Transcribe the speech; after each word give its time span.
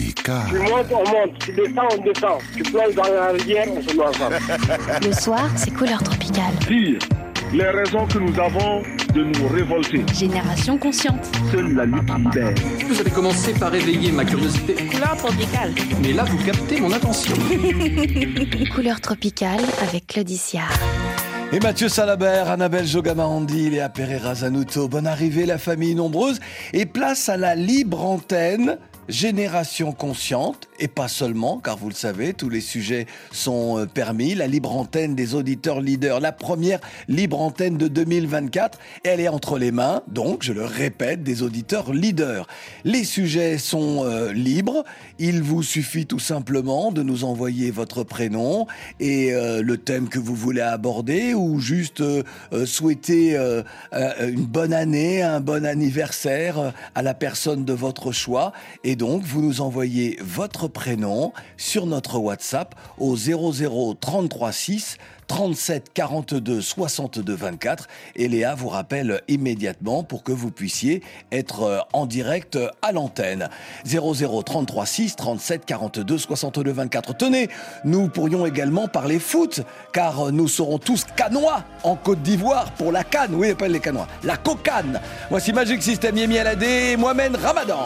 Tu 0.00 0.58
montes, 0.58 0.86
on 0.92 1.10
monte. 1.10 1.38
Tu 1.40 1.52
descends, 1.52 1.88
on 1.92 2.02
descend. 2.02 2.38
Tu 2.56 2.62
plonges 2.62 2.94
dans 2.94 3.02
la 3.02 3.28
rivière, 3.28 3.66
on 3.76 3.82
se 3.82 3.94
noie 3.94 4.08
ensemble. 4.08 4.38
Le 5.06 5.12
soir, 5.12 5.50
c'est 5.56 5.72
couleur 5.72 6.02
tropicale. 6.02 6.54
Dire 6.66 6.98
les 7.52 7.68
raisons 7.68 8.06
que 8.06 8.18
nous 8.18 8.38
avons 8.38 8.82
de 9.12 9.24
nous 9.24 9.48
révolter. 9.48 10.04
Génération 10.14 10.78
consciente. 10.78 11.28
Seule 11.50 11.74
la 11.74 11.84
lutte 11.84 12.08
libère. 12.16 12.54
Vous 12.88 13.00
avez 13.00 13.10
commencé 13.10 13.52
par 13.54 13.74
éveiller 13.74 14.12
ma 14.12 14.24
curiosité. 14.24 14.74
Couleur 14.74 15.16
tropicale. 15.16 15.72
Mais 16.00 16.12
là, 16.12 16.24
vous 16.24 16.38
captez 16.44 16.80
mon 16.80 16.92
attention. 16.92 17.34
Couleur 18.74 19.00
tropicale 19.00 19.62
avec 19.82 20.06
Claudicia. 20.06 20.62
Et 21.52 21.58
Mathieu 21.58 21.88
Salabert, 21.88 22.48
Annabelle 22.48 22.86
Jogamandi, 22.86 23.70
Léa 23.70 23.88
Pereira 23.88 24.36
Zanuto, 24.36 24.86
bonne 24.86 25.08
arrivée 25.08 25.46
la 25.46 25.58
famille 25.58 25.96
nombreuse 25.96 26.38
et 26.72 26.86
place 26.86 27.28
à 27.28 27.36
la 27.36 27.56
libre 27.56 28.06
antenne 28.06 28.78
Génération 29.10 29.90
consciente, 29.92 30.68
et 30.78 30.86
pas 30.86 31.08
seulement, 31.08 31.58
car 31.58 31.76
vous 31.76 31.88
le 31.88 31.94
savez, 31.94 32.32
tous 32.32 32.48
les 32.48 32.60
sujets 32.60 33.06
sont 33.32 33.78
euh, 33.78 33.86
permis. 33.86 34.36
La 34.36 34.46
libre 34.46 34.74
antenne 34.74 35.16
des 35.16 35.34
auditeurs 35.34 35.80
leaders, 35.80 36.20
la 36.20 36.30
première 36.30 36.78
libre 37.08 37.40
antenne 37.40 37.76
de 37.76 37.88
2024, 37.88 38.78
elle 39.02 39.20
est 39.20 39.28
entre 39.28 39.58
les 39.58 39.72
mains, 39.72 40.02
donc, 40.06 40.44
je 40.44 40.52
le 40.52 40.64
répète, 40.64 41.24
des 41.24 41.42
auditeurs 41.42 41.92
leaders. 41.92 42.46
Les 42.84 43.02
sujets 43.02 43.58
sont 43.58 44.04
euh, 44.04 44.32
libres, 44.32 44.84
il 45.18 45.42
vous 45.42 45.64
suffit 45.64 46.06
tout 46.06 46.20
simplement 46.20 46.92
de 46.92 47.02
nous 47.02 47.24
envoyer 47.24 47.72
votre 47.72 48.04
prénom 48.04 48.68
et 49.00 49.34
euh, 49.34 49.60
le 49.60 49.76
thème 49.76 50.08
que 50.08 50.20
vous 50.20 50.36
voulez 50.36 50.60
aborder, 50.60 51.34
ou 51.34 51.58
juste 51.58 52.02
souhaiter 52.64 53.36
une 53.92 54.46
bonne 54.46 54.72
année, 54.72 55.22
un 55.22 55.40
bon 55.40 55.66
anniversaire 55.66 56.72
à 56.94 57.02
la 57.02 57.14
personne 57.14 57.64
de 57.64 57.72
votre 57.72 58.12
choix. 58.12 58.52
Donc, 59.00 59.22
vous 59.22 59.40
nous 59.40 59.62
envoyez 59.62 60.18
votre 60.20 60.68
prénom 60.68 61.32
sur 61.56 61.86
notre 61.86 62.18
WhatsApp 62.18 62.74
au 62.98 63.16
00 63.16 63.94
33 63.94 64.52
6 64.52 64.98
37 65.26 65.92
42 65.94 66.60
62 66.60 67.34
24 67.34 67.88
et 68.16 68.28
Léa 68.28 68.54
vous 68.54 68.68
rappelle 68.68 69.22
immédiatement 69.26 70.02
pour 70.02 70.22
que 70.22 70.32
vous 70.32 70.50
puissiez 70.50 71.02
être 71.32 71.62
euh, 71.62 71.78
en 71.94 72.04
direct 72.04 72.56
euh, 72.56 72.68
à 72.82 72.92
l'antenne. 72.92 73.48
00 73.86 74.42
33 74.42 74.84
6 74.84 75.16
37 75.16 75.64
42 75.64 76.18
62 76.18 76.70
24. 76.70 77.16
Tenez, 77.16 77.48
nous 77.86 78.08
pourrions 78.08 78.44
également 78.44 78.86
parler 78.86 79.18
foot 79.18 79.62
car 79.94 80.26
euh, 80.26 80.30
nous 80.30 80.48
serons 80.48 80.76
tous 80.76 81.06
canois 81.16 81.64
en 81.84 81.96
Côte 81.96 82.20
d'Ivoire 82.20 82.70
pour 82.72 82.92
la 82.92 83.02
canne. 83.02 83.34
Oui, 83.34 83.48
appelle 83.48 83.72
les 83.72 83.80
canois. 83.80 84.08
La 84.24 84.36
cocane. 84.36 85.00
Voici 85.30 85.54
Magic 85.54 85.82
System 85.82 86.18
Yemi 86.18 86.36
Alade 86.36 86.62
et 86.62 86.98
Mohamed 86.98 87.36
Ramadan. 87.36 87.78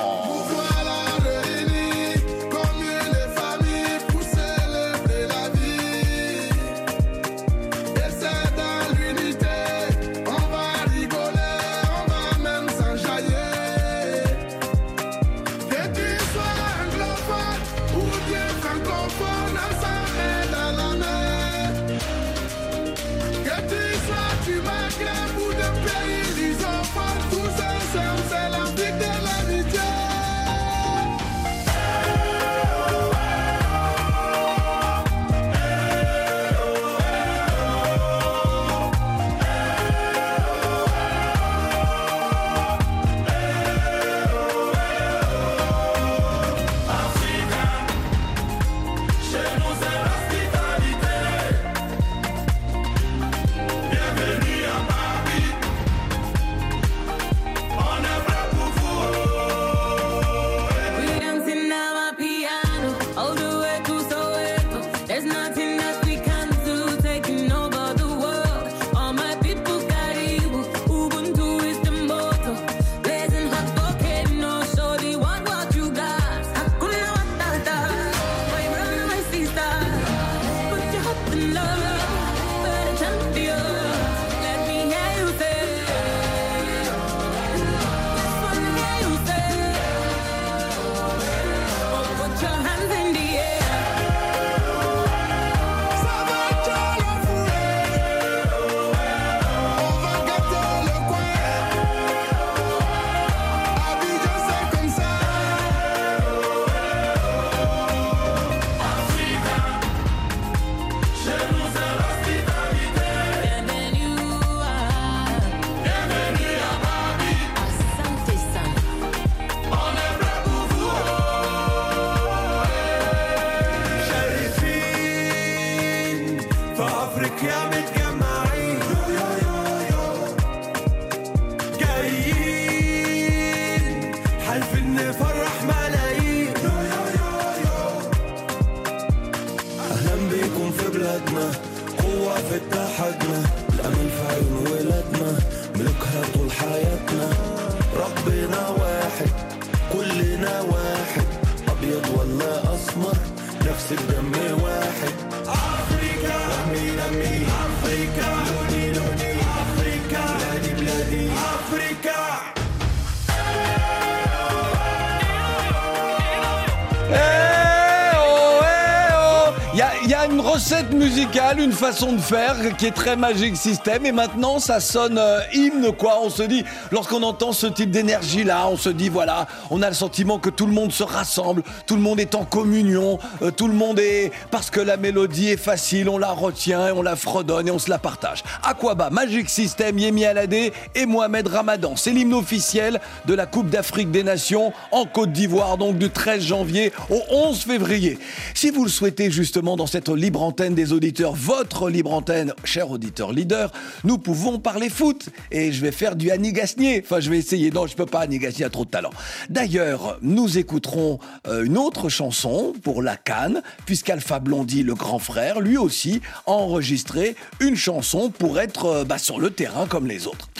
Façon 171.75 172.13
de 172.13 172.21
faire 172.21 172.57
qui 172.77 172.87
est 172.87 172.93
très 172.93 173.17
magique 173.17 173.57
système 173.57 174.07
et 174.07 174.13
maintenant 174.13 174.59
ça 174.59 174.81
sonne 174.81 175.19
euh, 175.19 175.41
hymne 175.53 175.93
quoi. 175.93 176.21
On 176.23 176.31
se 176.31 176.43
dit, 176.43 176.65
lorsqu'on 176.93 177.23
entend 177.23 177.53
ce 177.53 177.67
type 177.67 177.91
d'énergie 177.91 178.45
là, 178.45 178.69
on 178.69 178.77
se 178.77 178.89
dit 178.89 179.09
voilà, 179.09 179.47
on 179.71 179.83
a 179.83 179.89
le 179.89 179.95
sentiment 179.95 180.39
que 180.39 180.51
tout 180.51 180.67
le 180.67 180.73
monde 180.73 180.93
se 180.93 181.03
rassemble, 181.03 181.63
tout 181.87 181.97
le 181.97 182.01
monde 182.01 182.21
est 182.21 182.35
en 182.35 182.45
communion, 182.45 183.19
euh, 183.43 183.51
tout 183.51 183.67
le 183.67 183.75
monde 183.75 183.99
est... 183.99 184.31
Parce 184.51 184.71
que 184.71 184.81
la 184.81 184.97
mélodie 184.97 185.49
est 185.49 185.57
facile, 185.57 186.09
on 186.09 186.19
la 186.19 186.31
retient, 186.31 186.89
et 186.89 186.93
on 186.93 187.03
la 187.03 187.17
fredonne 187.17 187.69
et 187.69 187.71
on 187.71 187.79
se 187.79 187.91
la 187.91 187.99
partage. 187.99 188.45
Aquaba, 188.63 189.11
Magic 189.11 189.51
System, 189.51 189.99
Yemi 189.99 190.25
Alade 190.25 190.55
et 190.55 191.07
Mohamed 191.07 191.49
Ramadan. 191.49 191.97
C'est 191.97 192.13
l'hymne 192.13 192.35
officiel 192.35 193.01
de 193.27 193.35
la 193.35 193.47
Coupe 193.47 193.69
d'Afrique 193.69 194.11
des 194.11 194.23
Nations 194.23 194.73
en 194.93 195.07
Côte 195.07 195.33
d'Ivoire, 195.33 195.77
donc 195.77 195.99
du 195.99 196.11
13 196.11 196.43
janvier 196.43 196.93
au 197.11 197.21
11 197.31 197.59
février. 197.63 198.19
Si 198.55 198.71
vous 198.71 198.85
le 198.85 198.91
souhaitez 198.91 199.31
justement 199.31 199.77
dans 199.77 199.87
cette 199.87 200.09
libre 200.09 200.43
antenne 200.43 200.75
des 200.75 200.93
auditeurs, 200.93 201.35
votre 201.65 201.89
libre 201.89 202.13
antenne, 202.13 202.53
cher 202.63 202.91
auditeur 202.91 203.33
leader, 203.33 203.73
nous 204.05 204.19
pouvons 204.19 204.59
parler 204.59 204.91
foot. 204.91 205.31
Et 205.51 205.73
je 205.73 205.81
vais 205.81 205.93
faire 205.93 206.15
du 206.15 206.31
Annie 206.31 206.53
Gasnier. 206.53 207.03
Enfin, 207.03 207.21
je 207.21 207.31
vais 207.31 207.39
essayer. 207.39 207.71
Non, 207.71 207.87
je 207.87 207.97
peux 207.97 208.05
pas. 208.05 208.21
Annie 208.21 208.39
Gasnier 208.39 208.67
a 208.67 208.69
trop 208.69 208.85
de 208.85 208.91
talent. 208.91 209.13
D'ailleurs, 209.49 210.19
nous 210.21 210.59
écouterons 210.59 211.21
euh, 211.47 211.65
une 211.65 211.79
autre 211.79 212.11
chanson 212.11 212.75
pour 212.83 213.01
la 213.01 213.17
Cannes, 213.17 213.63
puisqu'Alpha 213.87 214.41
Blondy, 214.41 214.83
le 214.83 214.95
grand 214.95 215.19
frère, 215.19 215.61
lui 215.61 215.79
aussi, 215.79 216.21
a 216.47 216.51
enregistré 216.51 217.35
une 217.61 217.77
chanson 217.77 218.29
pour 218.29 218.61
être 218.61 218.85
euh, 218.85 219.05
bah, 219.07 219.17
sur 219.17 219.41
le 219.41 219.49
terrain 219.49 219.87
comme 219.87 220.07
les 220.07 220.27
autres. 220.27 220.51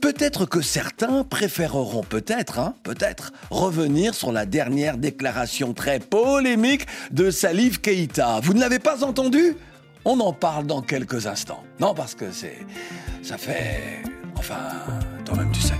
Peut-être 0.00 0.46
que 0.46 0.60
certains 0.60 1.24
préféreront 1.24 2.04
peut-être, 2.04 2.60
hein, 2.60 2.74
peut-être, 2.84 3.32
revenir 3.50 4.14
sur 4.14 4.30
la 4.30 4.46
dernière 4.46 4.98
déclaration 4.98 5.72
très 5.74 5.98
polémique 5.98 6.86
de 7.10 7.32
Salif 7.32 7.80
Keïta. 7.80 8.38
Vous 8.40 8.54
ne 8.54 8.60
l'avez 8.60 8.78
pas 8.78 9.02
entendu? 9.02 9.56
On 10.04 10.20
en 10.20 10.32
parle 10.32 10.66
dans 10.66 10.82
quelques 10.82 11.26
instants. 11.26 11.64
Non, 11.80 11.94
parce 11.94 12.14
que 12.14 12.30
c'est, 12.30 12.58
ça 13.22 13.38
fait, 13.38 14.02
enfin, 14.36 14.58
toi-même 15.24 15.50
tu 15.52 15.60
sais. 15.60 15.74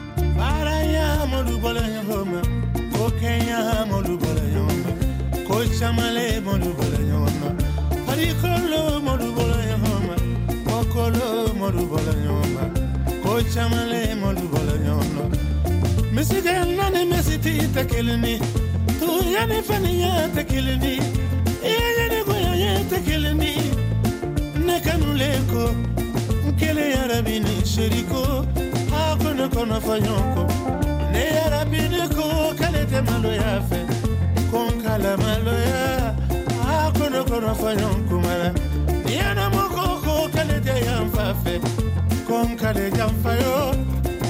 ne 24.67 24.81
kanulen 24.81 25.41
kɔ 25.51 25.65
n 26.47 26.57
kelen 26.59 26.91
yarabi 26.97 27.35
ni 27.45 27.55
seriko 27.73 28.23
a 28.99 29.17
ko 29.21 29.29
ne 29.39 29.47
kɔnɔ 29.55 29.77
fɔ 29.87 29.95
ɲɔgɔn 30.05 30.29
kɔ 30.35 30.43
ne 31.13 31.23
yarabi 31.37 31.81
ne 31.93 32.03
ko 32.17 32.25
k'ale 32.59 32.83
tɛ 32.91 32.99
maloya 33.09 33.53
fɛ 33.69 33.81
ko 34.51 34.59
n 34.73 34.83
kala 34.85 35.13
maloya 35.23 35.83
a 36.73 36.93
ko 36.97 37.05
ne 37.13 37.21
kɔnɔ 37.31 37.53
fɔ 37.61 37.71
ɲɔgɔn 37.79 38.01
kumara 38.09 38.49
ni 39.05 39.13
yanamɔ 39.21 39.63
ko 39.75 39.85
yanfa 40.87 41.27
fɛ 41.43 41.55
ko 42.27 42.35
janfa 42.97 43.33
yo 43.43 43.57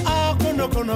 a 0.05 0.35
ko 0.39 0.47
ne 0.57 0.65
kɔnɔ 0.73 0.95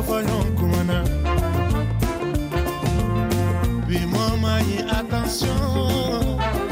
attention. 4.99 6.68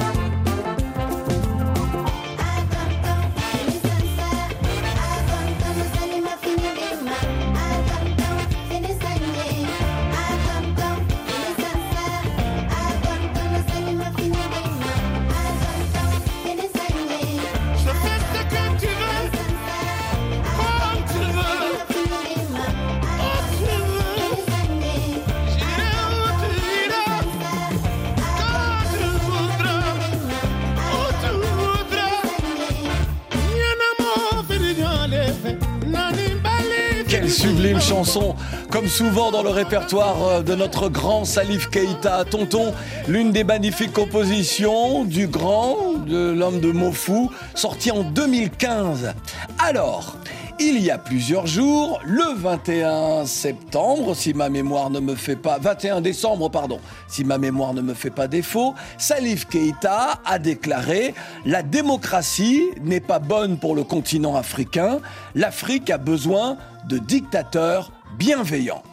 Sublime 37.57 37.81
chanson 37.81 38.36
Comme 38.69 38.88
souvent 38.88 39.31
dans 39.31 39.42
le 39.42 39.50
répertoire 39.50 40.27
euh, 40.27 40.42
de 40.44 40.54
notre 40.54 40.89
grand 40.89 41.25
Salif 41.25 41.71
Keïta, 41.71 42.24
Tonton, 42.24 42.71
l'une 43.07 43.31
des 43.31 43.44
magnifiques 43.44 43.94
compositions 43.94 45.06
du 45.06 45.25
grand, 45.25 45.94
de 46.06 46.33
l'homme 46.33 46.59
de 46.59 46.71
Mofou, 46.71 47.31
sorti 47.56 47.89
en 47.89 48.04
2015. 48.04 49.15
Alors, 49.57 50.18
il 50.59 50.80
y 50.80 50.89
a 50.89 50.98
plusieurs 50.98 51.45
jours, 51.45 52.00
le 52.04 52.36
21 52.36 53.25
septembre, 53.25 54.15
si 54.15 54.33
ma 54.33 54.50
mémoire 54.50 54.89
ne 54.89 55.00
me 55.00 55.15
fait 55.15 55.36
pas, 55.36 55.59
21 55.59 56.01
décembre, 56.01 56.50
pardon, 56.50 56.80
si 57.07 57.24
ma 57.24 57.38
mémoire 57.38 57.74
ne 57.74 57.81
me 57.81 57.94
fait 57.94 58.09
pas 58.09 58.27
défaut, 58.27 58.74
Salif 58.98 59.48
Keïta 59.48 60.19
a 60.25 60.39
déclaré 60.39 61.13
La 61.45 61.62
démocratie 61.63 62.69
n'est 62.81 63.00
pas 63.00 63.19
bonne 63.19 63.57
pour 63.57 63.75
le 63.75 63.83
continent 63.83 64.36
africain, 64.36 65.00
l'Afrique 65.36 65.89
a 65.89 65.98
besoin 65.98 66.57
de 66.88 66.98
dictateurs 66.98 67.92
bienveillants. 68.18 68.83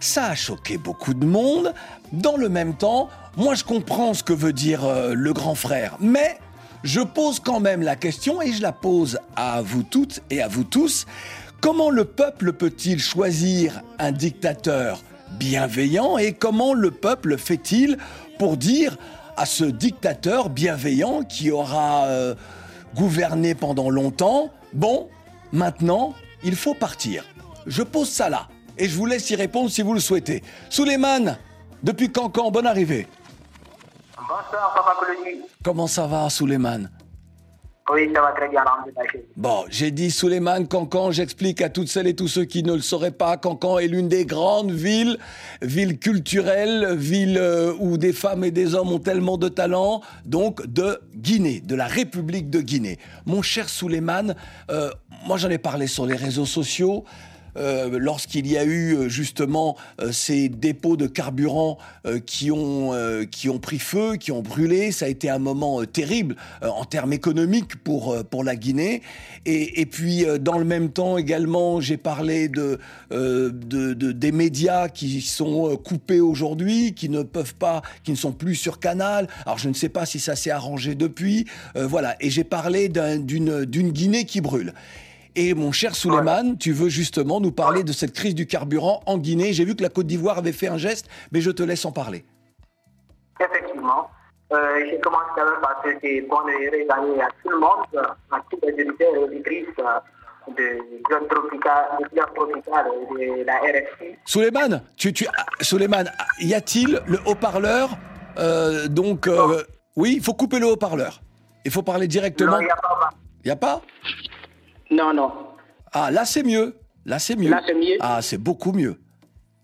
Ça 0.00 0.26
a 0.26 0.34
choqué 0.34 0.78
beaucoup 0.78 1.14
de 1.14 1.26
monde. 1.26 1.74
Dans 2.12 2.36
le 2.36 2.48
même 2.48 2.74
temps, 2.74 3.08
moi 3.36 3.54
je 3.54 3.64
comprends 3.64 4.14
ce 4.14 4.22
que 4.22 4.32
veut 4.32 4.52
dire 4.52 4.84
euh, 4.84 5.14
le 5.14 5.32
grand 5.32 5.54
frère, 5.54 5.96
mais 6.00 6.38
je 6.82 7.00
pose 7.00 7.40
quand 7.40 7.60
même 7.60 7.82
la 7.82 7.96
question, 7.96 8.40
et 8.40 8.52
je 8.52 8.62
la 8.62 8.72
pose 8.72 9.18
à 9.36 9.62
vous 9.62 9.82
toutes 9.82 10.20
et 10.30 10.42
à 10.42 10.48
vous 10.48 10.64
tous, 10.64 11.06
comment 11.60 11.90
le 11.90 12.04
peuple 12.04 12.52
peut-il 12.52 13.00
choisir 13.00 13.82
un 13.98 14.12
dictateur 14.12 15.02
bienveillant 15.38 16.18
et 16.18 16.32
comment 16.32 16.74
le 16.74 16.90
peuple 16.90 17.36
fait-il 17.36 17.98
pour 18.38 18.56
dire 18.56 18.96
à 19.36 19.46
ce 19.46 19.64
dictateur 19.64 20.50
bienveillant 20.50 21.22
qui 21.22 21.50
aura 21.50 22.06
euh, 22.06 22.34
gouverné 22.94 23.54
pendant 23.54 23.90
longtemps, 23.90 24.50
bon, 24.72 25.08
maintenant, 25.52 26.14
il 26.42 26.56
faut 26.56 26.74
partir. 26.74 27.24
Je 27.66 27.82
pose 27.82 28.08
ça 28.08 28.28
là, 28.28 28.48
et 28.78 28.88
je 28.88 28.96
vous 28.96 29.06
laisse 29.06 29.28
y 29.30 29.36
répondre 29.36 29.70
si 29.70 29.82
vous 29.82 29.94
le 29.94 30.00
souhaitez. 30.00 30.42
Souleymane, 30.70 31.36
depuis 31.82 32.10
Cancan, 32.10 32.50
bonne 32.50 32.66
arrivée. 32.66 33.06
Bonsoir, 34.28 34.74
Papa 34.74 34.94
Colony. 35.00 35.40
Comment 35.64 35.86
ça 35.86 36.06
va, 36.06 36.28
Souleymane? 36.28 36.90
Oui, 37.90 38.10
ça 38.14 38.20
va 38.20 38.32
très 38.32 38.48
bien. 38.50 38.62
Bon, 39.36 39.64
j'ai 39.70 39.90
dit 39.90 40.10
Souleymane, 40.10 40.68
Cancan, 40.68 41.10
j'explique 41.10 41.62
à 41.62 41.70
toutes 41.70 41.88
celles 41.88 42.06
et 42.06 42.14
tous 42.14 42.28
ceux 42.28 42.44
qui 42.44 42.62
ne 42.62 42.74
le 42.74 42.82
sauraient 42.82 43.10
pas, 43.12 43.38
Cancan 43.38 43.78
est 43.78 43.86
l'une 43.86 44.08
des 44.08 44.26
grandes 44.26 44.70
villes, 44.70 45.16
ville 45.62 45.98
culturelle, 45.98 46.94
ville 46.94 47.38
euh, 47.38 47.72
où 47.80 47.96
des 47.96 48.12
femmes 48.12 48.44
et 48.44 48.50
des 48.50 48.74
hommes 48.74 48.92
ont 48.92 48.98
tellement 48.98 49.38
de 49.38 49.48
talent, 49.48 50.02
donc 50.26 50.66
de 50.66 51.00
Guinée, 51.16 51.60
de 51.60 51.74
la 51.74 51.86
République 51.86 52.50
de 52.50 52.60
Guinée. 52.60 52.98
Mon 53.24 53.40
cher 53.40 53.70
Souleymane, 53.70 54.36
euh, 54.70 54.90
moi 55.26 55.38
j'en 55.38 55.48
ai 55.48 55.58
parlé 55.58 55.86
sur 55.86 56.04
les 56.04 56.16
réseaux 56.16 56.44
sociaux. 56.44 57.06
Euh, 57.58 57.98
lorsqu'il 57.98 58.46
y 58.46 58.56
a 58.56 58.64
eu 58.64 58.94
euh, 58.94 59.08
justement 59.08 59.76
euh, 60.00 60.12
ces 60.12 60.48
dépôts 60.48 60.96
de 60.96 61.06
carburant 61.06 61.78
qui, 62.26 62.50
ont, 62.50 62.92
qui 63.30 63.48
ont 63.50 63.58
pris 63.58 63.78
feu, 63.78 64.16
qui 64.16 64.32
ont 64.32 64.40
brûlé. 64.40 64.92
Ça 64.92 65.04
a 65.04 65.08
été 65.08 65.28
un 65.28 65.38
moment 65.38 65.84
terrible 65.84 66.36
en 66.62 66.84
termes 66.84 67.12
économiques 67.12 67.76
pour, 67.84 68.16
pour 68.30 68.44
la 68.44 68.56
Guinée. 68.56 69.02
Et, 69.44 69.84
puis, 69.86 70.24
dans 70.40 70.56
le 70.58 70.64
même 70.64 70.90
temps 70.90 71.18
également, 71.18 71.80
j'ai 71.80 71.96
parlé 71.96 72.48
de, 72.48 72.78
de, 73.10 73.50
de- 73.50 74.12
des 74.12 74.32
médias 74.32 74.88
qui 74.88 75.20
sont 75.20 75.76
coupés 75.76 76.20
aujourd'hui, 76.20 76.94
qui 76.94 77.08
ne 77.08 77.22
peuvent 77.22 77.54
pas, 77.54 77.82
qui 78.04 78.10
ne 78.12 78.16
sont 78.16 78.32
plus 78.32 78.54
sur 78.54 78.80
Canal. 78.80 79.28
Alors, 79.44 79.58
je 79.58 79.68
ne 79.68 79.74
sais 79.74 79.88
pas 79.90 80.06
si 80.06 80.18
ça 80.18 80.34
s'est 80.36 80.50
arrangé 80.50 80.94
depuis. 80.94 81.44
Voilà. 81.74 82.16
Et 82.20 82.30
j'ai 82.30 82.44
parlé 82.44 82.88
d'un- 82.88 83.18
d'une 83.18 83.64
d'une 83.64 83.90
Guinée 83.90 84.24
qui 84.24 84.40
brûle. 84.40 84.72
Et 85.40 85.54
mon 85.54 85.70
cher 85.70 85.94
Souleymane, 85.94 86.58
tu 86.58 86.72
veux 86.72 86.88
justement 86.88 87.40
nous 87.40 87.52
parler 87.52 87.84
de 87.84 87.92
cette 87.92 88.12
crise 88.12 88.34
du 88.34 88.48
carburant 88.48 89.04
en 89.06 89.18
Guinée. 89.18 89.52
J'ai 89.52 89.64
vu 89.64 89.76
que 89.76 89.84
la 89.84 89.88
Côte 89.88 90.08
d'Ivoire 90.08 90.36
avait 90.36 90.50
fait 90.50 90.66
un 90.66 90.78
geste, 90.78 91.08
mais 91.30 91.40
je 91.40 91.52
te 91.52 91.62
laisse 91.62 91.84
en 91.84 91.92
parler. 91.92 92.24
Effectivement. 93.38 94.10
Euh, 94.52 94.56
je 94.90 94.96
commence 94.96 95.28
quand 95.36 95.44
même 95.44 95.60
par 95.60 95.80
souhaiter 95.80 96.22
bonne 96.22 96.48
et 96.50 96.66
année 96.90 97.22
à 97.22 97.28
tout 97.40 97.50
le 97.50 97.60
monde, 97.60 98.04
à 98.32 98.42
tous 98.50 98.58
les 98.66 98.72
auditeurs 98.84 99.14
et 99.14 99.18
auditrices 99.18 99.66
euh, 99.78 100.00
de 100.56 101.04
Club 101.04 101.28
Tropical, 101.28 101.84
de 102.00 102.34
Tropical 102.34 102.86
la 103.46 103.58
RFI. 103.58 104.16
Souleymane, 104.24 104.82
tu, 104.96 105.12
tu, 105.12 105.24
ah, 105.36 105.46
Souleymane, 105.60 106.10
y 106.40 106.52
a-t-il 106.52 107.00
le 107.06 107.18
haut-parleur 107.26 107.90
euh, 108.38 108.88
Donc, 108.88 109.28
euh, 109.28 109.62
oui, 109.94 110.14
il 110.16 110.24
faut 110.24 110.34
couper 110.34 110.58
le 110.58 110.66
haut-parleur. 110.66 111.20
Il 111.64 111.70
faut 111.70 111.82
parler 111.82 112.08
directement. 112.08 112.56
Non, 112.56 112.60
il 112.60 112.64
n'y 112.64 112.70
a 112.72 112.76
pas. 112.76 113.10
Y 113.44 113.50
a 113.50 113.56
pas? 113.56 113.82
Non, 114.90 115.12
non. 115.14 115.30
Ah, 115.92 116.10
là 116.10 116.24
c'est 116.24 116.42
mieux. 116.42 116.74
Là 117.06 117.18
c'est 117.18 117.36
mieux. 117.36 117.50
Là, 117.50 117.62
c'est 117.66 117.74
mieux 117.74 117.96
Ah, 118.00 118.20
c'est 118.22 118.38
beaucoup 118.38 118.72
mieux. 118.72 118.96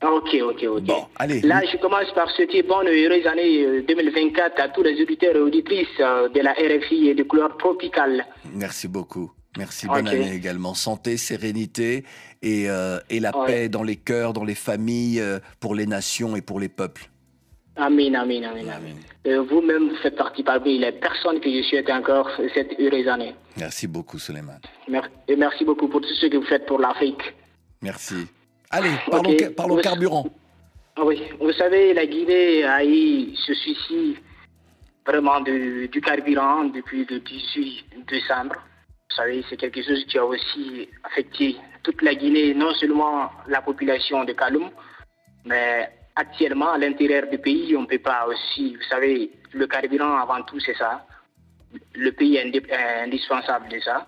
Ok, 0.02 0.36
ok, 0.42 0.64
ok. 0.68 0.82
Bon, 0.82 1.06
allez. 1.16 1.40
Là, 1.40 1.62
je 1.70 1.78
commence 1.78 2.12
par 2.14 2.28
souhaiter 2.32 2.62
bonne 2.62 2.86
et 2.88 3.06
heureuse 3.06 3.26
année 3.26 3.64
euh, 3.64 3.82
2024 3.88 4.60
à 4.60 4.68
tous 4.68 4.82
les 4.82 5.00
auditeurs 5.00 5.34
et 5.34 5.38
auditrices 5.40 5.86
euh, 6.00 6.28
de 6.28 6.40
la 6.40 6.52
RFI 6.52 7.08
et 7.08 7.14
du 7.14 7.24
couleur 7.24 7.56
tropicale. 7.56 8.26
Merci 8.52 8.86
beaucoup. 8.86 9.32
Merci, 9.56 9.86
bonne 9.86 10.06
année 10.08 10.34
également. 10.34 10.74
Santé, 10.74 11.16
sérénité 11.16 12.04
et, 12.42 12.68
euh, 12.68 12.98
et 13.08 13.18
la 13.20 13.34
Ouais. 13.34 13.46
paix 13.46 13.68
dans 13.70 13.82
les 13.84 13.96
cœurs, 13.96 14.34
dans 14.34 14.44
les 14.44 14.56
familles, 14.56 15.20
euh, 15.20 15.38
pour 15.60 15.74
les 15.74 15.86
nations 15.86 16.36
et 16.36 16.42
pour 16.42 16.60
les 16.60 16.68
peuples. 16.68 17.08
Amin, 17.76 18.14
amin, 18.14 18.44
amin, 18.44 18.68
amin. 18.68 18.94
Euh, 19.26 19.42
Vous-même, 19.42 19.88
vous 19.88 19.96
faites 19.96 20.14
partie 20.16 20.44
parmi 20.44 20.78
les 20.78 20.92
personnes 20.92 21.40
que 21.40 21.50
je 21.50 21.62
souhaite 21.62 21.90
encore 21.90 22.30
cette 22.54 22.78
heureuse 22.78 23.08
année. 23.08 23.34
Merci 23.56 23.88
beaucoup, 23.88 24.18
Suleiman. 24.18 24.60
Mer- 24.88 25.10
Et 25.26 25.34
merci 25.34 25.64
beaucoup 25.64 25.88
pour 25.88 26.00
tout 26.00 26.08
ce 26.20 26.26
que 26.26 26.36
vous 26.36 26.44
faites 26.46 26.66
pour 26.66 26.78
l'Afrique. 26.78 27.34
Merci. 27.82 28.26
Allez, 28.70 28.90
parlons, 29.10 29.30
Ok. 29.32 29.36
ca- 29.40 29.50
parlons 29.50 29.76
Oui. 29.76 29.82
carburant. 29.82 30.26
Ah 30.96 31.04
Oui, 31.04 31.20
vous 31.40 31.52
savez, 31.52 31.92
la 31.94 32.06
Guinée 32.06 32.62
a 32.64 32.84
eu 32.84 33.34
ce 33.34 33.52
souci 33.54 34.16
vraiment 35.04 35.40
de- 35.40 35.86
du 35.86 36.00
carburant 36.00 36.64
depuis 36.64 37.04
le 37.10 37.18
18 37.18 37.84
décembre. 38.06 38.54
Vous 39.10 39.16
savez, 39.16 39.44
c'est 39.50 39.56
quelque 39.56 39.82
chose 39.82 40.04
qui 40.06 40.16
a 40.18 40.24
aussi 40.24 40.88
affecté 41.02 41.56
toute 41.82 42.00
la 42.02 42.14
Guinée, 42.14 42.54
non 42.54 42.72
seulement 42.74 43.30
la 43.48 43.60
population 43.60 44.24
de 44.24 44.32
Kaloum, 44.32 44.70
mais 45.44 45.88
actuellement, 46.16 46.72
à 46.72 46.78
l'intérieur 46.78 47.26
du 47.30 47.38
pays, 47.38 47.76
on 47.76 47.82
ne 47.82 47.86
peut 47.86 47.98
pas 47.98 48.26
aussi, 48.26 48.74
vous 48.74 48.82
savez, 48.88 49.30
le 49.52 49.66
carburant 49.66 50.16
avant 50.18 50.42
tout, 50.42 50.60
c'est 50.60 50.76
ça. 50.76 51.06
Le 51.94 52.10
pays 52.12 52.36
est 52.36 53.02
indispensable 53.02 53.68
de 53.68 53.80
ça. 53.80 54.06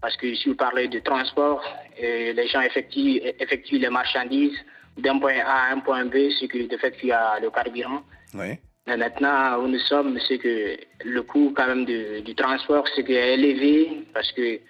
Parce 0.00 0.16
que 0.16 0.34
si 0.34 0.48
vous 0.48 0.56
parlez 0.56 0.88
de 0.88 0.98
transport, 1.00 1.62
euh, 2.02 2.32
les 2.32 2.46
gens 2.48 2.60
effectuent, 2.60 3.20
effectuent 3.40 3.78
les 3.78 3.88
marchandises 3.88 4.58
d'un 4.98 5.18
point 5.18 5.38
A 5.44 5.68
à 5.68 5.72
un 5.72 5.80
point 5.80 6.04
B, 6.04 6.30
ce 6.30 6.44
qui 6.46 6.66
de 6.66 6.76
fait 6.76 6.92
qu'il 6.96 7.08
y 7.08 7.12
a 7.12 7.38
le 7.40 7.50
carburant. 7.50 8.02
Oui. 8.34 8.58
Mais 8.86 8.96
maintenant, 8.96 9.58
où 9.58 9.66
nous 9.66 9.78
sommes, 9.80 10.18
c'est 10.28 10.38
que 10.38 10.76
le 11.04 11.22
coût 11.22 11.52
quand 11.56 11.66
même 11.66 11.84
de- 11.86 12.20
du 12.20 12.34
transport, 12.34 12.84
c'est 12.94 13.04
qu'il 13.04 13.16
est 13.16 13.34
élevé 13.34 14.04
parce 14.14 14.30
que 14.32 14.60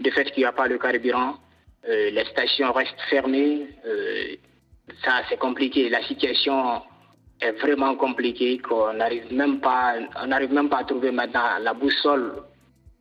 de 0.00 0.10
fait 0.10 0.24
qu'il 0.30 0.42
n'y 0.42 0.46
a 0.46 0.52
pas 0.52 0.66
le 0.66 0.78
carburant, 0.78 1.36
euh, 1.88 2.10
les 2.10 2.24
stations 2.26 2.72
restent 2.72 3.00
fermées. 3.10 3.66
euh, 3.84 4.36
ça, 5.04 5.22
c'est 5.28 5.38
compliqué. 5.38 5.88
La 5.88 6.02
situation 6.02 6.82
est 7.40 7.52
vraiment 7.52 7.94
compliquée 7.96 8.58
qu'on 8.58 8.94
n'arrive 8.94 9.32
même 9.32 9.60
pas, 9.60 9.94
on 10.22 10.26
n'arrive 10.28 10.52
même 10.52 10.68
pas 10.68 10.78
à 10.78 10.84
trouver 10.84 11.10
maintenant 11.10 11.58
la 11.60 11.74
boussole 11.74 12.42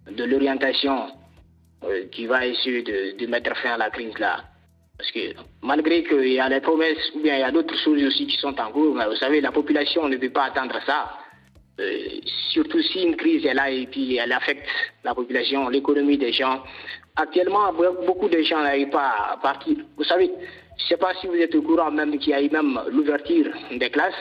de 0.10 0.24
l'orientation 0.24 1.08
euh, 1.84 2.06
qui 2.12 2.26
va 2.26 2.46
essayer 2.46 2.84
de, 2.84 3.26
mettre 3.28 3.56
fin 3.58 3.74
à 3.74 3.78
la 3.78 3.90
crise 3.90 4.18
là. 4.20 4.44
Parce 4.98 5.12
que 5.12 5.34
malgré 5.62 6.04
qu'il 6.04 6.34
y 6.34 6.40
a 6.40 6.50
des 6.50 6.62
promesses 6.62 7.12
ou 7.16 7.22
bien 7.22 7.36
il 7.36 7.40
y 7.42 7.44
a 7.44 7.52
d'autres 7.52 7.76
choses 7.78 8.02
aussi 8.04 8.28
qui 8.28 8.38
sont 8.38 8.60
en 8.60 8.72
cours, 8.72 8.96
mais 8.96 9.06
vous 9.06 9.16
savez, 9.16 9.42
la 9.42 9.52
population 9.52 10.08
ne 10.08 10.18
peut 10.18 10.30
pas 10.30 10.46
attendre 10.46 10.80
ça. 10.86 11.18
Euh, 11.80 12.08
surtout 12.52 12.82
si 12.82 13.04
une 13.04 13.18
crise 13.18 13.46
est 13.46 13.54
là 13.54 13.70
et 13.70 13.86
puis 13.88 14.16
elle 14.16 14.32
affecte 14.32 14.68
la 15.04 15.14
population, 15.14 15.68
l'économie 15.68 16.18
des 16.18 16.32
gens. 16.32 16.64
Actuellement, 17.18 17.74
be- 17.74 18.06
beaucoup 18.06 18.30
de 18.30 18.42
gens 18.42 18.62
n'arrivent 18.64 18.90
pas 18.90 19.14
à 19.34 19.38
partir. 19.38 19.78
Vous 19.98 20.06
savez, 20.06 20.32
je 20.78 20.84
ne 20.84 20.88
sais 20.90 20.98
pas 20.98 21.14
si 21.22 21.28
vous 21.28 21.36
êtes 21.36 21.56
au 21.56 21.62
courant 21.62 21.92
même 21.92 22.18
qu'il 22.20 22.30
y 22.32 22.34
a 22.34 22.42
eu 22.42 22.50
même 22.50 22.80
l'ouverture 22.92 23.46
des 23.78 23.90
classes 23.90 24.14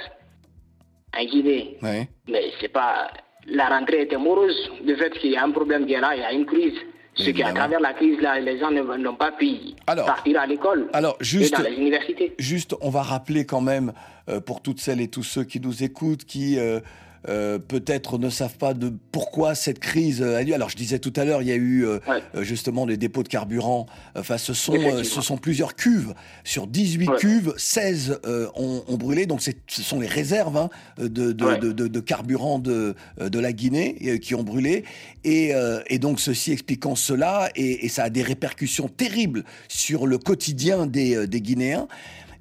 en 1.19 1.25
Guinée. 1.25 1.77
Oui. 1.83 2.07
Mais 2.29 2.51
c'est 2.61 2.69
pas. 2.73 3.09
La 3.47 3.69
rentrée 3.69 4.03
était 4.03 4.17
morose. 4.17 4.57
Le 4.85 4.97
fait 4.97 5.11
qu'il 5.19 5.31
y 5.33 5.37
a 5.37 5.45
un 5.45 5.51
problème 5.51 5.87
qui 5.87 5.93
est 5.93 6.01
là, 6.01 6.15
il 6.15 6.21
y 6.23 6.25
a 6.25 6.33
une 6.33 6.47
crise. 6.47 6.75
Ce 7.17 7.31
qui, 7.31 7.45
à 7.45 7.53
travers 7.53 7.79
la 7.79 7.93
crise, 7.93 8.19
là, 8.21 8.41
les 8.41 8.59
gens 8.59 8.73
n'ont 8.73 9.15
pas 9.15 9.31
pu 9.31 9.47
Alors- 9.87 10.07
partir 10.07 10.41
à 10.41 10.47
l'école 10.47 10.89
Alors, 10.93 11.17
et 11.21 11.49
dans 11.49 11.63
les 11.63 11.77
universités. 11.77 12.35
juste, 12.41 12.75
on 12.81 12.91
va 12.91 13.03
rappeler 13.03 13.47
quand 13.47 13.61
même, 13.61 13.93
euh, 14.29 14.41
pour 14.41 14.61
toutes 14.63 14.81
celles 14.81 15.01
et 15.01 15.07
tous 15.09 15.23
ceux 15.23 15.45
qui 15.45 15.61
nous 15.61 15.85
écoutent, 15.85 16.25
qui 16.25 16.59
euh, 16.59 16.81
euh, 17.29 17.59
peut-être 17.59 18.19
ne 18.19 18.29
savent 18.31 18.57
pas 18.59 18.75
de 18.75 18.93
pourquoi 19.13 19.55
cette 19.55 19.79
crise 19.79 20.21
euh, 20.23 20.37
a 20.37 20.43
lieu. 20.43 20.55
Alors, 20.55 20.69
je 20.69 20.77
disais 20.77 20.99
tout 20.99 21.13
à 21.17 21.25
l'heure, 21.25 21.43
il 21.43 21.49
y 21.49 21.53
a 21.53 21.57
eu 21.57 21.87
euh, 21.87 21.99
Ouais. 22.09 22.23
euh, 22.35 22.43
justement 22.43 22.87
des 22.87 22.97
dépôts 22.97 23.23
de 23.23 23.29
carburant. 23.29 23.87
Enfin, 24.17 24.37
ce 24.39 24.53
sont, 24.53 24.75
ce 25.03 25.21
sont 25.23 25.37
plusieurs 25.37 25.75
cuves. 25.75 26.15
Sur 26.45 26.67
18 26.67 27.09
Ouais. 27.09 27.17
cuves, 27.19 27.55
16 27.57 28.21
euh, 28.27 28.49
ont, 28.57 28.85
ont 28.89 28.97
brûlé. 28.97 29.27
Donc, 29.27 29.41
ce 29.43 29.83
sont 29.83 30.01
les 30.01 30.07
réserves 30.07 30.57
hein, 30.57 30.69
de, 30.99 31.33
de, 31.33 31.45
Ouais. 31.45 31.59
de, 31.59 31.73
de- 31.73 31.89
de 31.89 32.01
carburant 32.01 32.59
de, 32.59 32.95
la 33.19 33.53
Guinée 33.53 34.19
qui 34.21 34.35
ont 34.35 34.43
brûlé. 34.43 34.85
Et, 35.25 35.53
et 35.89 35.99
donc, 35.99 36.21
ceci 36.21 36.53
expliquant 36.53 36.95
cela, 36.95 37.49
et, 37.57 37.85
et 37.87 37.89
ça 37.89 38.05
a 38.05 38.11
des 38.11 38.23
répercussions 38.23 38.89
terribles 38.89 39.45
sur 39.69 40.07
le 40.07 40.19
quotidien 40.19 40.87
des, 40.87 41.27
des 41.27 41.41
Guinéens. 41.41 41.89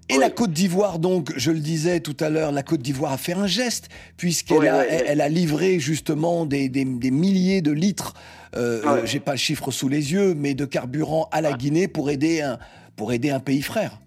Et 0.10 0.16
Oui. 0.16 0.20
la 0.20 0.30
Côte 0.30 0.52
d'Ivoire, 0.52 1.00
donc, 1.00 1.32
je 1.38 1.52
le 1.52 1.60
disais 1.60 2.02
tout 2.02 2.16
à 2.20 2.30
l'heure, 2.30 2.52
la 2.52 2.62
Côte 2.64 2.82
d'Ivoire 2.82 3.14
a 3.14 3.18
fait 3.18 3.34
un 3.34 3.48
geste, 3.48 3.88
puisqu'elle 4.18 4.58
Oui, 4.60 4.68
a, 4.68 4.80
oui, 4.80 4.86
elle, 4.90 5.04
elle 5.08 5.22
a 5.22 5.30
livré 5.30 5.80
justement 5.80 6.46
des, 6.46 6.68
des- 6.68 6.84
des 6.86 7.12
milliers 7.12 7.62
de 7.62 7.72
litres, 7.72 8.14
euh, 8.56 8.82
Ah 8.86 8.98
j'ai 9.06 9.20
pas 9.22 9.32
le 9.32 9.38
chiffre 9.38 9.72
sous 9.72 9.88
les 9.88 10.12
yeux, 10.12 10.34
mais 10.36 10.54
de 10.56 10.66
carburant 10.66 11.30
à 11.32 11.40
la 11.42 11.52
Ah. 11.54 11.58
Guinée 11.58 11.88
pour 11.88 12.10
aider 12.10 12.42
un, 12.42 12.60
pour 12.98 13.14
aider 13.14 13.30
un 13.32 13.40
pays 13.40 13.62
frère. 13.62 14.00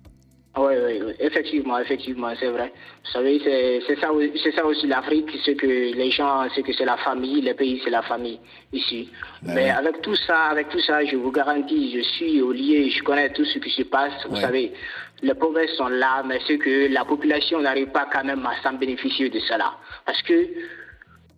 Oui, 0.58 0.72
oui, 0.86 1.00
oui, 1.06 1.12
effectivement, 1.20 1.78
effectivement, 1.80 2.28
c'est 2.40 2.48
vrai. 2.48 2.72
Vous 3.04 3.10
savez, 3.12 3.38
c'est 3.86 3.96
ça, 4.00 4.08
ça 4.56 4.64
aussi 4.64 4.86
l'Afrique, 4.86 5.28
c'est 5.44 5.54
que 5.54 5.66
les 5.66 6.10
gens, 6.10 6.46
c'est 6.54 6.62
que 6.62 6.72
c'est 6.72 6.86
la 6.86 6.96
famille, 6.96 7.42
les 7.42 7.52
pays, 7.52 7.78
c'est 7.84 7.90
la 7.90 8.00
famille 8.02 8.38
ici. 8.72 9.10
Ben 9.42 9.54
Mais 9.54 9.68
avec 9.70 10.00
tout 10.00 10.16
ça, 10.26 10.44
avec 10.46 10.70
tout 10.70 10.80
ça, 10.80 11.04
je 11.04 11.16
vous 11.16 11.30
garantis, 11.30 11.92
je 11.94 12.00
suis 12.16 12.40
au 12.40 12.52
lieu, 12.52 12.88
je 12.88 13.02
connais 13.02 13.30
tout 13.34 13.44
ce 13.44 13.58
qui 13.58 13.68
se 13.70 13.82
passe. 13.82 14.12
Vous 14.30 14.36
Ouais. 14.36 14.40
savez, 14.40 14.72
les 15.22 15.34
progrès 15.34 15.68
sont 15.68 15.88
là, 15.88 16.22
mais 16.24 16.40
c'est 16.46 16.58
que 16.58 16.92
la 16.92 17.04
population 17.04 17.60
n'arrive 17.60 17.88
pas 17.88 18.08
quand 18.12 18.24
même 18.24 18.44
à 18.46 18.60
s'en 18.62 18.74
bénéficier 18.74 19.30
de 19.30 19.38
cela. 19.40 19.74
Parce 20.04 20.20
que 20.22 20.46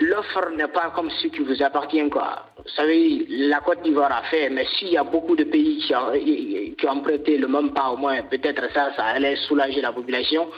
l'offre 0.01 0.51
n'est 0.57 0.69
pas 0.69 0.93
comme 0.95 1.11
ce 1.11 1.29
qui 1.29 1.41
vous 1.41 1.63
appartient, 1.63 2.09
quoi. 2.11 2.47
Vous 2.57 2.71
savez, 2.71 3.27
la 3.29 3.61
Côte 3.61 3.83
d'Ivoire 3.83 4.13
a 4.13 4.23
fait, 4.25 4.51
mais 4.51 4.67
s'il 4.79 4.89
y 4.89 4.97
a 4.97 5.05
beaucoup 5.05 5.37
de 5.37 5.45
pays 5.45 5.79
qui 5.79 5.95
ont, 5.95 6.13
qui 6.13 6.89
ont 6.89 7.01
prêté 7.01 7.39
le 7.39 7.49
même 7.49 7.73
pas, 7.73 7.91
au 7.91 7.97
moins, 7.97 8.21
peut-être 8.23 8.71
ça, 8.73 8.93
ça 8.97 9.05
allait 9.05 9.37
soulager 9.37 9.81
la 9.81 9.93
population. 9.93 10.49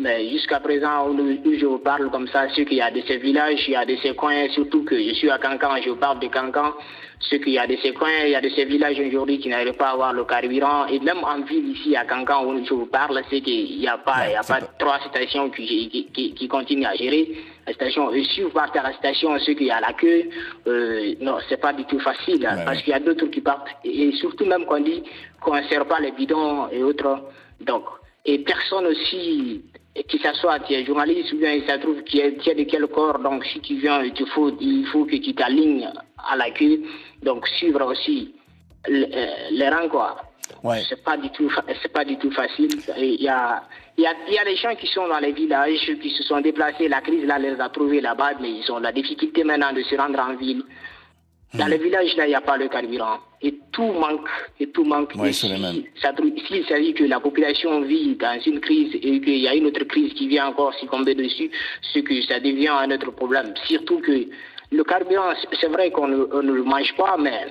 Mais 0.00 0.28
jusqu'à 0.30 0.60
présent, 0.60 1.08
où, 1.08 1.12
où 1.20 1.52
je 1.58 1.66
vous 1.66 1.78
parle 1.80 2.08
comme 2.10 2.28
ça, 2.28 2.46
c'est 2.54 2.64
qu'il 2.64 2.76
y 2.78 2.80
a 2.80 2.90
de 2.90 3.00
ces 3.06 3.16
villages, 3.16 3.64
il 3.66 3.72
y 3.72 3.76
a 3.76 3.84
de 3.84 3.96
ces 3.96 4.14
coins, 4.14 4.48
surtout 4.50 4.84
que 4.84 4.96
je 4.96 5.12
suis 5.14 5.28
à 5.28 5.38
Cancan, 5.38 5.70
je 5.84 5.90
vous 5.90 5.96
parle 5.96 6.20
de 6.20 6.28
Cancan, 6.28 6.72
c'est 7.28 7.40
qu'il 7.40 7.54
y 7.54 7.58
a 7.58 7.66
de 7.66 7.76
ces 7.82 7.92
coins, 7.92 8.08
il 8.24 8.30
y 8.30 8.34
a 8.36 8.40
de 8.40 8.48
ces 8.50 8.64
villages 8.64 9.00
aujourd'hui 9.00 9.40
qui 9.40 9.48
n'arrivent 9.48 9.72
pas 9.76 9.88
à 9.88 9.92
avoir 9.94 10.12
le 10.12 10.24
carburant. 10.24 10.86
Et 10.86 11.00
même 11.00 11.18
en 11.24 11.40
ville 11.40 11.70
ici 11.70 11.96
à 11.96 12.04
Cancan, 12.04 12.46
où 12.46 12.64
je 12.64 12.72
vous 12.74 12.86
parle, 12.86 13.20
c'est 13.28 13.40
qu'il 13.40 13.76
n'y 13.80 13.88
a 13.88 13.98
pas, 13.98 14.28
il 14.28 14.32
y 14.32 14.36
a 14.36 14.42
pas 14.44 14.60
pas- 14.60 14.66
trois 14.78 15.00
stations 15.08 15.50
qui, 15.50 15.88
qui, 15.88 16.06
qui, 16.14 16.32
qui 16.32 16.46
continuent 16.46 16.86
à 16.86 16.94
gérer. 16.94 17.32
La 17.66 17.72
station, 17.74 18.14
et 18.14 18.22
si 18.24 18.40
vous 18.42 18.50
partez 18.50 18.78
à 18.78 18.84
la 18.84 18.92
station, 18.94 19.36
ceux 19.40 19.54
qui 19.54 19.68
a 19.68 19.80
la 19.80 19.92
queue, 19.94 20.30
euh, 20.68 21.14
non, 21.20 21.38
c'est 21.48 21.60
pas 21.60 21.72
du 21.72 21.84
tout 21.86 21.98
facile, 21.98 22.36
Ouais, 22.40 22.64
parce 22.64 22.76
ouais. 22.78 22.82
qu'il 22.84 22.92
y 22.92 22.96
a 22.96 23.00
d'autres 23.00 23.26
qui 23.26 23.40
partent. 23.40 23.68
Et 23.84 24.12
surtout 24.12 24.44
même 24.46 24.64
qu'on 24.64 24.80
dit 24.80 25.02
qu'on 25.40 25.56
ne 25.56 25.62
sert 25.64 25.84
pas 25.86 25.98
les 26.00 26.12
bidons 26.12 26.68
et 26.70 26.84
autres. 26.84 27.24
Donc, 27.60 27.82
et 28.24 28.38
personne 28.38 28.86
aussi, 28.86 29.62
que 30.04 30.18
ce 30.18 30.32
soit 30.34 30.60
tu 30.60 30.74
es 30.74 30.84
journaliste 30.84 31.32
ou 31.32 31.38
bien 31.38 31.52
il 31.52 31.62
se 31.62 31.76
trouve 31.78 32.02
qui 32.02 32.20
est, 32.20 32.36
qui 32.36 32.54
de 32.54 32.64
quel 32.64 32.86
corps, 32.88 33.18
donc 33.18 33.44
si 33.44 33.60
tu 33.60 33.76
viens, 33.76 34.02
il, 34.02 34.26
faut, 34.28 34.50
il 34.60 34.86
faut 34.86 35.04
que 35.04 35.16
tu 35.16 35.34
t'alignes 35.34 35.88
à 36.30 36.36
la 36.36 36.50
queue, 36.50 36.82
donc 37.22 37.46
suivre 37.48 37.84
aussi 37.84 38.34
euh, 38.88 39.06
les 39.50 39.68
rangs, 39.68 39.88
quoi. 39.88 40.16
Ouais. 40.62 40.82
C'est 40.88 41.02
pas 41.04 41.16
du 41.16 41.30
tout, 41.30 41.52
c'est 41.82 41.92
pas 41.92 42.04
du 42.04 42.16
tout 42.16 42.30
facile. 42.30 42.70
Il 42.96 43.22
y 43.22 43.28
a, 43.28 43.62
il 43.96 44.04
y 44.04 44.06
a, 44.06 44.12
il 44.28 44.34
y 44.34 44.38
a 44.38 44.44
des 44.44 44.56
gens 44.56 44.74
qui 44.74 44.86
sont 44.86 45.06
dans 45.06 45.18
les 45.18 45.32
villages, 45.32 45.92
qui 46.00 46.10
se 46.10 46.22
sont 46.22 46.40
déplacés. 46.40 46.88
La 46.88 47.00
crise 47.00 47.24
là 47.24 47.38
les 47.38 47.60
a 47.60 47.68
trouvés 47.68 48.00
là-bas, 48.00 48.32
mais 48.40 48.50
ils 48.50 48.72
ont 48.72 48.78
la 48.78 48.92
difficulté 48.92 49.44
maintenant 49.44 49.72
de 49.72 49.82
se 49.82 49.94
rendre 49.94 50.18
en 50.18 50.36
ville. 50.36 50.62
Dans 51.54 51.64
Hmm. 51.66 51.70
les 51.70 51.78
villages 51.78 52.14
là, 52.16 52.26
il 52.26 52.30
n'y 52.30 52.34
a 52.34 52.40
pas 52.42 52.56
le 52.58 52.68
carburant. 52.68 53.18
Et 53.40 53.54
tout 53.72 53.92
manque, 53.92 54.28
et 54.60 54.68
tout 54.70 54.84
manque. 54.84 55.12
Ouais, 55.16 55.32
si, 55.32 55.48
ça 56.02 56.12
trouve- 56.12 56.32
s'il 56.46 56.64
s'agit 56.66 56.92
que 56.92 57.04
la 57.04 57.20
population 57.20 57.80
vit 57.82 58.16
dans 58.16 58.38
une 58.44 58.60
crise 58.60 58.94
et 58.96 59.20
qu'il 59.20 59.38
y 59.38 59.48
a 59.48 59.54
une 59.54 59.66
autre 59.66 59.84
crise 59.84 60.12
qui 60.14 60.26
vient 60.28 60.48
encore 60.48 60.74
succomber 60.74 61.14
dessus, 61.14 61.50
c'est 61.92 62.02
que 62.02 62.20
ça 62.22 62.40
devient 62.40 62.68
un 62.68 62.90
autre 62.90 63.12
problème. 63.12 63.54
Surtout 63.66 64.00
que 64.00 64.26
le 64.72 64.84
carburant, 64.84 65.32
c'est- 65.60 65.68
vrai 65.68 65.90
qu'on 65.90 66.08
ne, 66.08 66.26
on 66.32 66.42
ne 66.42 66.52
le 66.52 66.64
mange 66.64 66.94
pas, 66.96 67.16
mais 67.18 67.46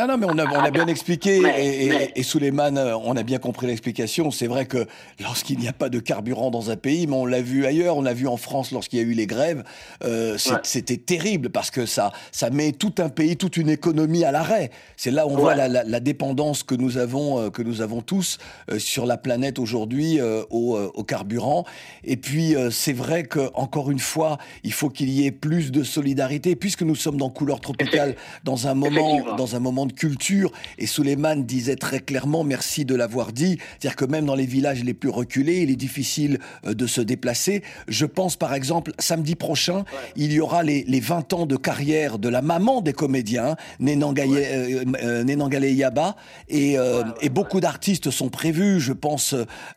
Non, 0.00 0.06
non, 0.06 0.16
mais 0.16 0.24
on 0.26 0.38
a, 0.38 0.46
on 0.46 0.64
a 0.64 0.70
bien 0.70 0.86
expliqué, 0.86 1.40
Mais- 1.40 1.84
et, 1.84 1.88
mais- 1.90 2.12
et 2.16 2.22
Souleymane, 2.22 2.78
euh, 2.78 2.96
on 2.96 3.16
a 3.18 3.22
bien 3.22 3.36
compris 3.38 3.66
l'explication. 3.66 4.30
C'est 4.30 4.46
vrai 4.46 4.64
que 4.64 4.86
lorsqu'il 5.20 5.58
n'y 5.58 5.68
a 5.68 5.74
pas 5.74 5.90
de 5.90 5.98
carburant 5.98 6.50
dans 6.50 6.70
un 6.70 6.76
pays, 6.76 7.06
mais 7.06 7.16
on 7.16 7.26
l'a 7.26 7.42
vu 7.42 7.66
ailleurs, 7.66 7.98
on 7.98 8.00
l'a 8.02 8.14
vu 8.14 8.26
en 8.26 8.38
France 8.38 8.70
lorsqu'il 8.72 8.98
y 8.98 9.02
a 9.02 9.04
eu 9.04 9.12
les 9.12 9.26
grèves, 9.26 9.62
euh, 10.02 10.38
Ouais. 10.50 10.56
c'était 10.62 10.96
terrible 10.96 11.50
parce 11.50 11.70
que 11.70 11.84
ça, 11.84 12.12
ça 12.32 12.48
met 12.48 12.72
tout 12.72 12.94
un 12.96 13.10
pays, 13.10 13.36
toute 13.36 13.58
une 13.58 13.68
économie 13.68 14.24
à 14.24 14.32
l'arrêt. 14.32 14.70
C'est 14.96 15.10
là 15.10 15.26
où 15.26 15.32
on 15.32 15.36
voit 15.36 15.54
la, 15.54 15.68
la- 15.68 15.84
la 15.84 16.00
dépendance 16.00 16.62
que 16.62 16.74
nous 16.74 16.96
avons, 16.96 17.38
euh, 17.38 17.50
que 17.50 17.60
nous 17.60 17.82
avons 17.82 18.00
tous 18.00 18.38
euh, 18.70 18.78
sur 18.78 19.04
la 19.04 19.18
planète 19.18 19.58
aujourd'hui 19.58 20.18
au, 20.48 20.78
au 20.78 21.04
carburant. 21.04 21.64
Et 22.04 22.16
puis, 22.16 22.54
c'est 22.70 22.94
vrai 22.94 23.24
que 23.24 23.50
encore 23.52 23.90
une 23.90 23.98
fois, 23.98 24.38
il 24.64 24.72
faut 24.72 24.88
qu'il 24.88 25.10
y 25.10 25.26
ait 25.26 25.30
plus 25.30 25.70
de 25.72 25.82
solidarité, 25.82 26.56
puisque 26.56 26.82
nous 26.84 26.94
sommes 26.94 27.18
dans 27.18 27.28
couleur 27.28 27.60
tropicale, 27.60 28.16
dans 28.44 28.66
un 28.66 28.72
moment, 28.72 29.34
dans 29.36 29.56
un 29.56 29.60
moment 29.60 29.84
de 29.84 29.89
culture. 29.92 30.52
Et 30.78 30.86
Souleymane 30.86 31.44
disait 31.44 31.76
très 31.76 32.00
clairement, 32.00 32.44
merci 32.44 32.84
de 32.84 32.94
l'avoir 32.94 33.32
dit, 33.32 33.58
c'est-à-dire 33.78 33.96
que 33.96 34.04
même 34.04 34.26
dans 34.26 34.34
les 34.34 34.46
villages 34.46 34.82
les 34.84 34.94
plus 34.94 35.10
reculés, 35.10 35.60
il 35.62 35.70
est 35.70 35.76
difficile 35.76 36.38
euh, 36.66 36.74
de 36.74 36.86
se 36.86 37.00
déplacer. 37.00 37.62
Je 37.88 38.06
pense 38.06 38.36
par 38.36 38.54
exemple, 38.54 38.92
samedi 38.98 39.34
prochain, 39.34 39.84
il 40.16 40.32
y 40.32 40.40
aura 40.40 40.62
les, 40.62 40.84
les 40.86 41.00
20 41.00 41.32
ans 41.32 41.46
de 41.46 41.56
carrière 41.56 42.18
de 42.18 42.28
la 42.28 42.42
maman 42.42 42.80
des 42.80 42.92
comédiens, 42.92 43.56
Nenangaye, 43.80 44.30
euh, 44.36 44.84
euh, 45.02 45.24
Nenangale 45.24 45.64
Yaba, 45.64 46.16
et, 46.48 46.78
euh, 46.78 47.02
et 47.20 47.28
beaucoup 47.28 47.60
d'artistes 47.60 48.10
sont 48.10 48.28
prévus. 48.28 48.80
Je 48.80 48.92
pense 48.92 49.34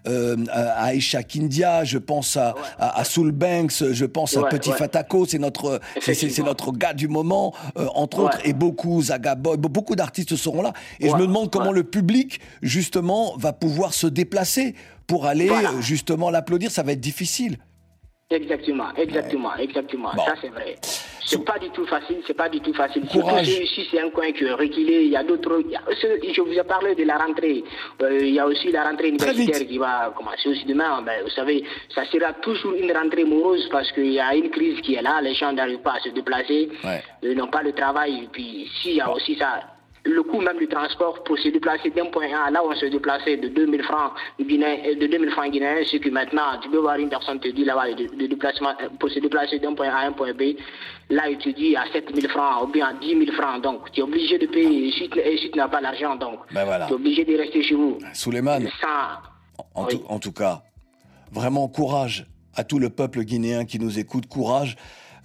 euh, 0.07 0.37
à 0.51 0.93
Aisha 0.95 1.23
Kindia, 1.23 1.83
je 1.83 1.97
pense 1.97 2.37
à, 2.37 2.55
à, 2.79 2.99
à 2.99 3.03
Soul 3.03 3.31
Banks, 3.31 3.83
je 3.91 4.05
pense 4.05 4.37
à 4.37 4.41
Ouais, 4.41 4.49
Petit 4.49 4.69
ouais. 4.71 4.77
Fatako, 4.77 5.25
c'est 5.25 5.39
notre, 5.39 5.79
c'est- 6.01 6.37
notre 6.43 6.71
gars 6.71 6.93
du 6.93 7.07
moment, 7.07 7.53
euh, 7.77 7.85
entre 7.95 8.19
Ouais. 8.19 8.25
autres, 8.25 8.39
et 8.45 8.53
beaucoup, 8.53 9.01
Zagaboy, 9.01 9.57
beaucoup 9.57 9.95
d'artistes 9.95 10.02
seront 10.35 10.61
là. 10.61 10.73
Et 10.99 11.09
je 11.09 11.15
me 11.15 11.27
demande 11.27 11.51
comment 11.51 11.69
ouais. 11.69 11.75
le 11.75 11.83
public, 11.83 12.39
justement, 12.61 13.35
va 13.37 13.53
pouvoir 13.53 13.93
se 13.93 14.07
déplacer 14.07 14.75
pour 15.07 15.25
aller, 15.25 15.47
Voilà. 15.47 15.71
euh, 15.71 15.81
justement, 15.81 16.29
l'applaudir. 16.29 16.71
Ça 16.71 16.83
va 16.83 16.93
être 16.93 16.99
difficile. 17.01 17.57
Exactement, 18.29 18.93
exactement, 18.97 19.55
exactement. 19.57 20.09
Bon. 20.15 20.25
Ça, 20.25 20.33
c'est 20.41 20.49
vrai. 20.49 20.75
C'est 21.25 21.45
pas 21.45 21.57
du 21.59 21.69
tout 21.69 21.85
facile, 21.85 22.17
c'est 22.27 22.33
pas 22.33 22.49
du 22.49 22.59
tout 22.59 22.73
facile. 22.73 23.03
Courage. 23.07 23.45
Surtout 23.47 23.67
si, 23.67 23.87
c'est 23.89 24.01
un 24.01 24.09
coin 24.09 24.31
qui 24.31 24.43
est 24.43 24.51
reculé, 24.51 25.03
il 25.05 25.11
y 25.11 25.15
a 25.15 25.23
d'autres. 25.23 25.61
Je 25.91 26.41
vous 26.41 26.51
ai 26.51 26.63
parlé 26.63 26.95
de 26.95 27.03
la 27.03 27.17
rentrée. 27.17 27.63
Euh, 28.01 28.17
il 28.19 28.33
y 28.33 28.39
a 28.39 28.45
aussi 28.47 28.71
la 28.71 28.83
rentrée 28.89 29.09
universitaire 29.09 29.67
qui 29.67 29.77
va 29.77 30.13
commencer 30.17 30.49
aussi 30.49 30.65
demain. 30.65 31.01
Ben, 31.01 31.23
vous 31.23 31.29
savez, 31.29 31.63
ça 31.93 32.05
sera 32.05 32.33
toujours 32.33 32.73
une 32.73 32.91
rentrée 32.91 33.23
morose 33.23 33.67
parce 33.71 33.91
qu'il 33.91 34.11
y 34.11 34.19
a 34.19 34.35
une 34.35 34.49
crise 34.49 34.81
qui 34.81 34.95
est 34.95 35.01
là. 35.01 35.21
Les 35.21 35.33
gens 35.33 35.53
n'arrivent 35.53 35.79
pas 35.81 35.93
à 35.93 35.99
se 35.99 36.09
déplacer. 36.09 36.69
Ouais. 36.83 37.03
Ils 37.21 37.35
n'ont 37.37 37.47
pas 37.47 37.61
le 37.63 37.71
travail. 37.73 38.23
Et 38.23 38.29
puis, 38.31 38.69
s'il 38.81 38.95
y 38.95 39.01
a 39.01 39.11
aussi 39.11 39.37
ça. 39.37 39.61
Le 40.05 40.21
coût 40.21 40.41
même 40.41 40.57
du 40.57 40.67
transport 40.67 41.23
pour 41.23 41.37
se 41.39 41.47
déplacer 41.47 41.89
d'un 41.91 42.07
point 42.07 42.27
A 42.33 42.47
à 42.47 42.51
là 42.51 42.61
où 42.61 42.69
on 42.69 42.75
se 42.75 42.87
déplaçait 42.87 43.37
de 43.37 43.47
2000 43.47 43.83
francs 43.83 44.11
guinéens, 44.37 44.75
euh, 44.85 44.95
de 44.95 45.07
2000 45.07 45.29
francs 45.31 45.49
guinéens, 45.49 45.77
c'est 45.89 45.99
que 45.99 46.09
maintenant, 46.09 46.59
tu 46.61 46.69
peux 46.69 46.79
voir 46.79 46.97
une 46.97 47.07
personne 47.07 47.39
te 47.39 47.47
dit 47.47 47.63
là-bas 47.63 47.93
de, 47.93 48.27
déplacement, 48.27 48.71
euh, 48.81 48.89
pour 48.99 49.09
se 49.09 49.19
déplacer 49.19 49.59
d'un 49.59 49.73
point 49.73 49.87
A 49.87 49.99
à 49.99 50.07
un 50.07 50.11
point 50.11 50.33
B, 50.33 50.57
là, 51.09 51.29
il 51.29 51.37
te 51.37 51.47
dit 51.49 51.77
à 51.77 51.85
7000 51.93 52.27
francs 52.27 52.63
ou 52.63 52.67
bien 52.67 52.87
à 52.87 52.93
10 52.95 53.17
000 53.17 53.31
francs. 53.31 53.61
Donc, 53.63 53.91
tu 53.93 54.01
es 54.01 54.03
obligé 54.03 54.37
de 54.37 54.47
payer 54.47 54.89
et 54.89 54.91
si, 54.91 55.09
tu- 55.09 55.19
et 55.19 55.37
si 55.37 55.49
tu 55.51 55.57
n'as 55.57 55.69
pas 55.69 55.79
l'argent, 55.79 56.17
donc, 56.17 56.39
Ben 56.51 56.65
voilà. 56.65 56.87
tu 56.87 56.91
es 56.91 56.95
obligé 56.95 57.23
de 57.23 57.37
rester 57.37 57.63
chez 57.63 57.75
vous. 57.75 57.97
Souleymane, 58.13 58.67
Sans, 58.81 59.63
en, 59.73 59.85
Oui. 59.85 59.91
tout, 59.99 60.03
en 60.09 60.19
tout 60.19 60.33
cas, 60.33 60.63
vraiment 61.31 61.69
courage 61.69 62.25
à 62.55 62.65
tout 62.65 62.77
le 62.77 62.89
peuple 62.89 63.21
guinéen 63.21 63.63
qui 63.63 63.79
nous 63.79 63.97
écoute. 63.99 64.27
Courage. 64.27 64.75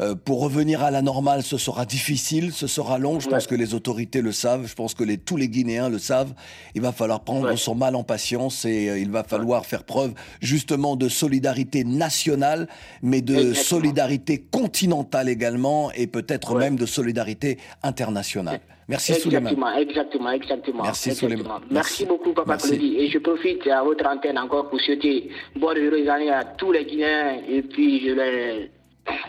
Euh, 0.01 0.15
pour 0.15 0.41
revenir 0.43 0.83
à 0.85 0.91
la 0.93 1.03
normale, 1.03 1.43
ce 1.43 1.59
sera 1.59 1.85
difficile, 1.85 2.53
ce 2.53 2.67
sera 2.69 2.99
long. 2.99 3.19
Je 3.19 3.27
Ouais. 3.27 3.33
pense 3.35 3.47
que 3.49 3.55
les 3.57 3.75
autorités 3.75 4.23
le 4.23 4.31
savent. 4.33 4.67
Je 4.69 4.75
pense 4.75 4.95
que 4.95 5.03
les, 5.03 5.19
tous 5.19 5.37
les 5.37 5.49
Guinéens 5.49 5.89
le 5.89 5.99
savent. 5.99 6.33
Il 6.77 6.83
va 6.83 6.93
falloir 6.93 7.21
prendre 7.25 7.49
Ouais. 7.49 7.57
son 7.57 7.75
mal 7.75 7.97
en 7.97 8.05
patience 8.05 8.65
et 8.65 8.91
euh, 8.91 8.99
il 8.99 9.11
va 9.11 9.25
falloir 9.25 9.67
faire 9.67 9.83
preuve 9.85 10.13
justement 10.41 10.95
de 10.97 11.09
solidarité 11.09 11.83
nationale, 11.85 12.69
mais 13.03 13.23
de 13.23 13.35
Exactement. 13.35 13.65
solidarité 13.65 14.39
continentale 14.51 15.29
également 15.29 15.91
et 15.93 16.07
peut-être 16.07 16.55
même 16.55 16.77
de 16.77 16.87
solidarité 16.87 17.59
internationale. 17.83 18.61
Merci 18.89 19.15
Souleymane. 19.15 19.53
Exactement, 19.53 19.77
exactement, 19.77 20.31
exactement. 20.33 20.83
Merci, 20.85 21.11
exactement. 21.11 21.43
Merci. 21.61 21.67
Merci. 21.75 22.07
beaucoup, 22.07 22.33
Papa 22.33 22.53
Merci. 22.53 22.69
Claudie. 22.71 22.97
Et 22.99 23.11
je 23.11 23.19
profite 23.19 23.67
à 23.67 23.83
votre 23.83 24.07
antenne 24.07 24.39
encore 24.39 24.71
pour 24.71 24.81
souhaiter 24.81 25.29
bonne 25.57 25.77
heureuse 25.77 26.09
année 26.09 26.31
à 26.31 26.45
tous 26.45 26.73
les 26.73 26.87
Guinéens. 26.87 27.37
Et 27.51 27.61
puis, 27.63 28.01
je 28.01 28.13
les 28.15 28.71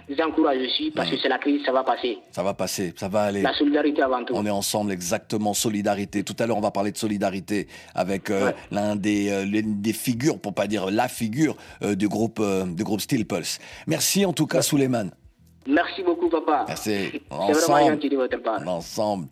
les 0.07 0.21
encourage 0.21 0.57
aussi 0.61 0.91
parce 0.91 1.09
que 1.09 1.17
c'est 1.17 1.29
la 1.29 1.37
crise, 1.37 1.61
ça 1.65 1.71
va 1.71 1.83
passer. 1.83 2.17
Ça 2.31 2.43
va 2.43 2.53
passer, 2.53 2.93
ça 2.97 3.07
va 3.07 3.23
aller. 3.23 3.41
La 3.41 3.53
solidarité 3.53 4.01
avant 4.01 4.23
tout. 4.23 4.33
On 4.35 4.45
est 4.45 4.49
ensemble, 4.49 4.91
exactement, 4.91 5.53
solidarité. 5.53 6.23
Tout 6.23 6.35
à 6.39 6.45
l'heure, 6.47 6.57
on 6.57 6.61
va 6.61 6.71
parler 6.71 6.91
de 6.91 6.97
solidarité 6.97 7.67
avec 7.95 8.29
euh, 8.29 8.47
Ouais. 8.47 8.55
l'un 8.71 8.95
des, 8.95 9.29
euh, 9.29 9.61
des 9.63 9.93
figures, 9.93 10.39
pour 10.39 10.53
pas 10.53 10.67
dire 10.67 10.89
la 10.91 11.07
figure, 11.07 11.55
euh, 11.83 11.95
du 11.95 12.07
groupe, 12.07 12.39
euh, 12.39 12.65
du 12.65 12.83
groupe 12.83 13.01
Steel 13.01 13.25
Pulse. 13.25 13.59
Merci 13.87 14.25
en 14.25 14.33
tout 14.33 14.47
cas, 14.47 14.61
Souleymane. 14.61 15.11
Merci 15.67 16.01
beaucoup, 16.03 16.29
papa. 16.29 16.65
Merci. 16.67 16.83
C'est 17.11 17.21
Ensemble. 17.29 17.53
vraiment 17.57 17.87
gentil 17.91 18.09
de 18.09 18.15
votre 18.15 18.37
part. 18.41 18.67
Ensemble. 18.67 19.27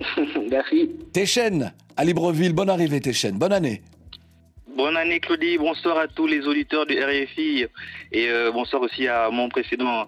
Merci. 0.50 0.90
Téchen, 1.12 1.72
à 1.96 2.04
Libreville, 2.04 2.52
bonne 2.52 2.70
arrivée, 2.70 3.00
Téchen. 3.00 3.38
Bonne 3.38 3.52
année. 3.52 3.82
Bonne 4.76 4.96
année 4.96 5.20
Claudie, 5.20 5.56
bonsoir 5.58 5.96
à 5.98 6.06
tous 6.08 6.26
les 6.26 6.46
auditeurs 6.46 6.84
du 6.86 6.98
RFI 7.02 7.66
et 8.12 8.28
euh, 8.28 8.52
bonsoir 8.52 8.82
aussi 8.82 9.08
à 9.08 9.30
mon 9.30 9.48
précédent 9.48 10.06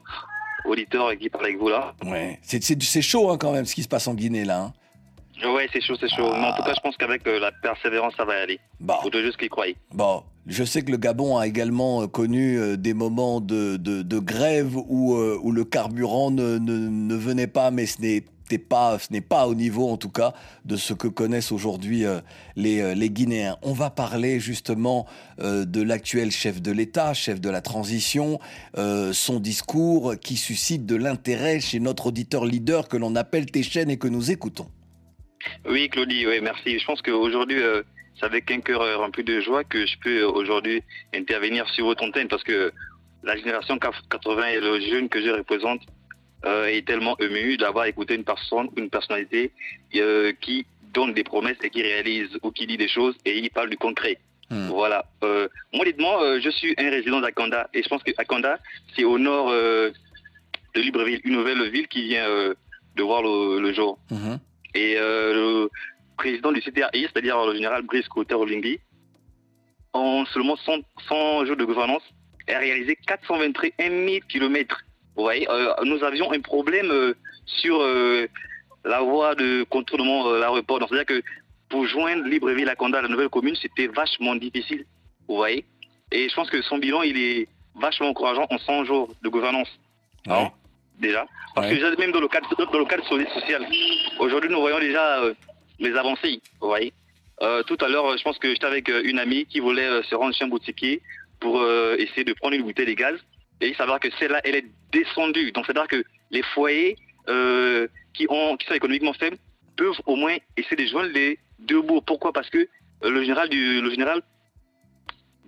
auditeur 0.66 1.16
qui 1.16 1.30
parle 1.30 1.46
avec 1.46 1.58
vous 1.58 1.68
là. 1.68 1.94
Ouais. 2.04 2.38
C'est, 2.42 2.62
c'est, 2.62 2.80
c'est 2.82 3.00
chaud 3.02 3.30
hein, 3.30 3.38
quand 3.38 3.52
même 3.52 3.64
ce 3.64 3.74
qui 3.74 3.82
se 3.82 3.88
passe 3.88 4.06
en 4.08 4.14
Guinée 4.14 4.44
là. 4.44 4.60
hein. 4.60 4.72
Ouais, 5.54 5.68
c'est 5.72 5.80
chaud, 5.80 5.94
c'est 5.98 6.08
chaud. 6.08 6.32
Mais 6.34 6.46
en 6.48 6.52
tout 6.56 6.64
cas, 6.64 6.74
je 6.74 6.80
pense 6.80 6.96
qu'avec 6.96 7.24
euh, 7.28 7.38
la 7.38 7.52
persévérance, 7.52 8.12
ça 8.16 8.24
va 8.24 8.32
aller. 8.42 8.58
Bon. 8.80 8.94
Faut 9.02 9.08
de 9.10 9.22
juste 9.22 9.36
qu'ils 9.36 9.48
croient. 9.48 9.66
Bon, 9.94 10.24
je 10.48 10.64
sais 10.64 10.82
que 10.82 10.90
le 10.90 10.96
Gabon 10.96 11.38
a 11.38 11.46
également 11.46 12.02
euh, 12.02 12.06
connu 12.08 12.58
euh, 12.58 12.76
des 12.76 12.92
moments 12.92 13.40
de, 13.40 13.76
de, 13.76 14.02
de 14.02 14.18
grève 14.18 14.76
où, 14.76 15.14
où 15.16 15.52
le 15.52 15.64
carburant 15.64 16.32
ne, 16.32 16.58
ne, 16.58 16.72
ne 16.88 17.14
venait 17.14 17.46
pas, 17.46 17.70
mais 17.70 17.86
ce 17.86 18.00
n'est 18.02 18.24
ce 18.50 19.12
n'est 19.12 19.20
pas 19.20 19.46
au 19.46 19.54
niveau, 19.54 19.88
en 19.88 19.96
tout 19.96 20.10
cas, 20.10 20.32
de 20.64 20.76
ce 20.76 20.94
que 20.94 21.08
connaissent 21.08 21.52
aujourd'hui 21.52 22.04
euh, 22.04 22.20
les, 22.56 22.80
euh, 22.80 22.94
les 22.94 23.10
Guinéens. 23.10 23.56
On 23.62 23.72
va 23.72 23.90
parler 23.90 24.40
justement 24.40 25.06
euh, 25.40 25.64
de 25.64 25.82
l'actuel 25.82 26.30
chef 26.30 26.62
de 26.62 26.72
l'État, 26.72 27.14
chef 27.14 27.40
de 27.40 27.50
la 27.50 27.60
transition, 27.60 28.38
son 29.12 29.40
discours 29.40 30.14
qui 30.20 30.36
suscite 30.36 30.86
de 30.86 30.96
l'intérêt 30.96 31.60
chez 31.60 31.80
notre 31.80 32.06
auditeur 32.06 32.44
leader 32.44 32.88
que 32.88 32.96
l'on 32.96 33.14
appelle 33.16 33.46
Téchen 33.46 33.90
et 33.90 33.98
que 33.98 34.08
nous 34.08 34.30
écoutons. 34.30 34.68
Oui, 35.68 35.88
Claudie, 35.88 36.26
oui, 36.26 36.40
merci. 36.42 36.78
Je 36.78 36.84
pense 36.84 37.02
qu'aujourd'hui, 37.02 37.60
c'est 38.18 38.26
avec 38.26 38.50
un 38.50 38.60
cœur 38.60 38.98
rempli 38.98 39.24
de 39.24 39.40
joie 39.40 39.64
que 39.64 39.86
je 39.86 39.96
peux 40.02 40.22
aujourd'hui 40.24 40.82
intervenir 41.14 41.68
sur 41.70 41.86
votre 41.86 42.04
antenne 42.04 42.28
parce 42.28 42.44
que 42.44 42.72
la 43.22 43.36
génération 43.36 43.78
80 43.78 44.46
et 44.48 44.60
le 44.60 44.80
jeune 44.80 45.08
que 45.08 45.22
je 45.22 45.30
représente 45.30 45.80
euh, 46.44 46.66
est 46.66 46.86
tellement 46.86 47.16
ému 47.18 47.56
d'avoir 47.56 47.86
écouté 47.86 48.14
une 48.14 48.24
personne, 48.24 48.68
une 48.76 48.90
personnalité 48.90 49.52
euh, 49.96 50.32
qui 50.40 50.66
donne 50.92 51.12
des 51.12 51.24
promesses 51.24 51.58
et 51.62 51.70
qui 51.70 51.82
réalise 51.82 52.30
ou 52.42 52.50
qui 52.50 52.66
dit 52.66 52.76
des 52.76 52.88
choses 52.88 53.16
et 53.24 53.38
il 53.38 53.50
parle 53.50 53.70
du 53.70 53.76
concret. 53.76 54.18
Hmm. 54.50 54.68
Voilà. 54.68 55.04
Euh, 55.24 55.48
moi, 55.74 55.84
dites-moi, 55.84 56.22
euh, 56.22 56.40
je 56.40 56.48
suis 56.50 56.74
un 56.78 56.90
résident 56.90 57.20
d'Akanda 57.20 57.68
et 57.74 57.82
je 57.82 57.88
pense 57.88 58.02
que 58.02 58.12
Akanda, 58.16 58.58
c'est 58.96 59.04
au 59.04 59.18
nord 59.18 59.50
euh, 59.50 59.90
de 60.74 60.80
Libreville, 60.80 61.20
une 61.24 61.34
nouvelle 61.34 61.70
ville 61.70 61.88
qui 61.88 62.08
vient 62.08 62.26
de 62.96 63.02
voir 63.02 63.22
le, 63.22 63.60
le 63.60 63.72
jour. 63.72 63.98
Mhm. 64.10 64.38
Et 64.74 64.94
le 64.96 65.68
président 66.16 66.52
du 66.52 66.60
CTRI, 66.60 67.02
c'est-à-dire 67.02 67.44
le 67.46 67.54
général 67.54 67.82
Brice 67.82 68.08
Koter 68.08 68.34
Olingui, 68.34 68.78
en 69.92 70.24
seulement 70.26 70.56
100, 70.56 70.80
100 71.08 71.46
jours 71.46 71.56
de 71.56 71.64
gouvernance, 71.64 72.02
a 72.48 72.58
réalisé 72.58 72.96
421 73.06 73.72
000 73.78 74.20
kilomètres. 74.28 74.82
Vous 75.18 75.24
voyez, 75.24 75.50
euh, 75.50 75.74
nous 75.82 76.02
avions 76.04 76.32
un 76.32 76.40
problème 76.40 76.90
euh, 76.92 77.12
sur 77.44 77.82
euh, 77.82 78.28
la 78.84 79.00
voie 79.00 79.34
de 79.34 79.64
contournement 79.64 80.30
de 80.30 80.36
l'aéroport. 80.36 80.78
C'est-à-dire 80.88 81.06
que 81.06 81.22
pour 81.68 81.84
joindre 81.88 82.22
Libreville 82.24 82.68
à 82.68 82.76
Conda, 82.76 83.02
la 83.02 83.08
nouvelle 83.08 83.28
commune, 83.28 83.56
c'était 83.56 83.88
vachement 83.88 84.36
difficile. 84.36 84.86
Vous 85.26 85.34
voyez 85.34 85.64
Et 86.12 86.28
je 86.28 86.34
pense 86.36 86.48
que 86.48 86.62
son 86.62 86.78
bilan, 86.78 87.02
il 87.02 87.18
est 87.18 87.48
vachement 87.74 88.10
encourageant 88.10 88.46
en 88.48 88.58
100 88.58 88.84
jours 88.84 89.08
de 89.20 89.28
gouvernance. 89.28 89.68
Ouais. 90.28 90.52
Déjà. 91.00 91.26
Parce 91.54 91.66
Ouais. 91.66 91.72
que 91.74 91.80
déjà, 91.80 91.96
même 91.96 92.12
dans 92.12 92.20
le 92.20 92.28
cadre, 92.28 92.48
dans 92.72 92.78
le 92.78 92.84
cadre 92.84 93.04
so- 93.08 93.18
social, 93.40 93.66
aujourd'hui, 94.20 94.50
nous 94.50 94.60
voyons 94.60 94.78
déjà 94.78 95.20
les 95.80 95.94
avancées. 95.96 96.40
Vous 96.60 96.68
voyez 96.68 96.92
Euh, 97.42 97.62
Tout 97.64 97.76
à 97.80 97.88
l'heure, 97.88 98.16
je 98.18 98.22
pense 98.22 98.38
que 98.38 98.48
j'étais 98.50 98.66
avec 98.66 98.88
une 98.88 99.18
amie 99.18 99.46
qui 99.46 99.58
voulait 99.60 100.02
se 100.04 100.14
rendre 100.14 100.34
chez 100.34 100.44
un 100.44 100.48
boutiquier 100.48 101.00
pour 101.40 101.60
euh, 101.60 101.94
essayer 101.98 102.24
de 102.24 102.32
prendre 102.34 102.54
une 102.54 102.62
bouteille 102.62 102.86
de 102.86 102.92
gaz. 102.94 103.16
Et 103.60 103.68
il 103.68 103.76
s'avère 103.76 104.00
que 104.00 104.08
celle-là, 104.18 104.40
elle 104.44 104.56
est 104.56 104.66
descendue. 104.92 105.52
Donc, 105.52 105.66
c'est-à-dire 105.66 105.88
que 105.88 106.04
les 106.30 106.42
foyers 106.42 106.96
euh, 107.28 107.88
qui, 108.14 108.26
ont, 108.28 108.56
qui 108.56 108.66
sont 108.66 108.74
économiquement 108.74 109.12
faibles 109.12 109.38
peuvent 109.76 110.00
au 110.06 110.16
moins 110.16 110.36
essayer 110.56 110.76
de 110.76 110.86
joindre 110.88 111.10
les 111.12 111.38
deux 111.58 111.82
bouts. 111.82 112.00
Pourquoi? 112.00 112.32
Parce 112.32 112.50
que 112.50 112.58
euh, 112.58 113.10
le 113.10 113.22
général 113.22 113.48
le 113.50 113.90
général 113.90 114.22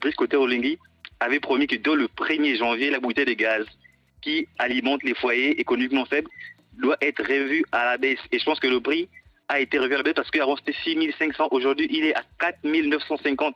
Brice 0.00 0.14
Koté 0.14 0.36
Olingui 0.36 0.78
avait 1.20 1.40
promis 1.40 1.66
que 1.66 1.76
dès 1.76 1.94
le 1.94 2.06
1er 2.06 2.56
janvier, 2.56 2.90
la 2.90 3.00
bouteille 3.00 3.26
de 3.26 3.34
gaz 3.34 3.66
qui 4.22 4.48
alimente 4.58 5.02
les 5.02 5.14
foyers 5.14 5.60
économiquement 5.60 6.04
faibles 6.04 6.30
doit 6.74 6.96
être 7.00 7.22
revue 7.22 7.64
à 7.72 7.84
la 7.84 7.98
baisse. 7.98 8.20
Et 8.32 8.38
je 8.38 8.44
pense 8.44 8.60
que 8.60 8.66
le 8.66 8.80
prix 8.80 9.08
a 9.48 9.60
été 9.60 9.78
revu 9.78 9.94
à 9.94 9.98
la 9.98 10.02
baisse 10.02 10.14
parce 10.14 10.30
qu'avant 10.30 10.56
c'était 10.56 10.76
6500, 10.84 11.48
aujourd'hui 11.50 11.88
il 11.90 12.04
est 12.04 12.14
à 12.14 12.22
4950. 12.38 13.54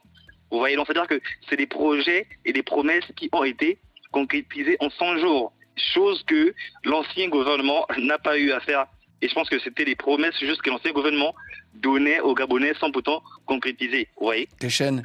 Vous 0.51 0.59
voyez, 0.59 0.77
donc 0.77 0.87
c'est-à-dire 0.87 1.09
que 1.09 1.21
c'est 1.49 1.57
des 1.57 1.67
projets 1.67 2.27
et 2.45 2.53
des 2.53 2.63
promesses 2.63 3.07
qui 3.17 3.29
ont 3.33 3.45
été 3.45 3.79
concrétisées 4.19 4.77
en 4.81 4.89
100 4.91 5.19
jours, 5.19 5.53
chose 5.95 6.23
que 6.27 6.55
l'ancien 6.85 7.29
gouvernement 7.29 7.85
n'a 7.99 8.19
pas 8.19 8.39
eu 8.39 8.53
à 8.53 8.61
faire. 8.61 8.87
Et 9.21 9.29
je 9.29 9.35
pense 9.35 9.49
que 9.49 9.59
c'était 9.59 9.85
des 9.85 9.97
promesses 9.97 10.39
juste 10.39 10.63
que 10.63 10.71
l'ancien 10.71 10.93
gouvernement 10.93 11.35
donnait 11.75 12.21
aux 12.21 12.35
Gabonais 12.35 12.75
sans 12.81 12.91
pourtant 12.93 13.23
concrétiser. 13.47 14.07
Vous 14.19 14.27
voyez? 14.27 14.49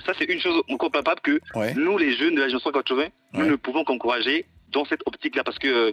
Ça, 0.06 0.14
c'est 0.18 0.26
une 0.36 0.40
chose 0.40 0.62
encore 0.70 0.92
palpable 0.92 1.22
que 1.22 1.40
ouais. 1.56 1.74
nous, 1.76 1.98
les 1.98 2.12
jeunes 2.18 2.36
de 2.36 2.42
la 2.42 2.48
génération 2.48 2.72
80, 2.72 3.08
nous 3.34 3.42
Ouais. 3.42 3.50
ne 3.50 3.56
pouvons 3.56 3.84
qu'encourager 3.84 4.46
dans 4.72 4.86
cette 4.86 5.02
optique-là. 5.08 5.44
Parce 5.44 5.58
que 5.58 5.68
euh, 5.68 5.92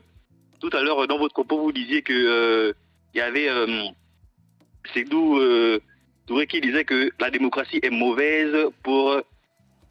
tout 0.60 0.70
à 0.74 0.82
l'heure, 0.82 1.06
dans 1.06 1.18
votre 1.18 1.34
propos, 1.34 1.58
vous 1.58 1.72
disiez 1.72 2.02
que 2.02 2.12
euh, 2.12 2.72
il 3.14 3.18
y 3.18 3.20
avait 3.22 3.48
euh, 3.48 3.84
c'est 4.92 5.04
d'où 5.04 5.38
euh, 5.38 5.78
Touré 6.26 6.46
qui 6.48 6.60
disait 6.60 6.84
que 6.84 7.10
la 7.20 7.30
démocratie 7.30 7.78
est 7.82 7.90
mauvaise 7.90 8.54
pour 8.82 9.22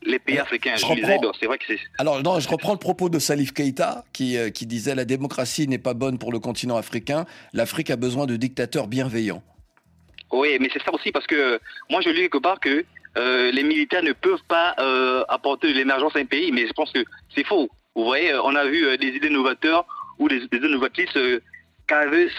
les 0.06 0.20
pays 0.20 0.40
africains. 0.40 0.76
je 0.76 0.86
Je 0.86 0.94
disais, 0.94 1.18
donc 1.20 1.36
c'est 1.40 1.46
vrai 1.46 1.58
que 1.58 1.66
c'est. 1.68 1.80
Alors 1.98 2.22
non, 2.22 2.40
je 2.40 2.48
reprends 2.48 2.74
le 2.74 2.80
propos 2.80 3.10
de 3.10 3.20
Salif 3.20 3.54
Keïta 3.54 4.06
qui, 4.14 4.38
euh, 4.38 4.50
qui 4.50 4.66
disait 4.66 4.96
la 4.96 5.06
démocratie 5.06 5.68
n'est 5.68 5.78
pas 5.78 5.94
bonne 5.94 6.18
pour 6.18 6.32
le 6.32 6.40
continent 6.40 6.78
africain. 6.78 7.26
L'Afrique 7.54 7.90
a 7.90 7.96
besoin 7.96 8.26
de 8.26 8.36
dictateurs 8.36 8.88
bienveillants. 8.88 9.44
Oui, 10.32 10.58
mais 10.60 10.70
c'est 10.74 10.82
ça 10.84 10.94
aussi 10.94 11.12
parce 11.12 11.28
que 11.28 11.60
moi 11.90 12.02
je 12.02 12.10
lis 12.10 12.22
quelque 12.22 12.40
part 12.40 12.60
que 12.60 12.86
euh, 13.18 13.52
les 13.52 13.64
militaires 13.64 14.04
ne 14.04 14.12
peuvent 14.12 14.44
pas 14.48 14.76
euh, 14.80 15.24
apporter 15.30 15.70
de 15.72 15.78
l'émergence 15.78 16.16
à 16.16 16.20
un 16.20 16.26
pays, 16.26 16.52
mais 16.52 16.68
je 16.68 16.74
pense 16.74 16.92
que 16.92 17.04
c'est 17.34 17.46
faux. 17.46 17.70
Vous 17.96 18.04
voyez, 18.04 18.34
on 18.44 18.56
a 18.56 18.66
vu 18.66 18.98
des 18.98 19.08
idées 19.08 19.30
novateurs 19.30 19.86
ou 20.20 20.28
des, 20.28 20.40
des 20.48 20.58
idées 20.58 20.68
novatrices 20.68 21.16
euh, 21.16 21.40
qu'avait 21.88 22.30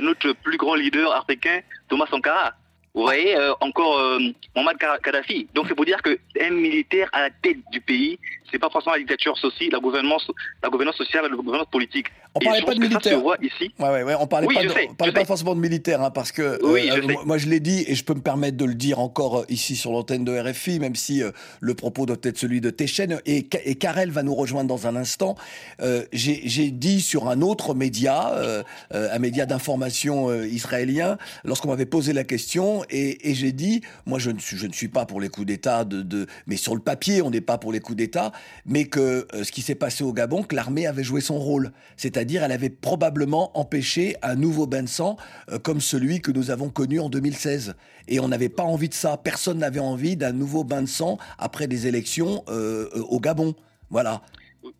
notre 0.00 0.32
plus 0.32 0.56
grand 0.56 0.76
leader 0.76 1.14
africain, 1.14 1.60
Thomas 1.88 2.06
Sankara. 2.10 2.54
Vous 2.94 3.02
voyez, 3.02 3.36
euh, 3.36 3.52
encore 3.60 3.98
euh, 3.98 4.18
Mohamed 4.54 4.78
Ka- 4.78 4.98
Kadhafi. 5.02 5.48
Donc 5.52 5.66
c'est 5.68 5.74
pour 5.74 5.84
dire 5.84 6.00
qu'un 6.00 6.50
militaire 6.50 7.08
à 7.12 7.22
la 7.22 7.30
tête 7.30 7.58
du 7.72 7.80
pays, 7.80 8.18
c'est 8.50 8.58
pas 8.58 8.70
forcément 8.70 8.92
la 8.94 8.98
dictature, 9.00 9.34
aussi 9.42 9.70
la 9.70 9.78
gouvernance, 9.80 10.30
la 10.62 10.68
gouvernance 10.68 10.96
sociale, 10.96 11.26
la 11.30 11.36
gouvernance 11.36 11.68
politique. 11.70 12.06
On 12.34 12.40
parlait 12.40 12.60
je 12.60 12.64
pas 12.66 12.74
de 12.74 12.80
militaires. 12.80 13.20
ici. 13.42 13.72
Ouais, 13.78 13.88
ouais, 13.90 14.02
ouais, 14.02 14.14
on 14.18 14.26
parlait 14.26 14.46
Oui, 14.46 14.54
pas, 14.54 14.62
je 14.62 14.68
de- 14.68 14.72
sais, 14.72 14.86
on 14.90 14.94
parlait 14.94 15.12
je 15.12 15.18
pas 15.18 15.24
forcément 15.24 15.54
de 15.54 15.60
militaires, 15.60 16.02
hein, 16.02 16.10
parce 16.10 16.32
que 16.32 16.58
Oui, 16.64 16.88
je 16.88 16.92
euh, 16.98 17.06
sais. 17.06 17.12
moi, 17.12 17.22
moi, 17.24 17.38
je 17.38 17.48
l'ai 17.48 17.60
dit 17.60 17.84
et 17.86 17.94
je 17.94 18.04
peux 18.04 18.14
me 18.14 18.20
permettre 18.20 18.56
de 18.56 18.64
le 18.64 18.74
dire 18.74 18.98
encore 19.00 19.38
euh, 19.40 19.44
ici 19.48 19.76
sur 19.76 19.92
l'antenne 19.92 20.24
de 20.24 20.36
RFI, 20.38 20.80
même 20.80 20.94
si 20.96 21.22
euh, 21.22 21.30
le 21.60 21.74
propos 21.74 22.06
doit 22.06 22.16
être 22.22 22.38
celui 22.38 22.60
de 22.60 22.70
Téchen 22.70 23.20
et, 23.26 23.46
et 23.64 23.74
Karel 23.76 24.10
va 24.10 24.22
nous 24.22 24.34
rejoindre 24.34 24.68
dans 24.68 24.86
un 24.86 24.96
instant. 24.96 25.36
Euh, 25.80 26.02
J'ai 26.12 26.70
dit 26.70 27.00
sur 27.00 27.28
un 27.28 27.40
autre 27.40 27.74
média, 27.74 28.32
euh, 28.34 28.62
euh, 28.94 29.08
un 29.12 29.18
média 29.18 29.46
d'information 29.46 30.28
euh, 30.30 30.46
israélien, 30.46 31.18
lorsqu'on 31.44 31.68
m'avait 31.68 31.86
posé 31.86 32.12
la 32.12 32.24
question 32.24 32.84
et, 32.90 33.30
et 33.30 33.34
j'ai 33.34 33.52
dit, 33.52 33.80
moi 34.06 34.18
je 34.18 34.30
ne 34.30 34.38
suis, 34.38 34.56
je 34.56 34.66
ne 34.66 34.72
suis 34.72 34.88
pas 34.88 35.06
pour 35.06 35.20
les 35.20 35.28
coups 35.28 35.46
d'État, 35.46 35.84
de, 35.84 36.02
de, 36.02 36.26
mais 36.46 36.56
sur 36.56 36.74
le 36.74 36.80
papier 36.80 37.22
on 37.22 37.30
n'est 37.30 37.40
pas 37.40 37.58
pour 37.58 37.72
les 37.72 37.80
coups 37.80 37.96
d'État, 37.96 38.32
mais 38.66 38.84
que 38.86 39.26
euh, 39.34 39.44
ce 39.44 39.52
qui 39.52 39.62
s'est 39.62 39.74
passé 39.74 40.04
au 40.04 40.12
Gabon, 40.12 40.42
que 40.42 40.54
l'armée 40.54 40.86
avait 40.86 41.04
joué 41.04 41.20
son 41.20 41.38
rôle, 41.38 41.72
c'est-à-dire 41.96 42.42
elle 42.42 42.52
avait 42.52 42.70
probablement 42.70 43.56
empêché 43.58 44.16
un 44.22 44.34
nouveau 44.34 44.66
bain 44.66 44.82
de 44.82 44.88
sang 44.88 45.16
euh, 45.50 45.58
comme 45.58 45.80
celui 45.80 46.20
que 46.20 46.30
nous 46.30 46.50
avons 46.50 46.68
connu 46.68 47.00
en 47.00 47.08
2016. 47.08 47.74
Et 48.08 48.20
on 48.20 48.28
n'avait 48.28 48.48
pas 48.48 48.64
envie 48.64 48.88
de 48.88 48.94
ça. 48.94 49.16
Personne 49.16 49.58
n'avait 49.58 49.80
envie 49.80 50.16
d'un 50.16 50.32
nouveau 50.32 50.64
bain 50.64 50.82
de 50.82 50.88
sang 50.88 51.18
après 51.38 51.66
des 51.66 51.86
élections 51.86 52.44
euh, 52.48 52.88
au 53.08 53.20
Gabon. 53.20 53.54
Voilà. 53.90 54.22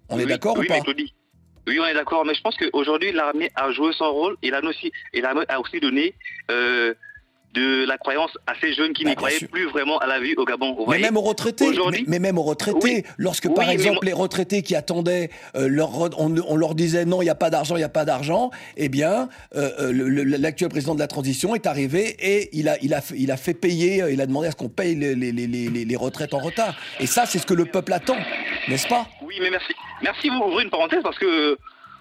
On 0.08 0.18
est 0.18 0.26
d'accord 0.26 0.56
oui, 0.58 0.66
ou 0.66 0.68
pas 0.68 0.80
Oui, 1.66 1.78
on 1.80 1.86
est 1.86 1.94
d'accord, 1.94 2.24
mais 2.24 2.34
je 2.34 2.42
pense 2.42 2.56
qu'aujourd'hui, 2.56 3.12
l'armée 3.12 3.50
a 3.54 3.70
joué 3.72 3.92
son 3.92 4.12
rôle 4.12 4.36
et 4.42 4.50
l'armée 4.50 4.68
aussi, 4.68 4.92
et 5.12 5.20
l'armée 5.20 5.44
a 5.48 5.60
aussi 5.60 5.80
donné 5.80 6.14
euh, 6.50 6.94
de 7.54 7.84
la 7.86 7.96
croyance 7.98 8.30
à 8.46 8.52
ces 8.60 8.74
jeunes 8.74 8.92
qui 8.92 9.04
Bah, 9.04 9.10
n'y 9.10 9.16
croyaient 9.16 9.38
sûr. 9.38 9.48
plus 9.48 9.66
vraiment 9.66 9.98
à 9.98 10.06
la 10.06 10.20
vie 10.20 10.34
au 10.36 10.44
Gabon. 10.44 10.72
vous 10.72 10.80
Mais 10.80 10.84
voyez 10.86 11.02
même 11.04 11.16
aux 11.16 11.20
retraités, 11.22 11.66
mais, 12.06 12.18
même 12.18 12.36
aux 12.38 12.42
retraités, 12.42 12.78
Oui. 12.82 13.02
lorsque 13.16 13.44
Oui, 13.46 13.54
par 13.54 13.70
exemple 13.70 14.04
les 14.06 14.12
retraités 14.12 14.62
qui 14.62 14.74
attendaient, 14.74 15.30
euh, 15.56 15.68
leur, 15.68 15.90
on, 16.20 16.34
on 16.48 16.56
leur 16.56 16.74
disait 16.74 17.04
non, 17.04 17.22
il 17.22 17.26
n'y 17.26 17.30
a 17.30 17.34
pas 17.34 17.50
d'argent, 17.50 17.76
il 17.76 17.78
n'y 17.78 17.84
a 17.84 17.88
pas 17.88 18.04
d'argent, 18.04 18.50
eh 18.76 18.88
bien 18.88 19.28
euh, 19.56 19.70
euh, 19.80 20.24
l'actuel 20.38 20.68
président 20.68 20.94
de 20.94 21.00
la 21.00 21.06
transition 21.06 21.54
est 21.54 21.66
arrivé 21.66 22.16
et 22.18 22.48
il 22.52 22.68
a, 22.68 22.76
il 22.82 22.92
a, 22.92 23.00
fait- 23.00 23.14
il 23.16 23.30
a 23.30 23.36
fait 23.36 23.54
payer, 23.54 24.04
il 24.10 24.20
a 24.20 24.26
demandé 24.26 24.48
à 24.48 24.50
ce 24.50 24.56
qu'on 24.56 24.68
paye 24.68 24.94
les, 24.96 25.14
les, 25.14 25.30
les, 25.32 25.46
les, 25.46 25.68
les 25.84 25.96
retraites 25.96 26.34
en 26.34 26.40
retard. 26.40 26.74
Et 27.00 27.06
ça, 27.06 27.24
c'est 27.26 27.38
ce 27.38 27.46
que 27.46 27.54
le 27.54 27.66
peuple 27.66 27.92
attend, 27.92 28.16
n'est-ce 28.68 28.88
pas? 28.88 29.06
Oui, 29.22 29.36
mais 29.40 29.50
merci. 29.50 29.72
Merci, 30.02 30.28
vous 30.28 30.36
ouvrez 30.48 30.64
une 30.64 30.70
parenthèse 30.70 31.00
parce 31.02 31.18
que 31.18 31.56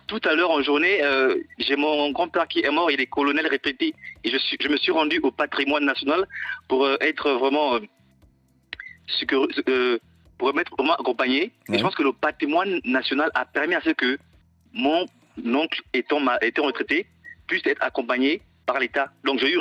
tout 0.08 0.22
à 0.26 0.36
l'heure 0.36 0.52
en 0.52 0.62
journée, 0.62 1.04
euh, 1.04 1.36
j'ai 1.60 1.76
mon 1.76 2.12
grand-père 2.12 2.48
qui 2.48 2.60
est 2.62 2.70
mort, 2.70 2.92
il 2.92 3.00
est 3.00 3.06
colonel 3.06 3.48
retraité. 3.48 3.94
Et 4.24 4.30
je, 4.30 4.38
suis, 4.38 4.58
je 4.60 4.68
me 4.68 4.78
suis 4.78 4.92
rendu 4.92 5.20
au 5.24 5.32
patrimoine 5.32 5.86
national 5.86 6.28
pour 6.68 6.86
euh, 6.86 6.98
être 7.02 7.32
vraiment. 7.32 7.76
euh, 7.76 7.80
pour 10.38 10.60
être 10.60 10.72
vraiment 10.76 10.96
accompagné. 10.96 11.52
Ouais. 11.70 11.76
Et 11.76 11.78
je 11.78 11.84
pense 11.84 11.96
que 11.96 12.04
le 12.04 12.14
patrimoine 12.14 12.80
national 12.84 13.32
a 13.34 13.46
permis 13.46 13.76
à 13.76 13.82
ce 13.82 13.92
que 13.92 14.18
mon 14.74 15.06
oncle, 15.46 15.82
étant, 15.94 16.20
ma, 16.20 16.38
étant 16.42 16.64
retraité, 16.64 17.06
puisse 17.48 17.66
être 17.66 17.82
accompagné 17.82 18.42
par 18.66 18.80
l'État. 18.80 19.12
Donc 19.24 19.40
j'ai 19.40 19.56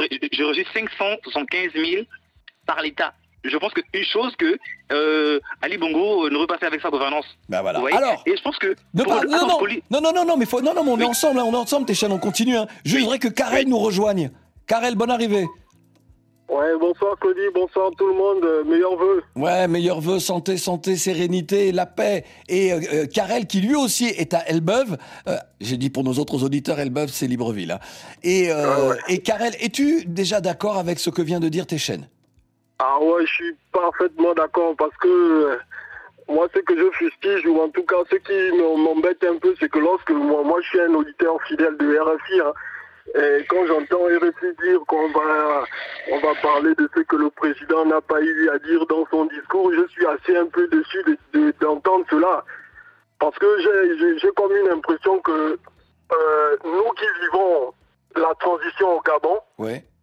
reçu 0.45 0.65
575 0.73 1.73
000 1.75 2.05
par 2.67 2.81
l'État. 2.83 3.15
Je 3.45 3.57
pense 3.57 3.73
qu'une 3.73 4.05
chose 4.05 4.33
que 4.39 4.57
euh, 4.93 5.41
Ali 5.63 5.77
Bongo 5.77 6.31
ne 6.31 6.37
repassait 6.37 6.67
avec 6.67 6.81
sa 6.81 6.91
gouvernance. 6.91 7.25
Ben 7.49 7.61
voilà. 7.63 7.81
Alors, 7.93 8.23
et 8.27 8.37
je 8.37 8.43
pense 8.43 8.57
que 8.59 8.75
Ne 8.95 9.03
pas- 9.03 9.25
non, 9.25 9.33
attends, 9.37 9.49
non, 9.49 9.59
poli- 9.59 9.83
non, 9.91 10.01
non, 10.01 10.13
non, 10.13 10.25
non, 10.25 10.37
mais 10.37 10.47
faut, 10.47 10.61
non, 10.61 10.75
non, 10.75 10.85
mais 10.85 10.91
on 10.93 11.01
est 11.01 11.05
ensemble, 11.05 11.41
hein, 11.41 11.45
on 11.47 11.53
est 11.53 11.57
ensemble, 11.57 11.87
tes 11.87 11.95
chaînes, 11.95 12.13
on 12.13 12.19
continue. 12.19 12.57
Hein. 12.57 12.67
Je 12.85 12.99
voudrais 12.99 13.19
que 13.19 13.29
Karel 13.29 13.67
nous 13.69 13.79
rejoigne. 13.79 14.31
Karel, 14.67 14.95
bonne 14.95 15.11
arrivée. 15.11 15.47
Ouais, 16.49 16.77
bonsoir 16.79 17.17
Claudie, 17.19 17.41
bonsoir 17.55 17.91
tout 17.97 18.07
le 18.07 18.13
monde, 18.15 18.45
euh, 18.45 18.63
meilleurs 18.65 18.95
vœux. 18.97 19.23
Ouais, 19.37 19.67
meilleurs 19.69 20.01
vœux, 20.03 20.19
santé, 20.21 20.59
santé, 20.59 20.97
sérénité, 20.97 21.73
la 21.73 21.87
paix. 21.87 22.25
Et 22.49 22.73
euh, 22.75 22.81
euh, 22.93 23.07
Karel, 23.07 23.47
qui 23.47 23.61
lui 23.63 23.75
aussi 23.75 24.05
est 24.05 24.35
à 24.35 24.47
Elbeuf, 24.49 24.89
euh, 25.29 25.37
j'ai 25.63 25.79
dit 25.79 25.89
pour 25.89 26.05
nos 26.05 26.13
autres 26.15 26.45
auditeurs, 26.45 26.79
Elbeuf, 26.79 27.11
c'est 27.11 27.27
Libreville. 27.27 27.71
hein. 27.73 27.79
Et, 28.23 28.53
euh, 28.53 28.67
Ah 28.71 28.89
ouais. 28.89 28.97
et 29.09 29.19
Karel, 29.19 29.55
es-tu 29.61 30.05
déjà 30.05 30.43
d'accord 30.43 30.77
avec 30.77 30.99
ce 30.99 31.09
que 31.11 31.23
vient 31.23 31.41
de 31.41 31.49
dire 31.49 31.67
Téchen 31.67 32.07
Ah 32.85 32.99
ouais, 33.01 33.25
je 33.27 33.33
suis 33.33 33.57
parfaitement 33.73 34.35
d'accord 34.35 34.75
parce 34.77 34.97
que 34.97 35.09
euh, 35.09 35.57
moi, 36.29 36.49
ce 36.55 36.61
que 36.61 36.77
je 36.77 36.90
fustige, 36.92 37.47
ou 37.47 37.61
en 37.61 37.68
tout 37.68 37.85
cas 37.85 37.97
ce 38.11 38.16
qui 38.16 38.33
me- 38.57 38.77
m'embête 38.77 39.23
un 39.25 39.37
peu, 39.37 39.55
c'est 39.61 39.68
que 39.71 39.79
lorsque 39.79 40.11
moi, 40.11 40.61
je 40.62 40.68
suis 40.68 40.81
un 40.81 40.95
auditeur 40.95 41.40
fidèle 41.47 41.77
de 41.77 41.97
RFI, 41.99 42.40
hein, 42.40 42.53
et 43.14 43.45
quand 43.49 43.64
j'entends 43.66 44.05
RFI 44.07 44.47
dire 44.64 44.81
qu'on 44.88 45.09
va, 45.12 45.64
on 46.11 46.18
va 46.21 46.35
parler 46.42 46.75
de 46.75 46.88
ce 46.97 47.01
que 47.03 47.16
le 47.16 47.31
président 47.31 47.85
n'a 47.85 48.01
pas 48.01 48.21
eu 48.21 48.49
à 48.51 48.59
dire 48.59 48.85
dans 48.87 49.07
son 49.12 49.27
discours, 49.27 49.73
je 49.73 49.87
suis 49.88 50.07
assez 50.07 50.37
un 50.37 50.47
peu 50.47 50.66
déçu 50.68 51.03
de- 51.05 51.18
de- 51.38 51.55
d'entendre 51.61 52.05
cela. 52.11 52.45
Parce 53.21 53.38
que 53.38 53.47
j'ai- 54.18 54.33
comme 54.33 54.57
une 54.57 54.68
impression 54.68 55.21
que 55.21 55.57
euh, 56.14 56.57
nous 56.64 56.90
qui 56.99 57.07
vivons 57.23 57.73
la 58.16 58.35
transition 58.40 58.97
au 58.99 59.01
Gabon. 59.01 59.38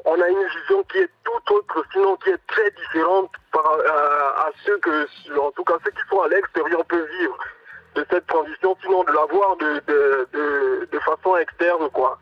On 0.05 0.19
a 0.21 0.27
une 0.29 0.43
vision 0.47 0.83
qui 0.83 0.97
est 0.99 1.09
tout 1.23 1.53
autre, 1.55 1.83
sinon 1.91 2.15
qui 2.17 2.29
est 2.29 2.47
très 2.47 2.71
différente 2.71 3.31
par, 3.51 3.71
euh, 3.73 4.29
à 4.37 4.49
ceux 4.65 4.77
que, 4.79 5.07
en 5.39 5.51
tout 5.51 5.63
cas 5.63 5.75
ceux 5.83 5.91
qui 5.91 6.01
sont 6.09 6.21
à 6.21 6.27
l'extérieur 6.29 6.85
peuvent 6.85 7.09
vivre 7.19 7.37
de 7.95 8.05
cette 8.09 8.27
transition, 8.27 8.77
sinon 8.81 9.03
de 9.03 9.11
la 9.11 9.25
voir 9.25 9.57
de, 9.57 9.81
de, 9.87 10.27
de, 10.33 10.89
de 10.91 10.99
façon 10.99 11.35
externe, 11.37 11.89
quoi. 11.91 12.17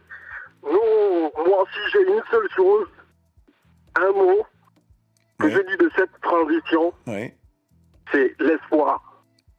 Nous, 0.64 1.32
moi, 1.46 1.66
si 1.74 1.92
j'ai 1.92 2.02
une 2.02 2.24
seule 2.32 2.50
chose, 2.56 2.88
un 4.00 4.12
mot 4.12 4.46
que 5.40 5.46
Ouais. 5.46 5.52
je 5.52 5.62
dis 5.62 5.78
de 5.78 5.92
cette 5.96 6.20
transition, 6.22 6.94
c'est 8.12 8.36
l'espoir. 8.40 9.02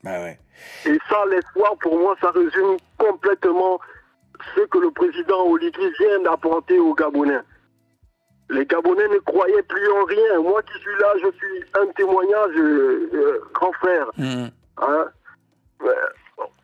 Bah 0.02 0.18
ouais. 0.22 0.38
Et 0.86 0.98
ça, 1.08 1.24
l'espoir, 1.26 1.76
pour 1.80 1.98
moi, 1.98 2.16
ça 2.20 2.30
résume 2.32 2.76
complètement 2.98 3.78
ce 4.56 4.62
que 4.62 4.78
le 4.78 4.90
président 4.90 5.44
Oligui 5.46 5.90
vient 6.00 6.20
d'apporter 6.22 6.78
aux 6.80 6.94
Gabonais. 6.94 7.38
Les 8.50 8.64
Gabonais 8.64 9.08
ne 9.08 9.18
croyaient 9.18 9.62
plus 9.62 9.88
en 9.90 10.04
rien. 10.04 10.40
Moi 10.42 10.62
qui 10.62 10.78
suis 10.80 10.98
là, 11.00 11.08
je 11.22 11.30
suis 11.36 11.64
un 11.80 11.86
témoignage, 11.96 12.56
euh, 12.56 13.10
euh, 13.14 13.40
grand 13.54 13.72
frère. 13.74 14.06
Mhm. 14.16 14.50
Hein? 14.78 15.06
Euh, 15.82 15.92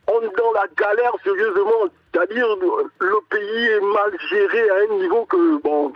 on 0.06 0.20
est 0.20 0.36
dans 0.36 0.52
la 0.52 0.66
galère, 0.78 1.12
sérieusement. 1.22 1.90
C'est-à-dire, 2.12 2.46
le 3.00 3.16
pays 3.30 3.64
est 3.64 3.80
mal 3.80 4.18
géré 4.30 4.70
à 4.70 4.74
un 4.90 4.98
niveau 4.98 5.24
que, 5.26 5.60
bon, 5.62 5.92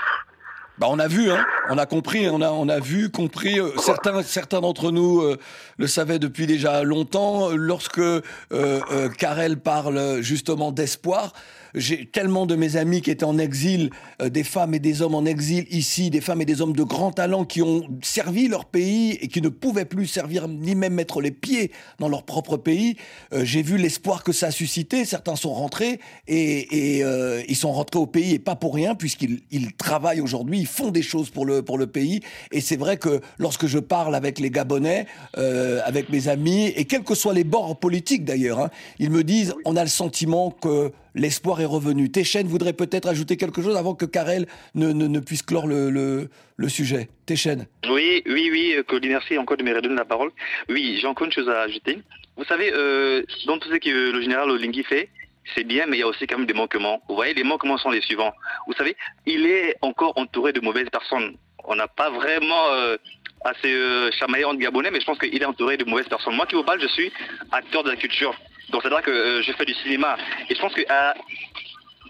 Bah 0.79 0.87
on 0.91 0.99
a 0.99 1.09
vu, 1.09 1.31
hein, 1.31 1.45
on 1.71 1.79
a 1.79 1.87
compris, 1.87 2.29
on 2.29 2.41
a, 2.41 2.51
on 2.51 2.69
a 2.69 2.81
vu, 2.81 3.11
compris. 3.11 3.59
euh, 3.61 3.71
certains, 3.79 4.23
certains 4.23 4.61
d'entre 4.61 4.91
nous 4.91 5.21
euh, 5.23 5.37
le 5.77 5.87
savaient 5.87 6.19
depuis 6.19 6.47
déjà 6.47 6.83
longtemps. 6.85 7.51
Lorsque 7.51 7.99
euh, 7.99 9.09
Karel 9.19 9.59
parle 9.59 10.21
justement 10.23 10.71
d'espoir, 10.73 11.33
j'ai 11.79 12.07
tellement 12.07 12.47
de 12.47 12.55
mes 12.55 12.77
amis 12.77 13.01
qui 13.01 13.11
étaient 13.11 13.25
en 13.25 13.39
exil, 13.39 13.91
euh, 14.23 14.29
des 14.29 14.45
femmes 14.45 14.75
et 14.75 14.79
des 14.79 15.03
hommes 15.03 15.15
en 15.15 15.25
exil 15.25 15.67
ici, 15.71 16.11
des 16.11 16.21
femmes 16.21 16.43
et 16.43 16.45
des 16.45 16.61
hommes 16.61 16.75
de 16.75 16.83
grand 16.83 17.13
talent 17.13 17.45
qui 17.45 17.63
ont 17.63 17.87
servi 18.03 18.49
leur 18.49 18.65
pays 18.65 19.13
et 19.21 19.29
qui 19.29 19.41
ne 19.41 19.49
pouvaient 19.49 19.85
plus 19.85 20.07
servir 20.07 20.49
ni 20.49 20.75
même 20.75 20.95
mettre 20.95 21.21
les 21.21 21.31
pieds 21.31 21.71
dans 21.99 22.09
leur 22.09 22.25
propre 22.25 22.57
pays. 22.57 22.97
Euh, 23.33 23.45
j'ai 23.45 23.63
vu 23.63 23.79
l'espoir 23.79 24.25
que 24.25 24.33
ça 24.33 24.47
a 24.47 24.51
suscité. 24.51 25.05
Certains 25.05 25.37
sont 25.37 25.53
rentrés 25.53 26.01
et, 26.27 26.97
et, 26.99 27.05
euh, 27.05 27.43
ils 27.49 27.57
sont 27.57 27.73
rentrés 27.73 27.99
au 27.99 28.07
pays 28.07 28.35
et 28.35 28.39
pas 28.39 28.57
pour 28.57 28.75
rien 28.75 28.95
puisqu'ils 28.95 29.41
ils 29.51 29.73
travaillent 29.75 30.21
aujourd'hui, 30.21 30.61
ils 30.61 30.67
font 30.67 30.91
des 30.91 31.03
choses 31.03 31.31
pour 31.31 31.47
le 31.47 31.63
pour 31.63 31.79
le 31.79 31.87
pays. 31.87 32.21
Et 32.53 32.61
c'est 32.61 32.77
vrai 32.77 32.97
que 32.97 33.21
lorsque 33.39 33.67
je 33.67 33.79
parle 33.79 34.15
avec 34.15 34.39
les 34.39 34.51
Gabonais, 34.51 35.07
avec 35.35 36.09
mes 36.11 36.29
amis 36.29 36.67
et 36.69 36.85
quels 36.85 37.03
que 37.03 37.15
soient 37.15 37.35
les 37.35 37.45
bords 37.45 37.79
politiques 37.79 38.25
d'ailleurs, 38.25 38.61
hein, 38.61 38.71
ils 38.99 39.11
me 39.11 39.25
disent 39.25 39.55
on 39.65 39.77
a 39.77 39.83
le 39.83 39.89
sentiment 39.89 40.51
que 40.51 40.93
l'espoir 41.19 41.61
est 41.61 41.67
revenu. 41.67 42.11
Téchen 42.11 42.47
voudrait 42.47 42.73
peut-être 42.73 43.09
ajouter 43.09 43.37
quelque 43.37 43.61
chose 43.63 43.77
avant 43.77 43.95
que 43.95 44.05
Karel 44.05 44.47
ne, 44.75 45.21
puisse 45.21 45.43
clore 45.43 45.67
le, 45.67 46.29
sujet. 46.69 47.09
Téchen. 47.27 47.67
Oui, 47.91 48.23
oui, 48.27 48.49
oui, 48.51 48.75
euh, 48.77 48.83
Claudie, 48.83 49.09
merci 49.09 49.37
encore 49.37 49.57
de 49.57 49.63
me 49.63 49.75
redonner 49.75 49.97
la 49.97 50.05
parole. 50.05 50.31
Oui, 50.69 50.99
j'ai 51.01 51.07
encore 51.07 51.27
une 51.27 51.33
chose 51.33 51.49
à 51.49 51.63
ajouter. 51.63 51.99
Vous 52.37 52.45
savez, 52.45 52.73
euh, 52.73 53.23
dans 53.47 53.59
tout 53.59 53.69
ce 53.71 53.77
que 53.77 54.13
le 54.13 54.21
général 54.21 54.51
Olingui 54.51 54.85
fait, 54.85 55.09
c'est 55.55 55.65
bien, 55.65 55.87
mais 55.87 55.97
il 55.97 56.01
y 56.01 56.03
a 56.03 56.07
aussi 56.07 56.27
quand 56.27 56.39
même 56.39 56.47
des 56.47 56.55
manquements. 56.55 57.03
Vous 57.09 57.15
voyez, 57.15 57.35
les 57.35 57.45
manquements 57.45 57.79
sont 57.79 57.91
les 57.91 58.01
suivants. 58.03 58.33
Vous 58.67 58.75
savez, 58.75 58.97
il 59.27 59.47
est 59.47 59.77
encore 59.83 60.13
entouré 60.17 60.53
de 60.53 60.61
mauvaises 60.61 60.89
personnes. 60.91 61.37
On 61.65 61.75
n'a 61.75 61.89
pas 61.89 62.11
vraiment 62.11 62.69
euh, 62.73 62.97
assez 63.45 63.73
euh, 63.73 64.11
chamaillé 64.13 64.45
entre 64.45 64.59
Gabonais, 64.59 64.91
mais 64.91 65.01
je 65.01 65.07
pense 65.07 65.19
qu'il 65.19 65.41
est 65.41 65.45
entouré 65.45 65.77
de 65.77 65.85
mauvaises 65.85 66.09
personnes. 66.09 66.35
Moi 66.35 66.47
qui 66.47 66.55
vous 66.55 66.65
parle, 66.65 66.81
je 66.81 66.89
suis 66.89 67.13
acteur 67.53 67.83
de 67.83 67.91
la 67.91 67.97
culture. 67.97 68.35
Donc 68.71 68.83
c'est-à-dire 68.83 69.03
que 69.03 69.11
euh, 69.11 69.43
je 69.43 69.53
fais 69.53 69.65
du 69.65 69.75
cinéma. 69.75 70.17
Et 70.49 70.55
je 70.55 70.61
pense 70.61 70.75
que 70.75 70.83
à- 70.89 71.15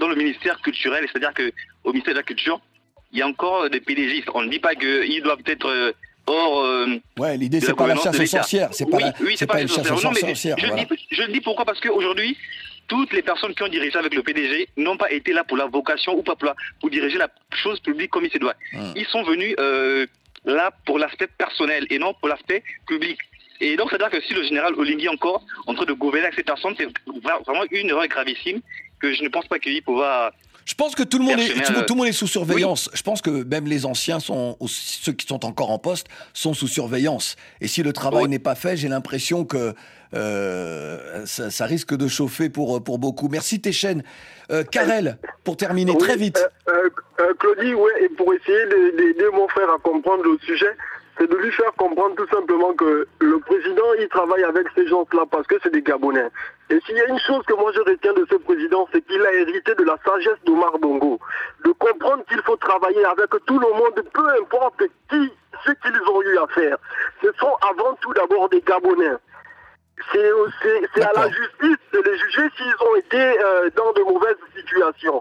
dans 0.00 0.08
le 0.08 0.14
ministère 0.16 0.60
culturel, 0.60 1.04
c'est-à-dire 1.10 1.34
que 1.34 1.52
au 1.84 1.90
ministère 1.92 2.14
de 2.14 2.18
la 2.18 2.24
Culture, 2.24 2.60
il 3.12 3.18
y 3.18 3.22
a 3.22 3.26
encore 3.26 3.68
des 3.70 3.80
PDGistes. 3.80 4.28
On 4.34 4.42
ne 4.42 4.48
dit 4.48 4.60
pas 4.60 4.74
qu'ils 4.74 5.22
doivent 5.22 5.42
être 5.46 5.66
euh, 5.68 5.92
hors... 6.26 6.60
euh, 6.64 7.00
Ouais, 7.18 7.36
l'idée 7.36 7.60
c'est 7.60 7.74
pas 7.74 7.86
la 7.86 7.96
chasse 7.96 8.18
aux 8.18 8.26
sorcières, 8.26 8.68
c'est 8.72 8.88
pas 8.88 8.96
oui, 8.98 9.02
la- 9.04 9.14
oui, 9.20 9.34
c'est 9.36 9.46
pas 9.46 9.60
une 9.60 9.68
chasse 9.68 9.90
aux 9.90 9.96
sorcières. 9.96 10.56
je, 10.58 10.66
voilà. 10.66 10.82
le 10.82 10.96
dis, 10.96 11.06
je 11.10 11.22
le 11.22 11.32
dis 11.32 11.40
pourquoi 11.40 11.64
Parce 11.64 11.80
qu'aujourd'hui, 11.80 12.36
toutes 12.86 13.12
les 13.12 13.22
personnes 13.22 13.54
qui 13.54 13.62
ont 13.62 13.68
dirigé 13.68 13.96
avec 13.98 14.14
le 14.14 14.22
PDG 14.22 14.68
n'ont 14.76 14.96
pas 14.96 15.10
été 15.10 15.32
là 15.32 15.42
pour 15.44 15.56
la 15.56 15.66
vocation 15.66 16.16
ou 16.16 16.22
pas 16.22 16.36
pour, 16.36 16.46
la- 16.46 16.54
pour 16.80 16.90
diriger 16.90 17.18
la 17.18 17.28
chose 17.52 17.80
publique 17.80 18.10
comme 18.10 18.24
il 18.24 18.30
se 18.30 18.38
doit. 18.38 18.54
Hum. 18.74 18.92
Ils 18.94 19.06
sont 19.06 19.22
venus 19.24 19.54
euh, 19.58 20.06
là 20.44 20.70
pour 20.86 20.98
l'aspect 20.98 21.26
personnel 21.26 21.86
et 21.90 21.98
non 21.98 22.14
pour 22.14 22.28
l'aspect 22.28 22.62
public. 22.86 23.18
Et 23.60 23.76
donc, 23.76 23.88
c'est-à-dire 23.90 24.10
que 24.10 24.20
si 24.24 24.34
le 24.34 24.42
général 24.44 24.74
Olingui 24.76 25.08
encore 25.08 25.44
en 25.66 25.74
train 25.74 25.84
de 25.84 25.92
gouverner 25.92 26.26
avec 26.26 26.34
cette 26.36 26.46
personne, 26.46 26.74
c'est 26.78 26.86
vra- 26.86 27.42
vraiment 27.46 27.64
une 27.70 27.88
erreur 27.88 28.06
gravissime 28.06 28.60
que 29.00 29.12
je 29.12 29.22
ne 29.22 29.28
pense 29.28 29.46
pas 29.46 29.58
qu'il 29.58 29.82
pourra... 29.82 30.32
Je 30.64 30.74
pense 30.74 30.94
que 30.94 31.02
tout 31.02 31.18
le 31.18 31.24
monde 31.24 31.40
est, 31.40 31.48
tout, 31.64 31.72
euh, 31.72 31.84
tout 31.86 31.94
le 31.94 31.98
monde 31.98 32.08
est 32.08 32.12
sous 32.12 32.26
surveillance. 32.26 32.90
Je 32.92 33.00
pense 33.02 33.22
que 33.22 33.42
même 33.44 33.66
les 33.66 33.86
anciens 33.86 34.20
sont, 34.20 34.58
ceux 34.66 35.12
qui 35.12 35.26
sont 35.26 35.46
encore 35.46 35.70
en 35.70 35.78
poste, 35.78 36.08
sont 36.34 36.52
sous 36.52 36.68
surveillance. 36.68 37.36
Et 37.62 37.68
si 37.68 37.82
le 37.82 37.94
travail 37.94 38.28
n'est 38.28 38.38
pas 38.38 38.54
fait, 38.54 38.76
j'ai 38.76 38.88
l'impression 38.88 39.46
que 39.46 39.72
euh, 40.32 41.24
ça, 41.26 41.50
ça 41.50 41.64
risque 41.64 41.96
de 41.96 42.06
chauffer 42.06 42.50
pour, 42.50 42.82
pour 42.84 42.98
beaucoup. 42.98 43.28
Merci 43.28 43.60
Téchen. 43.60 44.02
Euh, 44.50 44.62
Karel, 44.64 45.18
pour 45.44 45.56
terminer 45.56 45.92
Oui, 45.92 45.98
très 45.98 46.16
vite. 46.16 46.38
euh, 46.68 46.72
euh, 46.72 46.90
euh, 47.20 47.34
Claudie, 47.38 47.72
ouais, 47.74 47.92
et 48.02 48.08
pour 48.10 48.32
essayer 48.34 48.64
de- 48.66 48.96
d'aider 48.96 49.28
mon 49.32 49.48
frère 49.48 49.70
à 49.70 49.78
comprendre 49.78 50.22
le 50.24 50.38
sujet, 50.44 50.70
c'est 51.18 51.28
de 51.28 51.36
lui 51.36 51.50
faire 51.52 51.72
comprendre 51.76 52.14
tout 52.14 52.28
simplement 52.28 52.72
que 52.74 53.06
le 53.20 53.38
président, 53.40 53.92
il 53.98 54.08
travaille 54.08 54.44
avec 54.44 54.66
ces 54.74 54.86
gens-là 54.86 55.24
parce 55.30 55.46
que 55.46 55.56
c'est 55.62 55.72
des 55.72 55.82
Gabonais. 55.82 56.28
Et 56.70 56.78
s'il 56.80 56.96
y 56.96 57.00
a 57.00 57.08
une 57.08 57.18
chose 57.18 57.44
que 57.46 57.54
moi 57.54 57.72
je 57.74 57.80
retiens 57.80 58.12
de 58.12 58.26
ce 58.30 58.36
président, 58.36 58.88
c'est 58.92 59.02
qu'il 59.02 59.20
a 59.24 59.32
hérité 59.32 59.74
de 59.74 59.84
la 59.84 59.96
sagesse 60.04 60.38
d'Omar 60.44 60.78
Bongo. 60.78 61.18
De 61.64 61.72
comprendre 61.72 62.24
qu'il 62.26 62.40
faut 62.42 62.56
travailler 62.56 63.04
avec 63.04 63.30
tout 63.46 63.58
le 63.58 63.68
monde, 63.68 64.00
peu 64.12 64.28
importe 64.40 64.82
qui, 65.10 65.32
ce 65.64 65.72
qu'ils 65.72 66.08
ont 66.08 66.22
eu 66.22 66.38
à 66.38 66.46
faire. 66.48 66.76
Ce 67.22 67.32
sont 67.38 67.56
avant 67.68 67.94
tout 68.00 68.12
d'abord 68.14 68.48
des 68.48 68.60
Gabonais. 68.60 69.16
C'est 70.12 71.02
à 71.02 71.12
la 71.12 71.28
justice 71.28 71.78
de 71.92 71.98
les 71.98 72.18
juger 72.18 72.48
s'ils 72.56 72.88
ont 72.88 72.96
été 72.96 73.18
euh, 73.18 73.68
dans 73.74 73.92
de 73.92 74.02
mauvaises 74.02 74.36
situations. 74.56 75.20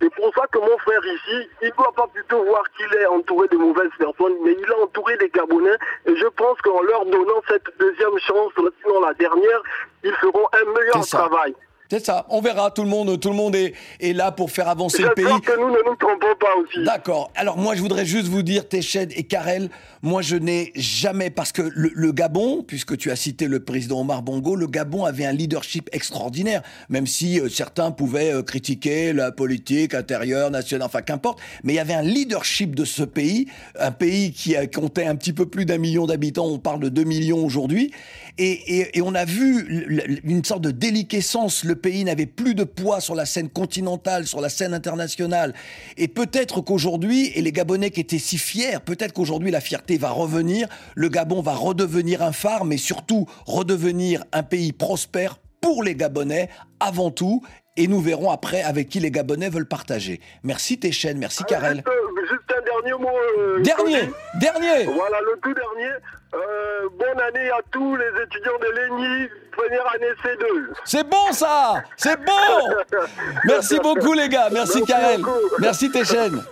C'est 0.00 0.12
pour 0.14 0.32
ça 0.34 0.46
que 0.50 0.58
mon 0.58 0.78
frère 0.78 1.04
ici, 1.06 1.48
il 1.62 1.68
ne 1.68 1.74
doit 1.74 1.92
pas 1.92 2.06
plutôt 2.08 2.44
voir 2.44 2.62
qu'il 2.76 2.92
est 2.98 3.06
entouré 3.06 3.48
de 3.48 3.56
mauvaises 3.56 3.90
personnes, 3.98 4.34
mais 4.44 4.52
il 4.52 4.64
est 4.64 4.82
entouré 4.82 5.16
des 5.16 5.28
Gabonais. 5.28 5.76
Et 6.06 6.16
je 6.16 6.26
pense 6.26 6.60
qu'en 6.62 6.82
leur 6.82 7.04
donnant 7.06 7.40
cette 7.48 7.66
deuxième 7.78 8.18
chance, 8.18 8.52
sinon 8.82 9.00
la 9.00 9.14
dernière, 9.14 9.62
ils 10.02 10.14
feront 10.14 10.46
un 10.52 10.64
meilleur 10.72 11.06
travail. 11.06 11.54
C'est 11.94 12.06
ça, 12.06 12.26
on 12.28 12.40
verra, 12.40 12.72
tout 12.72 12.82
le 12.82 12.88
monde, 12.88 13.20
tout 13.20 13.30
le 13.30 13.36
monde 13.36 13.54
est, 13.54 13.72
est 14.00 14.12
là 14.14 14.32
pour 14.32 14.50
faire 14.50 14.68
avancer 14.68 15.00
le 15.02 15.10
pays. 15.14 15.24
Que 15.24 15.56
nous 15.60 15.68
ne 15.70 15.76
nous 15.88 15.94
trompons 15.94 16.34
pas 16.40 16.48
aussi. 16.60 16.84
D'accord. 16.84 17.30
Alors 17.36 17.56
moi, 17.56 17.76
je 17.76 17.80
voudrais 17.82 18.04
juste 18.04 18.26
vous 18.26 18.42
dire, 18.42 18.68
Téched 18.68 19.12
et 19.16 19.22
Karel, 19.22 19.70
moi 20.02 20.20
je 20.20 20.34
n'ai 20.34 20.72
jamais, 20.74 21.30
parce 21.30 21.52
que 21.52 21.62
le, 21.62 21.92
le 21.94 22.10
Gabon, 22.10 22.64
puisque 22.66 22.96
tu 22.96 23.12
as 23.12 23.16
cité 23.16 23.46
le 23.46 23.60
président 23.60 24.00
Omar 24.00 24.22
Bongo, 24.22 24.56
le 24.56 24.66
Gabon 24.66 25.04
avait 25.04 25.24
un 25.24 25.30
leadership 25.30 25.88
extraordinaire, 25.92 26.62
même 26.88 27.06
si 27.06 27.38
euh, 27.38 27.48
certains 27.48 27.92
pouvaient 27.92 28.32
euh, 28.34 28.42
critiquer 28.42 29.12
la 29.12 29.30
politique 29.30 29.94
intérieure, 29.94 30.50
nationale, 30.50 30.86
enfin 30.86 31.00
qu'importe, 31.02 31.38
mais 31.62 31.74
il 31.74 31.76
y 31.76 31.78
avait 31.80 31.94
un 31.94 32.02
leadership 32.02 32.74
de 32.74 32.84
ce 32.84 33.04
pays, 33.04 33.46
un 33.78 33.92
pays 33.92 34.32
qui 34.32 34.56
a- 34.56 34.66
comptait 34.66 35.06
un 35.06 35.14
petit 35.14 35.32
peu 35.32 35.46
plus 35.46 35.64
d'un 35.64 35.78
million 35.78 36.06
d'habitants, 36.06 36.46
on 36.46 36.58
parle 36.58 36.80
de 36.80 36.88
2 36.88 37.04
millions 37.04 37.44
aujourd'hui, 37.46 37.92
et, 38.38 38.50
et- 38.80 38.98
et 38.98 39.02
on 39.02 39.14
a 39.14 39.24
vu 39.24 40.20
une 40.24 40.44
sorte 40.44 40.62
de 40.62 40.70
déliquescence. 40.70 41.64
Le 41.64 41.76
pays 41.76 42.04
n'avait 42.04 42.26
plus 42.26 42.54
de 42.54 42.64
poids 42.64 43.00
sur 43.00 43.14
la 43.14 43.26
scène 43.26 43.48
continentale, 43.48 44.26
sur 44.26 44.40
la 44.40 44.48
scène 44.48 44.74
internationale. 44.74 45.54
Et 45.96 46.08
peut-être 46.08 46.60
qu'aujourd'hui, 46.60 47.30
et 47.34 47.42
les 47.42 47.52
Gabonais 47.52 47.90
qui 47.90 48.00
étaient 48.00 48.18
si 48.18 48.38
fiers, 48.38 48.78
peut-être 48.84 49.12
qu'aujourd'hui 49.12 49.50
la 49.50 49.60
fierté 49.60 49.98
va 49.98 50.10
revenir, 50.10 50.68
le 50.94 51.08
Gabon 51.08 51.42
va 51.42 51.54
redevenir 51.54 52.22
un 52.22 52.32
phare, 52.32 52.64
mais 52.64 52.76
surtout 52.76 53.26
redevenir 53.46 54.24
un 54.32 54.42
pays 54.42 54.72
prospère 54.72 55.38
pour 55.60 55.82
les 55.82 55.94
Gabonais 55.94 56.48
avant 56.80 57.10
tout. 57.10 57.42
Et 57.76 57.88
nous 57.88 58.00
verrons 58.00 58.30
après 58.30 58.62
avec 58.62 58.88
qui 58.88 59.00
les 59.00 59.10
Gabonais 59.10 59.48
veulent 59.48 59.66
partager. 59.66 60.20
Merci 60.44 60.78
Téchen, 60.78 61.18
merci 61.18 61.42
Karel. 61.48 61.78
Juste, 61.78 61.88
euh, 61.88 62.20
juste 62.30 62.42
un 62.56 62.63
dernier 62.82 62.98
mot. 63.02 63.08
euh, 63.38 63.60
Dernier, 63.60 64.10
dernier. 64.34 64.84
Voilà, 64.84 65.18
le 65.20 65.38
tout 65.42 65.54
dernier. 65.54 65.90
Euh, 66.34 66.88
bonne 66.98 67.20
année 67.22 67.48
à 67.50 67.60
tous 67.70 67.94
les 67.96 68.08
étudiants 68.24 68.58
de 68.60 68.66
l'ENI, 68.66 69.28
première 69.52 69.86
année 69.94 70.12
C2. 70.24 70.72
C'est 70.84 71.08
bon 71.08 71.30
ça 71.32 71.74
C'est 71.96 72.16
bon 72.16 72.74
Merci 73.44 73.78
beaucoup 73.78 74.12
les 74.14 74.28
gars, 74.28 74.48
merci, 74.50 74.78
Merci 74.78 74.84
Karel, 74.92 75.20
beaucoup. 75.22 75.38
merci 75.60 75.90
Téchen. 75.92 76.42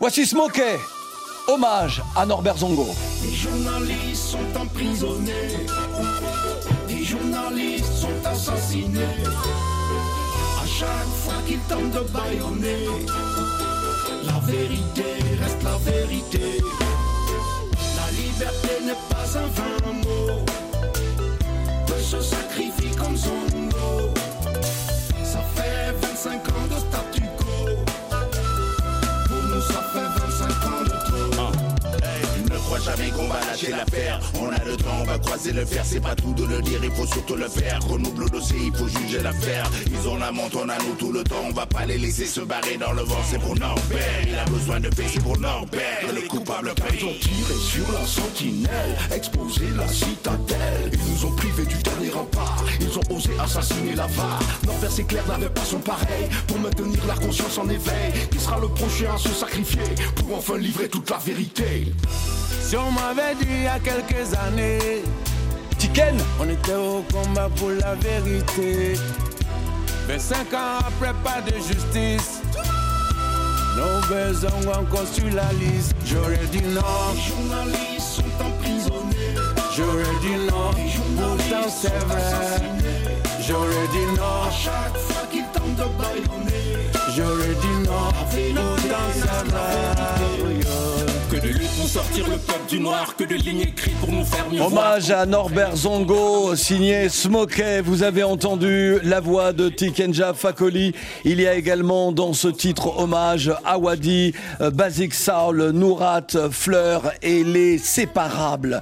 Voici 0.00 0.26
Smokey, 0.26 0.76
hommage 1.46 2.02
à 2.16 2.26
Norbert 2.26 2.56
Zongo. 2.58 2.86
Des 3.22 3.32
journalistes 3.32 4.30
sont 4.32 4.60
emprisonnés, 4.60 5.56
des 6.88 7.04
journalistes 7.04 7.92
sont 7.92 8.26
assassinés. 8.28 9.22
À 10.60 10.66
chaque 10.66 10.88
fois 11.24 11.34
qu'ils 11.46 11.60
tentent 11.68 11.90
de 11.92 12.00
baïonner, 12.10 12.86
vérité 14.46 15.04
reste 15.40 15.62
la 15.62 15.76
vérité. 15.78 16.60
La 17.96 18.10
liberté 18.10 18.84
n'est 18.84 19.02
pas 19.10 19.38
un 19.38 19.46
vain 19.46 20.01
va 33.32 33.44
lâcher 33.46 33.70
l'affaire. 33.70 34.20
On 34.40 34.48
a 34.48 34.64
le 34.64 34.76
temps, 34.76 34.98
on 35.00 35.04
va 35.04 35.18
croiser 35.18 35.52
le 35.52 35.64
fer. 35.64 35.82
C'est 35.84 36.00
pas 36.00 36.14
tout 36.14 36.32
de 36.34 36.44
le 36.44 36.60
dire, 36.62 36.80
il 36.82 36.90
faut 36.90 37.06
surtout 37.06 37.36
le 37.36 37.48
faire. 37.48 37.80
Ouvre 37.90 38.20
le 38.20 38.28
dossier, 38.28 38.58
il 38.66 38.76
faut 38.76 38.88
juger 38.88 39.22
l'affaire. 39.22 39.70
Ils 39.86 40.08
ont 40.08 40.16
la 40.16 40.32
montre, 40.32 40.58
on 40.64 40.68
a 40.68 40.78
nous 40.78 40.94
tout 40.98 41.12
le 41.12 41.24
temps. 41.24 41.44
On 41.48 41.52
va 41.52 41.66
pas 41.66 41.86
les 41.86 41.98
laisser 41.98 42.26
se 42.26 42.40
barrer 42.40 42.76
dans 42.76 42.92
le 42.92 43.02
vent. 43.02 43.22
C'est 43.30 43.40
pour 43.40 43.56
Norbert. 43.56 44.22
Il 44.26 44.34
a 44.34 44.44
besoin 44.44 44.80
de 44.80 44.90
c'est 44.94 45.22
pour 45.22 45.38
Norbert. 45.38 45.80
Que 46.06 46.14
le 46.14 46.28
coupable 46.28 46.72
paye. 46.74 46.98
Ils 47.00 47.04
ont 47.04 47.14
tiré 47.20 47.54
sur 47.54 47.92
la 47.92 48.06
sentinelle, 48.06 48.96
exposé 49.14 49.66
la 49.76 49.88
citadelle. 49.88 50.90
Ils 50.92 51.12
nous 51.12 51.26
ont 51.26 51.36
privés 51.36 51.64
du 51.64 51.76
dernier 51.76 52.10
rempart. 52.10 52.64
Ils 52.80 52.98
ont 52.98 53.16
osé 53.16 53.30
assassiner 53.42 53.94
la 53.94 54.06
VAR. 54.06 54.40
Norbert, 54.66 54.90
c'est 54.90 55.04
clair, 55.04 55.24
n'avait 55.28 55.48
pas 55.48 55.64
son 55.64 55.78
pareil. 55.78 56.28
Pour 56.46 56.58
maintenir 56.58 57.00
la 57.06 57.14
conscience 57.14 57.58
en 57.58 57.68
éveil. 57.68 58.12
Qui 58.30 58.38
sera 58.38 58.58
le 58.60 58.68
prochain 58.68 59.14
à 59.14 59.18
se 59.18 59.30
sacrifier 59.30 59.82
pour 60.16 60.36
enfin 60.36 60.58
livrer 60.58 60.88
toute 60.88 61.10
la 61.10 61.18
vérité? 61.18 61.92
Si 62.62 62.76
on 62.76 62.90
m'avait 62.90 63.21
dit 63.34 63.46
il 63.48 63.62
y 63.64 63.66
a 63.66 63.78
quelques 63.78 64.34
années, 64.34 65.02
Tiken, 65.78 66.16
on 66.40 66.48
était 66.48 66.74
au 66.74 67.04
combat 67.12 67.48
pour 67.56 67.70
la 67.70 67.94
vérité. 67.94 68.94
25 70.06 70.54
ans 70.54 70.78
après, 70.80 71.12
pas 71.24 71.40
de 71.40 71.54
justice. 71.56 72.40
Nos 73.76 74.00
besoins 74.06 74.78
encore 74.78 75.06
sur 75.10 75.26
la 75.34 75.50
liste. 75.54 75.94
J'aurais 76.04 76.46
dit 76.50 76.62
non. 76.62 76.82
Les 77.14 77.20
journalistes 77.20 78.00
sont 78.00 78.44
emprisonnés. 78.44 79.34
J'aurais 79.74 80.16
dit 80.20 80.36
non. 80.50 80.70
Pourtant 81.16 81.70
c'est 81.70 81.98
vrai. 82.06 82.60
J'aurais 83.40 83.88
dit 83.92 84.06
non. 84.16 84.50
Chaque 84.50 84.96
fois 84.98 85.26
qu'ils 85.30 85.46
tentent 85.52 85.76
de 85.76 85.88
baïonner, 85.98 86.90
J'aurais 87.16 87.54
dit 87.54 87.88
non. 87.88 88.08
Pourtant 88.12 89.08
c'est 89.14 89.50
vrai. 89.50 90.91
Hommage 94.60 95.10
à 95.10 95.26
Norbert 95.26 95.76
Zongo, 95.76 96.54
signé 96.54 97.08
Smokey. 97.08 97.80
Vous 97.80 98.04
avez 98.04 98.22
entendu 98.22 98.98
la 99.02 99.18
voix 99.18 99.52
de 99.52 99.68
Tikenja 99.68 100.34
Fakoli. 100.34 100.94
Il 101.24 101.40
y 101.40 101.48
a 101.48 101.54
également 101.54 102.12
dans 102.12 102.32
ce 102.32 102.46
titre 102.46 102.96
hommage 102.96 103.52
à 103.64 103.76
Wadi, 103.76 104.34
euh, 104.60 104.70
Basic 104.70 105.14
Soul, 105.14 105.70
Nourat, 105.70 106.26
Fleur 106.52 107.12
et 107.22 107.42
les 107.42 107.78
séparables. 107.78 108.80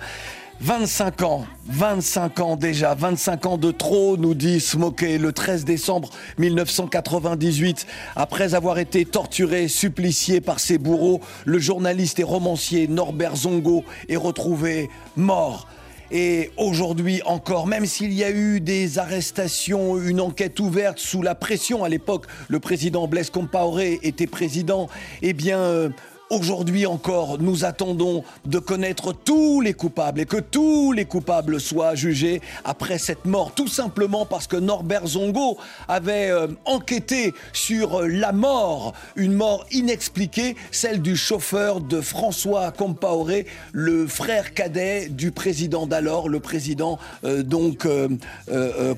25 0.62 1.22
ans, 1.22 1.46
25 1.68 2.40
ans 2.40 2.56
déjà, 2.56 2.94
25 2.94 3.46
ans 3.46 3.56
de 3.56 3.70
trop, 3.70 4.18
nous 4.18 4.34
dit 4.34 4.60
Smokey, 4.60 5.16
le 5.16 5.32
13 5.32 5.64
décembre 5.64 6.10
1998. 6.36 7.86
Après 8.14 8.52
avoir 8.52 8.78
été 8.78 9.06
torturé, 9.06 9.68
supplicié 9.68 10.42
par 10.42 10.60
ses 10.60 10.76
bourreaux, 10.76 11.22
le 11.46 11.58
journaliste 11.58 12.18
et 12.18 12.24
romancier 12.24 12.88
Norbert 12.88 13.36
Zongo 13.36 13.84
est 14.10 14.16
retrouvé 14.16 14.90
mort. 15.16 15.66
Et 16.12 16.50
aujourd'hui 16.56 17.22
encore, 17.24 17.66
même 17.66 17.86
s'il 17.86 18.12
y 18.12 18.24
a 18.24 18.30
eu 18.30 18.60
des 18.60 18.98
arrestations, 18.98 19.96
une 19.96 20.20
enquête 20.20 20.58
ouverte 20.58 20.98
sous 20.98 21.22
la 21.22 21.36
pression 21.36 21.84
à 21.84 21.88
l'époque, 21.88 22.26
le 22.48 22.58
président 22.58 23.06
Blaise 23.06 23.30
Compaoré 23.30 24.00
était 24.02 24.26
président, 24.26 24.88
eh 25.22 25.32
bien, 25.32 25.58
euh, 25.58 25.88
Aujourd'hui 26.32 26.86
encore, 26.86 27.40
nous 27.40 27.64
attendons 27.64 28.22
de 28.44 28.60
connaître 28.60 29.12
tous 29.12 29.60
les 29.60 29.74
coupables 29.74 30.20
et 30.20 30.26
que 30.26 30.36
tous 30.36 30.92
les 30.92 31.04
coupables 31.04 31.60
soient 31.60 31.96
jugés 31.96 32.40
après 32.64 32.98
cette 32.98 33.24
mort, 33.24 33.50
tout 33.52 33.66
simplement 33.66 34.24
parce 34.26 34.46
que 34.46 34.54
Norbert 34.56 35.08
Zongo 35.08 35.58
avait 35.88 36.30
euh, 36.30 36.46
enquêté 36.66 37.34
sur 37.52 38.02
la 38.02 38.30
mort, 38.30 38.92
une 39.16 39.32
mort 39.32 39.66
inexpliquée, 39.72 40.54
celle 40.70 41.02
du 41.02 41.16
chauffeur 41.16 41.80
de 41.80 42.00
François 42.00 42.70
Compaoré, 42.70 43.46
le 43.72 44.06
frère 44.06 44.54
cadet 44.54 45.08
du 45.08 45.32
président 45.32 45.88
d'alors, 45.88 46.28
le 46.28 46.38
président 46.38 47.00
euh, 47.24 47.42
donc 47.42 47.86
euh, 47.86 48.08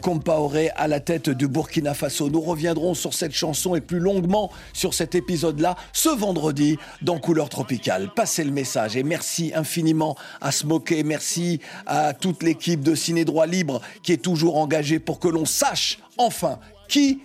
Compaoré 0.02 0.68
à 0.76 0.86
la 0.86 1.00
tête 1.00 1.30
du 1.30 1.48
Burkina 1.48 1.94
Faso. 1.94 2.28
Nous 2.28 2.42
reviendrons 2.42 2.92
sur 2.92 3.14
cette 3.14 3.32
chanson 3.32 3.74
et 3.74 3.80
plus 3.80 4.00
longuement 4.00 4.50
sur 4.74 4.92
cet 4.92 5.14
épisode-là 5.14 5.76
ce 5.94 6.10
vendredi 6.10 6.76
dans 7.00 7.21
Couleur 7.22 7.48
Tropicale. 7.48 8.10
Passez 8.14 8.44
le 8.44 8.50
message 8.50 8.96
et 8.96 9.04
merci 9.04 9.52
infiniment 9.54 10.16
à 10.40 10.52
Smoké, 10.52 11.04
merci 11.04 11.60
à 11.86 12.12
toute 12.12 12.42
l'équipe 12.42 12.82
de 12.82 12.94
Ciné 12.94 13.24
Droit 13.24 13.46
Libre 13.46 13.80
qui 14.02 14.12
est 14.12 14.22
toujours 14.22 14.58
engagée 14.58 14.98
pour 14.98 15.20
que 15.20 15.28
l'on 15.28 15.46
sache 15.46 16.00
enfin 16.18 16.58
qui, 16.88 17.22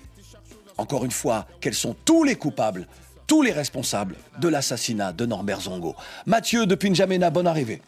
encore 0.77 1.03
une 1.03 1.11
fois, 1.11 1.47
quels 1.59 1.73
sont 1.73 1.95
tous 2.05 2.23
les 2.23 2.35
coupables, 2.35 2.87
tous 3.25 3.41
les 3.41 3.51
responsables 3.51 4.15
de 4.39 4.47
l'assassinat 4.47 5.11
de 5.11 5.25
Norbert 5.25 5.61
Zongo. 5.61 5.95
Mathieu 6.25 6.65
de 6.65 6.75
Pinjamena, 6.75 7.29
bonne 7.29 7.47
arrivée. 7.47 7.81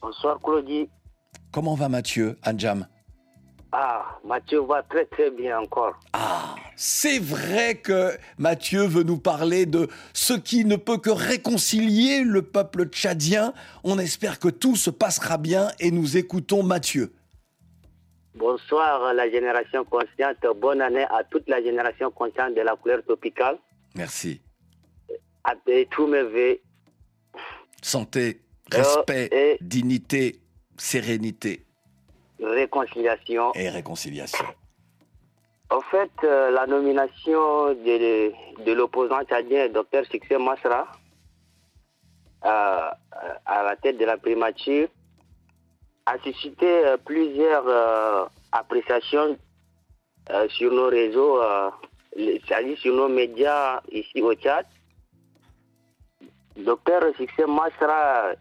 Bonsoir 0.00 0.38
Claudie. 0.40 0.88
Comment 1.50 1.74
va 1.74 1.88
Mathieu, 1.88 2.38
Anjam? 2.46 2.86
Ah, 3.74 4.18
Mathieu 4.24 4.60
va 4.60 4.82
très 4.82 5.06
très 5.06 5.30
bien 5.30 5.58
encore. 5.60 5.98
Ah, 6.12 6.54
c'est 6.76 7.18
vrai 7.18 7.76
que 7.76 8.10
Mathieu 8.36 8.84
veut 8.86 9.02
nous 9.02 9.16
parler 9.18 9.64
de 9.64 9.88
ce 10.12 10.34
qui 10.34 10.66
ne 10.66 10.76
peut 10.76 10.98
que 10.98 11.08
réconcilier 11.08 12.22
le 12.22 12.42
peuple 12.42 12.84
tchadien. 12.86 13.54
On 13.82 13.98
espère 13.98 14.38
que 14.38 14.48
tout 14.48 14.76
se 14.76 14.90
passera 14.90 15.38
bien 15.38 15.68
et 15.80 15.90
nous 15.90 16.18
écoutons 16.18 16.62
Mathieu. 16.62 17.12
Bonsoir 18.34 19.14
la 19.14 19.30
génération 19.30 19.84
consciente. 19.84 20.36
Bonne 20.60 20.82
année 20.82 21.04
à 21.10 21.24
toute 21.30 21.48
la 21.48 21.62
génération 21.62 22.10
consciente 22.10 22.54
de 22.54 22.60
la 22.60 22.76
couleur 22.76 23.02
tropicale. 23.04 23.56
Merci. 23.94 24.40
À 25.44 25.54
et 25.66 25.86
tous 25.90 26.06
mes 26.06 26.22
vœux. 26.22 26.58
Santé, 27.82 28.40
Euh, 28.74 28.78
respect, 28.78 29.28
et- 29.32 29.58
dignité, 29.60 30.40
sérénité 30.78 31.64
réconciliation. 32.42 33.52
et 33.54 33.68
réconciliation. 33.68 34.44
En 35.70 35.80
fait, 35.80 36.10
euh, 36.24 36.50
la 36.50 36.66
nomination 36.66 37.68
de, 37.74 38.32
de 38.62 38.72
l'opposant 38.72 39.22
tchadien, 39.24 39.68
Dr 39.70 40.04
Succès 40.10 40.36
Masra, 40.38 40.86
euh, 42.44 42.90
à 43.46 43.62
la 43.62 43.76
tête 43.76 43.96
de 43.98 44.04
la 44.04 44.18
primature, 44.18 44.88
a 46.04 46.18
suscité 46.18 46.66
euh, 46.66 46.96
plusieurs 46.98 47.64
euh, 47.66 48.24
appréciations 48.50 49.38
euh, 50.30 50.48
sur 50.50 50.72
nos 50.72 50.88
réseaux, 50.88 51.40
euh, 51.40 51.70
c'est-à-dire 52.16 52.76
sur 52.78 52.94
nos 52.94 53.08
médias 53.08 53.80
ici 53.90 54.20
au 54.20 54.34
Tchad. 54.34 54.66
Docteur 56.56 57.02
Succès 57.16 57.46
Masra, 57.46 58.32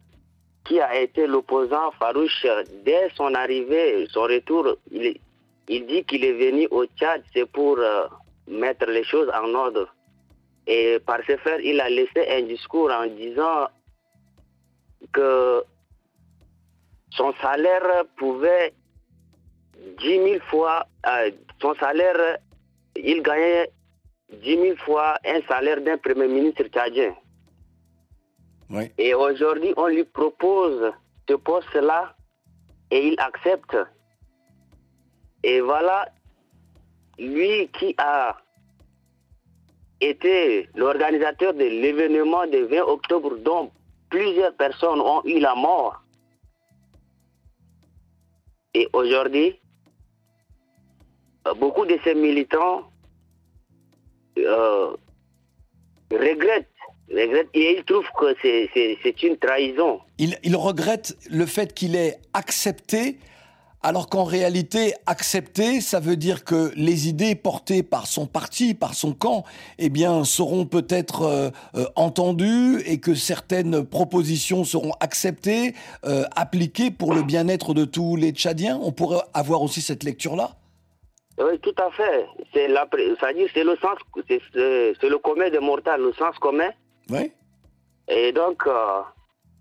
qui 0.63 0.79
a 0.79 0.99
été 0.99 1.27
l'opposant 1.27 1.91
farouche 1.99 2.45
dès 2.85 3.09
son 3.15 3.33
arrivée, 3.33 4.07
son 4.11 4.23
retour, 4.23 4.75
il, 4.91 5.19
il 5.67 5.85
dit 5.85 6.03
qu'il 6.03 6.23
est 6.25 6.33
venu 6.33 6.67
au 6.71 6.85
Tchad, 6.85 7.23
c'est 7.33 7.45
pour 7.45 7.77
euh, 7.79 8.05
mettre 8.47 8.85
les 8.87 9.03
choses 9.03 9.29
en 9.33 9.53
ordre. 9.53 9.87
Et 10.67 10.99
par 11.05 11.19
ce 11.27 11.37
faire, 11.37 11.59
il 11.61 11.79
a 11.81 11.89
laissé 11.89 12.27
un 12.29 12.43
discours 12.43 12.91
en 12.91 13.07
disant 13.07 13.67
que 15.13 15.63
son 17.11 17.33
salaire 17.41 18.03
pouvait 18.17 18.73
10 19.99 20.05
000 20.05 20.39
fois, 20.49 20.85
euh, 21.07 21.31
son 21.59 21.73
salaire, 21.75 22.37
il 22.95 23.21
gagnait 23.23 23.71
10 24.31 24.57
000 24.57 24.75
fois 24.77 25.15
un 25.25 25.41
salaire 25.47 25.81
d'un 25.81 25.97
premier 25.97 26.27
ministre 26.27 26.63
tchadien. 26.63 27.15
Et 28.97 29.13
aujourd'hui, 29.13 29.73
on 29.77 29.87
lui 29.87 30.03
propose 30.03 30.93
ce 31.27 31.33
poste-là 31.35 32.15
et 32.89 33.07
il 33.07 33.19
accepte. 33.19 33.77
Et 35.43 35.61
voilà, 35.61 36.07
lui 37.17 37.67
qui 37.69 37.95
a 37.97 38.37
été 39.99 40.69
l'organisateur 40.75 41.53
de 41.53 41.63
l'événement 41.63 42.47
du 42.47 42.63
20 42.63 42.81
octobre 42.83 43.37
dont 43.37 43.71
plusieurs 44.09 44.55
personnes 44.55 44.99
ont 45.01 45.23
eu 45.25 45.39
la 45.39 45.55
mort. 45.55 46.01
Et 48.73 48.87
aujourd'hui, 48.93 49.59
beaucoup 51.57 51.85
de 51.85 51.97
ces 52.03 52.15
militants 52.15 52.89
euh, 54.37 54.95
regrettent, 56.11 56.67
et 57.15 57.77
ils 57.77 57.83
trouvent 57.85 58.05
que 58.19 58.35
c'est- 58.41 59.23
une 59.23 59.37
trahison. 59.37 59.99
Il, 60.17 60.37
il 60.43 60.55
regrette 60.55 61.17
le 61.29 61.45
fait 61.45 61.73
qu'il 61.73 61.95
ait 61.95 62.17
accepté, 62.33 63.17
alors 63.83 64.09
qu'en 64.09 64.23
réalité, 64.23 64.93
accepter, 65.07 65.81
ça 65.81 65.99
veut 65.99 66.15
dire 66.15 66.43
que 66.43 66.71
les 66.75 67.07
idées 67.07 67.35
portées 67.35 67.81
par 67.83 68.05
son 68.05 68.27
parti, 68.27 68.73
par 68.75 68.93
son 68.93 69.13
camp, 69.13 69.43
eh 69.79 69.89
bien, 69.89 70.23
seront 70.23 70.65
peut-être 70.65 71.23
euh, 71.23 71.49
euh, 71.75 71.85
entendues 71.95 72.81
et 72.85 72.99
que 72.99 73.15
certaines 73.15 73.83
propositions 73.85 74.63
seront 74.63 74.93
acceptées, 74.99 75.73
euh, 76.05 76.23
appliquées 76.35 76.91
pour 76.91 77.13
le 77.13 77.23
bien-être 77.23 77.73
de 77.73 77.85
tous 77.85 78.15
les 78.15 78.31
Tchadiens. 78.31 78.79
On 78.83 78.91
pourrait 78.91 79.23
avoir 79.33 79.61
aussi 79.63 79.81
cette 79.81 80.03
lecture-là 80.03 80.51
Oui, 81.39 81.57
tout 81.61 81.75
à 81.77 81.89
fait. 81.91 82.25
C'est 82.53 82.67
la, 82.67 82.87
c'est 83.53 83.63
le 83.63 83.75
sens, 83.77 83.97
c'est 84.27 85.09
le 85.09 85.17
commun 85.17 85.49
des 85.49 85.59
mortels, 85.59 86.01
le 86.01 86.13
sens 86.13 86.37
commun. 86.39 86.69
Oui. 87.11 87.31
Et 88.07 88.31
donc, 88.31 88.63
euh, 88.67 89.01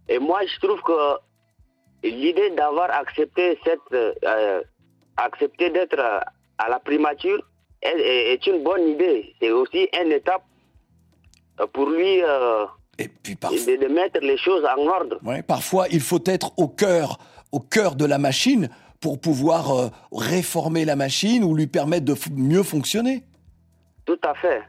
et 0.09 0.19
moi 0.19 0.41
je 0.47 0.59
trouve 0.67 0.81
que 0.83 1.19
l'idée 2.03 2.51
d'avoir 2.51 2.91
accepté 2.91 3.59
cette, 3.65 3.81
euh, 4.25 4.63
accepté 5.17 5.71
d'être 5.71 5.99
euh, 5.99 6.21
à 6.59 6.69
la 6.69 6.79
primature 6.81 7.41
est, 7.83 8.33
est- 8.33 8.47
une 8.47 8.63
bonne 8.63 8.89
idée. 8.89 9.35
C'est 9.41 9.51
aussi 9.51 9.89
une 10.03 10.13
étape 10.13 10.43
euh, 11.61 11.67
pour 11.67 11.89
lui 11.91 12.23
euh, 12.23 12.65
de, 12.99 13.77
de 13.87 13.93
mettre 13.93 14.21
les 14.21 14.37
choses 14.37 14.65
en 14.65 14.87
ordre. 14.87 15.19
Ouais, 15.25 15.43
parfois, 15.43 15.87
il 15.91 16.01
faut 16.01 16.23
être 16.27 16.53
au 16.59 16.69
cœur, 16.69 17.19
au 17.53 17.61
cœur 17.61 17.95
de 17.95 18.05
la 18.05 18.19
machine 18.19 18.69
pour 19.01 19.21
pouvoir 19.21 19.71
euh, 19.71 19.89
réformer 20.13 20.85
la 20.85 20.97
machine 20.97 21.43
ou 21.45 21.55
lui 21.55 21.67
permettre 21.67 22.05
de 22.05 22.15
mieux 22.35 22.63
fonctionner. 22.63 23.25
Tout 24.05 24.19
à 24.23 24.35
fait. 24.35 24.63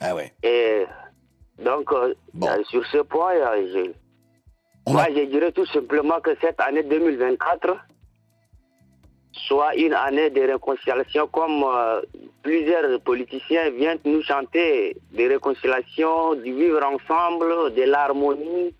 Ah 0.00 0.14
ouais. 0.14 0.32
Et 0.42 0.84
donc, 1.58 1.92
euh, 1.92 2.14
euh, 2.42 2.64
sur 2.64 2.86
ce 2.86 2.98
point, 2.98 3.34
euh, 3.34 3.92
je, 4.86 4.92
moi, 4.92 5.06
je 5.14 5.24
dirais 5.24 5.52
tout 5.52 5.66
simplement 5.66 6.20
que 6.20 6.30
cette 6.40 6.60
année 6.60 6.82
2024 6.82 7.76
soit 9.32 9.74
une 9.76 9.92
année 9.94 10.30
de 10.30 10.40
réconciliation 10.40 11.26
comme 11.28 11.64
euh, 11.64 12.00
plusieurs 12.42 13.00
politiciens 13.00 13.70
viennent 13.70 13.98
nous 14.04 14.22
chanter 14.22 14.96
de 15.12 15.28
réconciliation, 15.28 16.34
du 16.36 16.54
vivre 16.54 16.80
ensemble, 16.84 17.74
de 17.74 17.82
l'harmonie, 17.82 18.74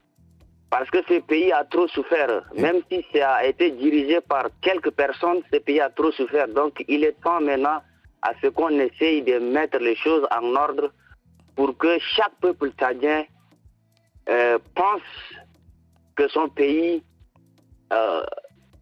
parce 0.70 0.88
que 0.90 0.98
ce 1.08 1.20
pays 1.20 1.52
a 1.52 1.64
trop 1.64 1.88
souffert. 1.88 2.42
Même 2.54 2.80
si 2.90 3.04
ça 3.12 3.34
a 3.34 3.44
été 3.46 3.70
dirigé 3.72 4.20
par 4.20 4.46
quelques 4.60 4.90
personnes, 4.90 5.42
ce 5.52 5.58
pays 5.58 5.80
a 5.80 5.90
trop 5.90 6.12
souffert. 6.12 6.48
Donc 6.48 6.84
il 6.88 7.04
est 7.04 7.20
temps 7.22 7.40
maintenant 7.40 7.80
à 8.22 8.32
ce 8.42 8.48
qu'on 8.48 8.70
essaye 8.78 9.22
de 9.22 9.38
mettre 9.38 9.78
les 9.78 9.96
choses 9.96 10.26
en 10.30 10.54
ordre 10.56 10.90
pour 11.58 11.76
que 11.76 11.98
chaque 12.14 12.36
peuple 12.40 12.70
tchadien 12.78 13.24
euh, 14.28 14.60
pense 14.76 15.02
que 16.14 16.28
son 16.28 16.48
pays, 16.48 17.02
euh, 17.92 18.20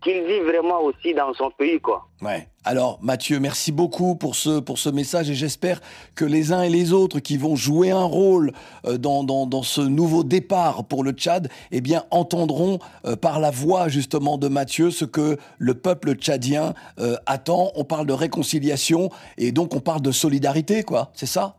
qu'il 0.03 0.23
vit 0.25 0.41
vraiment 0.41 0.83
aussi 0.83 1.15
dans 1.15 1.33
son 1.33 1.51
pays, 1.53 1.81
quoi. 1.81 2.07
Ouais. 2.21 2.47
Alors, 2.65 2.99
Mathieu, 3.01 3.41
merci 3.41 3.73
beaucoup 3.73 4.15
pour 4.15 4.35
ce, 4.35 4.61
pour 4.61 4.77
ce 4.77 4.91
message 4.91 5.31
et 5.31 5.35
j'espère 5.35 5.81
que 6.15 6.27
les 6.27 6.53
uns 6.53 6.61
et 6.65 6.69
les 6.69 6.93
autres 6.93 7.19
qui 7.19 7.39
vont 7.39 7.57
jouer 7.57 7.93
un 7.93 8.05
rôle 8.05 8.53
euh, 8.85 8.99
dans, 8.99 9.25
dans, 9.25 9.47
dans 9.47 9.63
ce 9.63 9.81
nouveau 9.81 10.23
départ 10.23 10.85
pour 10.85 11.03
le 11.03 11.13
Tchad, 11.13 11.49
eh 11.71 11.81
bien, 11.81 12.05
entendront 12.11 12.79
par 13.23 13.41
la 13.41 13.51
voix 13.51 13.89
justement 13.89 14.37
de 14.37 14.49
Mathieu 14.49 14.91
ce 14.91 15.07
que 15.07 15.39
le 15.57 15.73
peuple 15.73 16.13
tchadien 16.13 16.75
attend. 17.25 17.73
On 17.75 17.85
parle 17.85 18.07
de 18.07 18.13
réconciliation 18.13 19.09
et 19.39 19.51
donc 19.51 19.75
on 19.75 19.81
parle 19.81 20.03
de 20.03 20.13
solidarité, 20.13 20.83
quoi. 20.83 21.11
C'est 21.15 21.25
ça? 21.25 21.57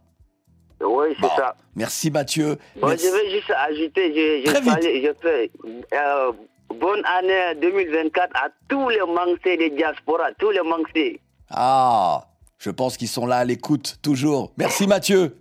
Oui, 0.81 1.07
c'est 1.19 1.27
ça. 1.35 1.55
Merci 1.75 2.11
Mathieu. 2.11 2.57
Bon, 2.79 2.87
Merci. 2.89 3.05
je 3.07 3.11
vais 3.11 3.29
juste 3.31 3.51
ajouter, 3.51 4.13
je, 4.13 4.45
je, 4.45 4.51
Très 4.53 4.61
vite. 4.61 4.71
salue- 4.71 5.03
je 5.03 5.11
fais, 5.21 5.51
euh, 5.93 6.31
bonne 6.79 7.01
année 7.05 7.59
2024 7.61 8.29
à 8.35 8.49
tous 8.69 8.89
les 8.89 8.99
Manxés 8.99 9.57
des 9.57 9.69
diasporas, 9.71 10.31
tous 10.39 10.51
les 10.51 10.61
Manxés. 10.61 11.19
Ah, 11.49 12.25
je 12.59 12.69
pense 12.69 12.97
qu'ils 12.97 13.07
sont 13.07 13.25
là 13.25 13.37
à 13.37 13.45
l'écoute, 13.45 13.97
toujours. 14.03 14.51
Merci 14.57 14.85
Mathieu. 14.87 15.35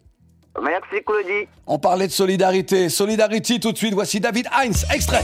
Merci 0.62 1.03
Claudie. 1.05 1.47
On 1.66 1.78
parlait 1.78 2.07
de 2.07 2.12
solidarité. 2.12 2.89
Solidarité 2.89 3.61
tout 3.61 3.72
de 3.72 3.76
suite. 3.76 3.93
Voici 3.93 4.20
David 4.20 4.47
Heinz, 4.59 4.87
extrait. 4.95 5.22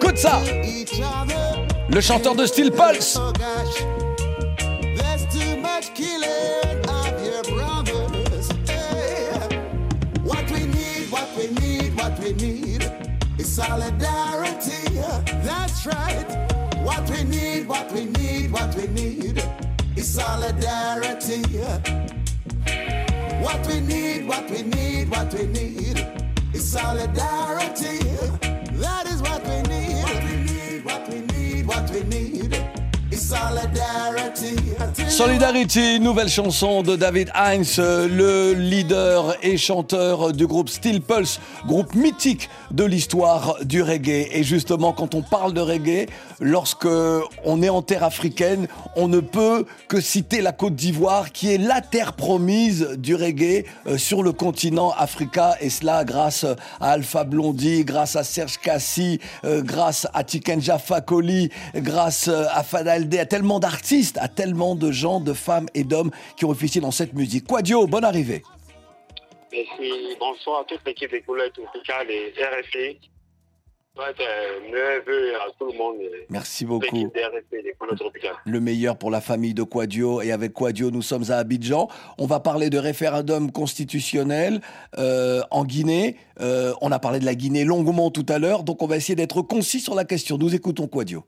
Écoute 0.00 0.16
ça. 0.16 0.40
Le 1.90 2.00
chanteur 2.00 2.34
de 2.36 2.46
Steel 2.46 2.70
Pulse. 2.70 3.18
Solidarity. 13.52 14.88
That's 15.44 15.84
right. 15.84 16.24
What 16.82 17.08
we 17.10 17.22
need, 17.24 17.68
what 17.68 17.92
we 17.92 18.06
need, 18.06 18.50
what 18.50 18.74
we 18.74 18.86
need 18.86 19.44
is 19.94 20.08
solidarity. 20.08 21.42
What 23.44 23.66
we 23.66 23.80
need, 23.80 24.26
what 24.26 24.50
we 24.50 24.62
need, 24.62 25.10
what 25.10 25.34
we 25.34 25.46
need 25.48 25.98
is 26.54 26.72
solidarity. 26.72 27.98
That 28.80 29.04
is 29.06 29.20
what 29.20 29.44
we 29.44 29.60
need. 29.68 30.02
What 30.02 30.24
we 30.24 30.36
need, 30.48 30.84
what 30.86 31.08
we 31.10 31.20
need, 31.20 31.66
what 31.66 31.90
we 31.90 32.02
need 32.04 32.81
solidarity. 33.16 34.56
Nouvelle 36.00 36.28
chanson 36.28 36.82
de 36.82 36.96
David 36.96 37.30
Heinz, 37.34 37.78
le 37.78 38.54
leader 38.54 39.36
et 39.42 39.56
chanteur 39.56 40.32
du 40.32 40.46
groupe 40.46 40.68
Steel 40.68 41.00
Pulse, 41.00 41.40
groupe 41.66 41.94
mythique 41.94 42.48
de 42.70 42.84
l'histoire 42.84 43.56
du 43.64 43.82
reggae. 43.82 44.28
Et 44.32 44.42
justement, 44.42 44.92
quand 44.92 45.14
on 45.14 45.22
parle 45.22 45.52
de 45.52 45.60
reggae, 45.60 46.06
lorsque 46.40 46.88
on 47.44 47.62
est 47.62 47.68
en 47.68 47.82
terre 47.82 48.04
africaine, 48.04 48.66
on 48.96 49.08
ne 49.08 49.20
peut 49.20 49.66
que 49.88 50.00
citer 50.00 50.40
la 50.40 50.52
Côte 50.52 50.74
d'Ivoire, 50.74 51.32
qui 51.32 51.52
est 51.52 51.58
la 51.58 51.80
terre 51.80 52.14
promise 52.14 52.88
du 52.98 53.14
reggae 53.14 53.64
euh, 53.86 53.98
sur 53.98 54.22
le 54.22 54.32
continent 54.32 54.92
africain. 54.96 55.52
Et 55.60 55.70
cela 55.70 56.04
grâce 56.04 56.44
à 56.80 56.92
Alpha 56.92 57.24
Blondy, 57.24 57.84
grâce 57.84 58.16
à 58.16 58.24
Serge 58.24 58.58
Cassi, 58.58 59.20
euh, 59.44 59.62
grâce 59.62 60.06
à 60.14 60.24
Tikenja 60.24 60.78
Fakoli, 60.78 61.50
grâce 61.74 62.28
euh, 62.28 62.44
à 62.52 62.62
À 63.18 63.26
tellement 63.26 63.60
d'artistes, 63.60 64.18
à 64.20 64.28
tellement 64.28 64.74
de 64.74 64.90
gens, 64.90 65.20
de 65.20 65.32
femmes 65.32 65.68
et 65.74 65.84
d'hommes 65.84 66.10
qui 66.36 66.44
ont 66.44 66.50
officié 66.50 66.80
dans 66.80 66.90
cette 66.90 67.14
musique. 67.14 67.46
Quadio, 67.46 67.86
bonne 67.86 68.04
arrivée. 68.04 68.42
Merci. 69.52 70.16
Bonsoir 70.18 70.60
à 70.60 70.64
toute 70.64 70.80
l'équipe 70.86 71.10
des 71.10 71.20
couleurs 71.20 71.52
tropicales 71.52 72.10
et 72.10 72.32
RFI. 72.38 72.98
Euh, 73.98 74.70
meilleurs 74.70 75.04
vœux 75.06 75.34
à 75.34 75.50
tout 75.58 75.70
le 75.70 75.76
monde. 75.76 75.96
et 76.00 76.26
Merci 76.30 76.64
beaucoup. 76.64 77.10
Le 78.46 78.60
meilleur 78.60 78.96
pour 78.96 79.10
la 79.10 79.20
famille 79.20 79.52
de 79.52 79.62
Quadio. 79.62 80.22
Et 80.22 80.32
avec 80.32 80.54
Quadio, 80.54 80.90
nous 80.90 81.02
sommes 81.02 81.24
à 81.30 81.36
Abidjan. 81.36 81.88
On 82.16 82.24
va 82.24 82.40
parler 82.40 82.70
de 82.70 82.78
référendum 82.78 83.52
constitutionnel 83.52 84.62
euh, 84.98 85.42
en 85.50 85.64
Guinée. 85.64 86.16
Euh, 86.40 86.72
on 86.80 86.90
a 86.90 86.98
parlé 86.98 87.20
de 87.20 87.26
la 87.26 87.34
Guinée 87.34 87.64
longuement 87.64 88.10
tout 88.10 88.26
à 88.28 88.38
l'heure, 88.38 88.62
donc 88.62 88.82
on 88.82 88.86
va 88.86 88.96
essayer 88.96 89.14
d'être 89.14 89.42
concis 89.42 89.80
sur 89.80 89.94
la 89.94 90.04
question. 90.04 90.38
Nous 90.38 90.54
écoutons 90.54 90.86
Quadio. 90.86 91.24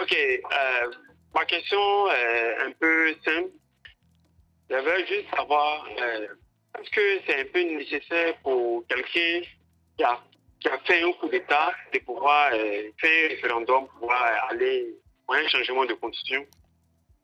Ok. 0.00 0.16
euh, 0.16 0.90
ma 1.34 1.44
question 1.44 2.10
est 2.10 2.56
un 2.66 2.72
peu 2.72 3.14
simple. 3.24 3.50
J'aimerais 4.70 5.06
juste 5.06 5.28
savoir, 5.36 5.86
euh, 6.00 6.26
est-ce 6.80 6.90
que 6.90 7.20
c'est 7.26 7.40
un 7.40 7.44
peu 7.52 7.60
nécessaire 7.62 8.34
pour 8.42 8.86
quelqu'un 8.86 9.46
qui 9.96 10.04
a, 10.04 10.18
qui 10.60 10.68
a 10.68 10.78
fait 10.78 11.02
un 11.02 11.12
coup 11.12 11.28
d'État 11.28 11.72
de 11.92 11.98
pouvoir 12.00 12.52
euh, 12.54 12.90
faire 12.98 13.24
un 13.26 13.28
référendum, 13.28 13.86
pouvoir 13.98 14.48
aller 14.48 14.94
pour 15.26 15.34
un 15.34 15.46
changement 15.48 15.84
de 15.84 15.94
constitution? 15.94 16.46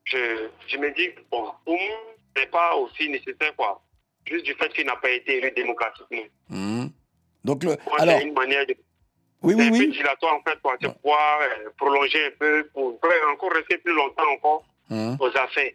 Je, 0.05 0.49
je 0.67 0.77
me 0.79 0.91
dis, 0.95 1.11
bon, 1.31 1.51
pour 1.65 1.75
moi, 1.75 2.15
c'est 2.37 2.51
pas 2.51 2.75
aussi 2.77 3.09
nécessaire, 3.09 3.55
quoi. 3.57 3.83
Juste 4.27 4.45
du 4.45 4.55
fait 4.55 4.69
qu'il 4.75 4.87
n'a 4.87 4.97
pas 4.97 5.11
été 5.11 5.39
élu 5.39 5.51
démocratiquement. 5.53 6.25
Mhm. 6.51 6.91
Donc 7.45 7.65
le, 7.65 7.71
Moi, 7.87 7.97
alors, 8.01 8.21
une 8.21 8.35
manière 8.35 8.67
de. 8.67 8.75
Oui, 9.43 9.55
oui, 9.55 9.67
un 9.67 9.71
peu 9.71 9.77
oui. 9.79 9.91
dilatoire, 9.93 10.35
en 10.37 10.43
fait, 10.43 10.59
pour 10.61 10.73
pouvoir 10.79 11.41
euh, 11.43 11.71
prolonger 11.77 12.27
un 12.27 12.31
peu, 12.39 12.69
pour 12.73 12.99
encore 13.33 13.53
rester 13.53 13.79
plus 13.79 13.95
longtemps 13.95 14.29
encore 14.37 14.65
Mhm. 14.91 15.17
aux 15.21 15.37
affaires. 15.37 15.73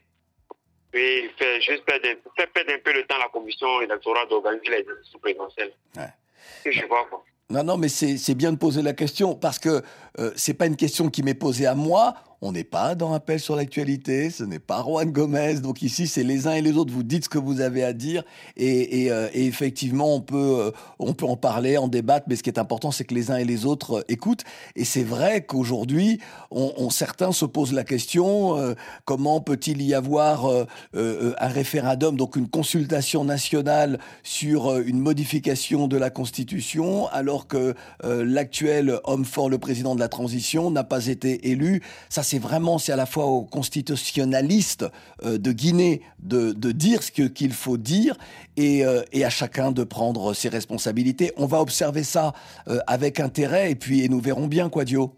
Et 0.95 1.30
faire 1.38 1.59
juste 1.61 1.84
perdre, 1.86 2.07
un- 2.07 2.32
faire 2.38 2.51
perdre 2.51 2.72
un 2.74 2.80
peu 2.84 2.93
le 2.93 3.03
temps 3.05 3.16
à 3.16 3.20
la 3.20 3.30
commission 3.30 3.82
électorale 3.82 4.28
d'organiser 4.30 4.70
les 4.70 4.78
élections 4.82 5.20
présidentielles. 5.20 5.74
Ouais. 5.97 6.72
Je 6.72 6.86
vois, 6.86 7.05
quoi. 7.09 7.24
Non, 7.49 7.64
non, 7.64 7.78
mais 7.78 7.89
c'est 7.89 8.18
c'est 8.18 8.36
bien 8.36 8.51
de 8.51 8.57
poser 8.57 8.82
la 8.82 8.93
question 8.93 9.36
parce 9.36 9.59
que 9.59 9.82
euh, 10.20 10.32
c'est 10.36 10.53
pas 10.53 10.66
une 10.66 10.76
question 10.76 11.09
qui 11.09 11.22
m'est 11.24 11.34
posée 11.34 11.66
à 11.68 11.76
moi. 11.76 12.14
On 12.46 12.52
n'est 12.52 12.66
pas 12.66 12.94
dans 12.94 13.14
Appel 13.14 13.39
sur 13.39 13.56
l'actualité, 13.56 14.30
ce 14.30 14.44
n'est 14.44 14.60
pas 14.60 14.84
Juan 14.84 15.10
Gomez. 15.10 15.62
Donc 15.62 15.82
ici, 15.82 16.08
c'est 16.08 16.26
les 16.26 16.46
uns 16.46 16.56
et 16.56 16.62
les 16.62 16.74
autres. 16.74 16.91
Vous 16.91 17.02
dites 17.02 17.24
ce 17.24 17.30
que 17.30 17.38
vous 17.38 17.62
avez 17.62 17.86
à 17.86 17.94
dire 17.94 18.26
et, 18.58 19.10
euh, 19.10 19.30
effectivement, 19.34 20.14
on 20.14 20.20
peut, 20.20 20.58
euh, 20.60 20.72
on 21.00 21.14
peut 21.14 21.26
en 21.26 21.38
parler, 21.38 21.78
en 21.78 21.88
débattre. 21.88 22.26
Mais 22.28 22.36
ce 22.36 22.44
qui 22.44 22.50
est 22.50 22.60
important, 22.60 22.91
c'est 22.91 23.06
que 23.06 23.14
les 23.14 23.32
uns 23.32 23.38
et 23.38 23.46
les 23.46 23.66
autres 23.66 24.00
euh, 24.00 24.04
écoutent. 24.10 24.44
Et 24.76 24.84
c'est 24.84 25.06
vrai 25.06 25.46
qu'aujourd'hui, 25.46 26.20
on, 26.52 26.89
certains 26.89 27.32
se 27.32 27.46
posent 27.46 27.72
la 27.72 27.86
question 27.86 28.76
comment 29.06 29.39
peut-il 29.39 29.82
y 29.82 29.94
avoir 29.94 30.46
un 30.94 31.48
référendum, 31.48 32.18
donc 32.18 32.36
une 32.36 32.48
consultation 32.48 33.24
nationale 33.24 34.00
sur 34.22 34.78
une 34.78 35.00
modification 35.00 35.88
de 35.88 35.98
la 35.98 36.10
Constitution, 36.10 37.08
alors 37.08 37.48
que 37.48 37.74
l'actuel 38.04 39.00
homme 39.06 39.26
fort, 39.26 39.50
le 39.50 39.58
président 39.58 39.96
de 39.96 40.00
la 40.00 40.10
transition, 40.10 40.70
n'a 40.70 40.84
pas 40.84 41.08
été 41.08 41.50
élu. 41.50 41.82
Ça, 42.10 42.22
c'est 42.34 42.40
vraiment, 42.40 42.80
c'est 42.80 42.92
à 42.92 42.96
la 42.96 43.06
fois 43.06 43.26
aux 43.28 43.44
constitutionnalistes 43.44 44.86
euh, 45.24 45.38
de 45.38 45.52
Guinée 45.52 46.02
de, 46.20 46.52
de 46.52 46.72
dire 46.72 47.04
ce 47.04 47.12
qu'il 47.12 47.54
faut 47.54 47.78
dire 47.78 48.16
et, 48.58 48.84
euh, 48.84 49.04
et 49.12 49.24
à 49.24 49.30
chacun 49.30 49.72
de 49.72 49.84
prendre 49.84 50.34
ses 50.34 50.50
responsabilités. 50.50 51.32
On 51.38 51.46
va 51.46 51.62
observer 51.62 52.04
ça 52.04 52.34
euh, 52.68 52.80
avec 52.88 53.20
intérêt 53.20 53.70
et 53.70 53.76
puis 53.76 54.04
et 54.04 54.10
nous 54.10 54.20
verrons 54.20 54.48
bien, 54.48 54.68
Quadio. 54.70 55.14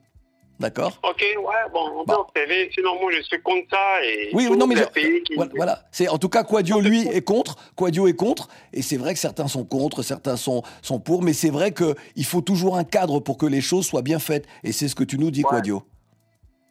D'accord? 0.59 0.99
Ok, 1.03 1.21
ouais, 1.21 1.71
bon, 1.73 1.79
on 2.01 2.05
peut 2.05 2.13
observer. 2.13 2.69
Sinon, 2.73 2.99
moi, 3.01 3.11
je 3.15 3.21
suis 3.23 3.41
contre 3.41 3.67
ça. 3.71 4.03
Et 4.05 4.29
Oui, 4.33 4.49
non, 4.57 4.67
mais 4.67 4.75
je- 4.77 4.83
qui- 5.23 5.35
voilà. 5.55 5.83
C'est 5.91 6.07
en 6.09 6.17
tout 6.17 6.29
cas 6.29 6.43
Quadio 6.43 6.79
lui 6.81 7.07
est 7.07 7.21
contre. 7.21 7.55
Quadio 7.77 8.07
est 8.07 8.13
contre, 8.13 8.47
et 8.73 8.81
c'est 8.81 8.95
vrai 8.97 9.13
que 9.13 9.19
certains 9.19 9.47
sont 9.49 9.63
contre, 9.65 10.01
certains 10.01 10.37
sont 10.37 10.63
sont 10.81 10.99
pour, 10.99 11.23
mais 11.23 11.33
c'est 11.33 11.49
vrai 11.49 11.71
que 11.71 11.95
il 12.17 12.25
faut 12.25 12.41
toujours 12.41 12.77
un 12.77 12.83
cadre 12.85 13.19
pour 13.21 13.37
que 13.37 13.45
les 13.45 13.61
choses 13.61 13.85
soient 13.85 14.01
bien 14.01 14.19
faites, 14.19 14.45
et 14.65 14.71
c'est 14.73 14.87
ce 14.89 14.95
que 14.95 15.03
tu 15.05 15.17
nous 15.17 15.29
dis, 15.31 15.43
Quadio. 15.43 15.83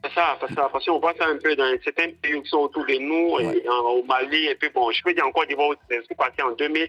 C'est 0.04 0.14
ça, 0.14 0.36
ça. 0.54 0.68
Parce 0.72 0.84
qu'on 0.84 0.98
voit 1.00 1.14
ça 1.18 1.26
un 1.26 1.38
peu 1.38 1.56
dans 1.56 1.72
certains 1.82 2.10
pays 2.22 2.42
qui 2.42 2.48
sont 2.48 2.58
autour 2.58 2.84
de 2.86 2.94
nous, 2.98 3.38
et 3.40 3.68
en- 3.68 3.84
au 3.98 4.04
Mali, 4.04 4.46
et 4.46 4.54
puis 4.54 4.68
bon, 4.74 4.90
je 4.92 5.02
peux 5.02 5.14
dire 5.14 5.26
encore 5.26 5.46
d'Ivoire, 5.46 5.70
ce 5.90 5.96
qui 6.00 6.12
est 6.12 6.14
passé 6.16 6.42
en 6.42 6.52
2000. 6.52 6.88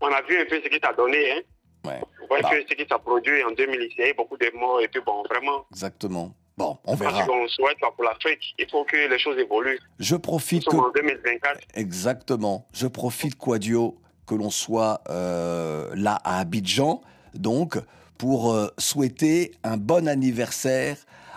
On 0.00 0.08
a 0.08 0.20
vu 0.22 0.36
un 0.40 0.44
peu 0.44 0.60
ce 0.62 0.68
qui 0.68 0.78
ça 0.82 0.92
donné, 0.92 1.32
hein. 1.32 1.40
On 1.84 2.26
voit 2.26 2.40
Bah. 2.42 2.50
que 2.50 2.56
ce 2.68 2.74
qui 2.74 2.84
ça 2.88 2.98
produit 2.98 3.42
en 3.44 3.52
2000, 3.52 3.80
il 3.80 3.98
y 3.98 4.02
a 4.02 4.10
eu 4.10 4.14
beaucoup 4.14 4.36
de 4.36 4.50
morts, 4.54 4.80
et 4.80 4.88
puis 4.88 5.00
bon, 5.06 5.22
vraiment. 5.22 5.64
Exactement. 5.70 6.34
Bon, 6.58 6.78
on 6.86 6.96
Parce 6.96 7.12
verra. 7.14 7.26
qu'on 7.26 7.46
souhaite 7.48 7.76
pour 7.94 8.02
l'Afrique, 8.04 8.54
il 8.58 8.68
faut 8.70 8.84
que 8.84 8.96
les 8.96 9.18
choses 9.18 9.38
évoluent. 9.38 9.78
Je 10.00 10.14
Nous 10.14 10.20
profite 10.20 10.64
que 10.64 10.70
sommes 10.72 10.80
en 10.86 10.90
2024. 10.90 11.60
Exactement. 11.74 12.66
Je 12.72 12.86
profite, 12.88 13.36
Quadio, 13.36 13.96
que 14.26 14.34
l'on 14.34 14.50
soit 14.50 15.00
euh, 15.10 15.90
là 15.94 16.18
à 16.24 16.40
Abidjan, 16.40 17.02
donc, 17.34 17.76
pour 18.18 18.52
euh, 18.52 18.68
souhaiter 18.78 19.52
un 19.62 19.76
bon 19.76 20.08
anniversaire 20.08 20.96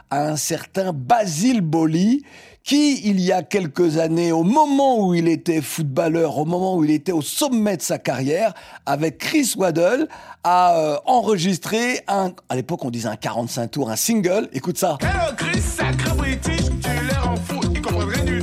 à 0.10 0.28
un 0.28 0.36
certain 0.36 0.94
Basile 0.94 1.62
Boli, 1.62 2.24
qui, 2.64 3.02
il 3.08 3.20
y 3.20 3.32
a 3.32 3.42
quelques 3.42 3.98
années, 3.98 4.32
au 4.32 4.44
moment 4.44 5.08
où 5.08 5.16
il 5.16 5.28
était 5.28 5.62
footballeur, 5.62 6.38
au 6.38 6.46
moment 6.46 6.76
où 6.76 6.84
il 6.84 6.92
était 6.92 7.12
au 7.12 7.22
sommet 7.22 7.78
de 7.78 7.82
sa 7.82 7.98
carrière, 7.98 8.54
avec 8.86 9.18
Chris 9.18 9.54
Waddle, 9.58 10.08
a 10.44 10.78
euh, 10.78 10.98
enregistré 11.06 12.02
un, 12.08 12.32
à 12.48 12.56
l'époque 12.56 12.86
on 12.86 12.92
disait 12.92 13.08
un 13.08 13.16
45 13.16 13.72
tours, 13.72 13.90
un 13.90 13.96
single. 13.96 14.50
Écoute 14.54 14.78
ça. 14.78 14.98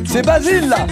C'est 0.07 0.23
Basile, 0.23 0.69
là. 0.69 0.87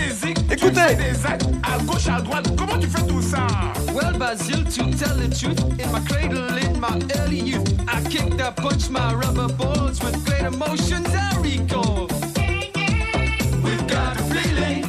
Écoutez. 0.50 0.80
À 0.80 1.78
gauche, 1.84 2.08
à 2.08 2.20
droite, 2.20 2.46
comment 2.56 2.78
tu 2.78 2.86
fais 2.86 3.06
tout 3.06 3.22
ça 3.22 3.46
Well, 3.94 4.18
Basil, 4.18 4.64
to 4.64 4.84
tell 4.96 5.16
the 5.16 5.28
truth, 5.34 5.60
in 5.80 5.90
my 5.92 6.00
cradle 6.00 6.56
in 6.58 6.78
my 6.80 6.98
early 7.18 7.40
youth, 7.40 7.68
I 7.88 8.00
kicked, 8.08 8.40
I 8.40 8.50
punched 8.50 8.90
my 8.90 9.14
rubber 9.14 9.48
balls 9.54 10.00
with 10.02 10.24
great 10.26 10.42
emotions 10.42 11.08
I 11.14 11.36
recall. 11.40 12.08
We've 13.62 13.86
got 13.86 14.18
a 14.18 14.22
feeling. 14.24 14.84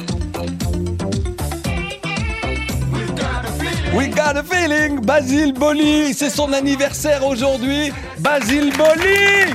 We've 2.92 3.14
got 3.16 3.44
a 3.44 3.52
feeling. 3.52 3.96
We 3.96 4.06
got 4.08 4.36
a 4.36 4.42
feeling, 4.42 5.00
Basile 5.00 5.52
Boli, 5.52 6.12
c'est 6.14 6.30
son 6.30 6.52
anniversaire 6.52 7.24
aujourd'hui. 7.24 7.92
Basile 8.18 8.72
Boli 8.76 9.54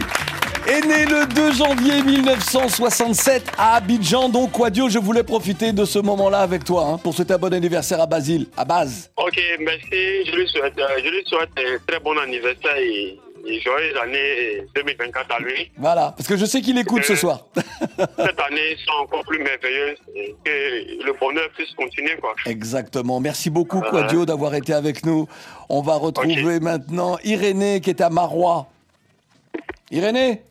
est 0.67 0.81
né 0.85 1.05
le 1.05 1.25
2 1.33 1.51
janvier 1.53 2.01
1967 2.03 3.51
à 3.57 3.75
Abidjan. 3.75 4.29
Donc, 4.29 4.51
Quadio, 4.51 4.89
je 4.89 4.99
voulais 4.99 5.23
profiter 5.23 5.71
de 5.73 5.85
ce 5.85 5.99
moment-là 5.99 6.39
avec 6.39 6.63
toi 6.63 6.85
hein, 6.87 6.97
pour 6.97 7.13
souhaiter 7.13 7.33
un 7.33 7.37
bon 7.37 7.53
anniversaire 7.53 7.99
à 8.01 8.05
Basile, 8.05 8.47
à 8.57 8.65
base. 8.65 9.11
Ok, 9.17 9.39
merci. 9.59 10.25
Je 10.25 10.35
lui 10.35 10.47
souhaite, 10.47 10.77
euh, 10.77 10.87
je 11.03 11.09
lui 11.09 11.23
souhaite 11.25 11.49
un 11.57 11.77
très 11.87 11.99
bon 11.99 12.17
anniversaire 12.17 12.75
et 12.77 13.17
joyeuse 13.45 13.97
année 14.03 14.61
2024 14.75 15.35
à 15.35 15.39
lui. 15.39 15.71
Voilà, 15.77 16.13
parce 16.15 16.27
que 16.27 16.37
je 16.37 16.45
sais 16.45 16.61
qu'il 16.61 16.77
écoute 16.77 17.03
ce 17.03 17.13
Euh, 17.13 17.15
soir. 17.15 17.47
Cette 17.55 18.39
année 18.39 18.77
soit 18.85 19.01
encore 19.01 19.23
plus 19.27 19.39
merveilleuse 19.39 19.97
et 20.15 20.35
que 20.45 21.03
le 21.05 21.13
bonheur 21.19 21.49
puisse 21.55 21.71
continuer. 21.75 22.15
Quoi. 22.21 22.35
Exactement. 22.45 23.19
Merci 23.19 23.49
beaucoup. 23.49 23.81
Quadio, 23.81 24.25
d'avoir 24.25 24.53
été 24.55 24.73
avec 24.73 25.05
nous. 25.05 25.27
On 25.69 25.81
va 25.81 25.95
retrouver 25.95 26.59
maintenant 26.59 27.17
Irénée 27.23 27.81
qui 27.81 27.89
est 27.89 28.01
à 28.01 28.09
Marois. 28.09 28.67
Irénée? 29.89 30.41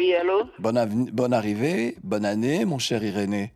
Oui, 0.00 0.14
allô? 0.14 0.44
Bonne, 0.58 1.10
bonne 1.12 1.34
arrivée, 1.34 1.94
bonne 2.02 2.24
année, 2.24 2.64
mon 2.64 2.78
cher 2.78 3.04
Irénée. 3.04 3.52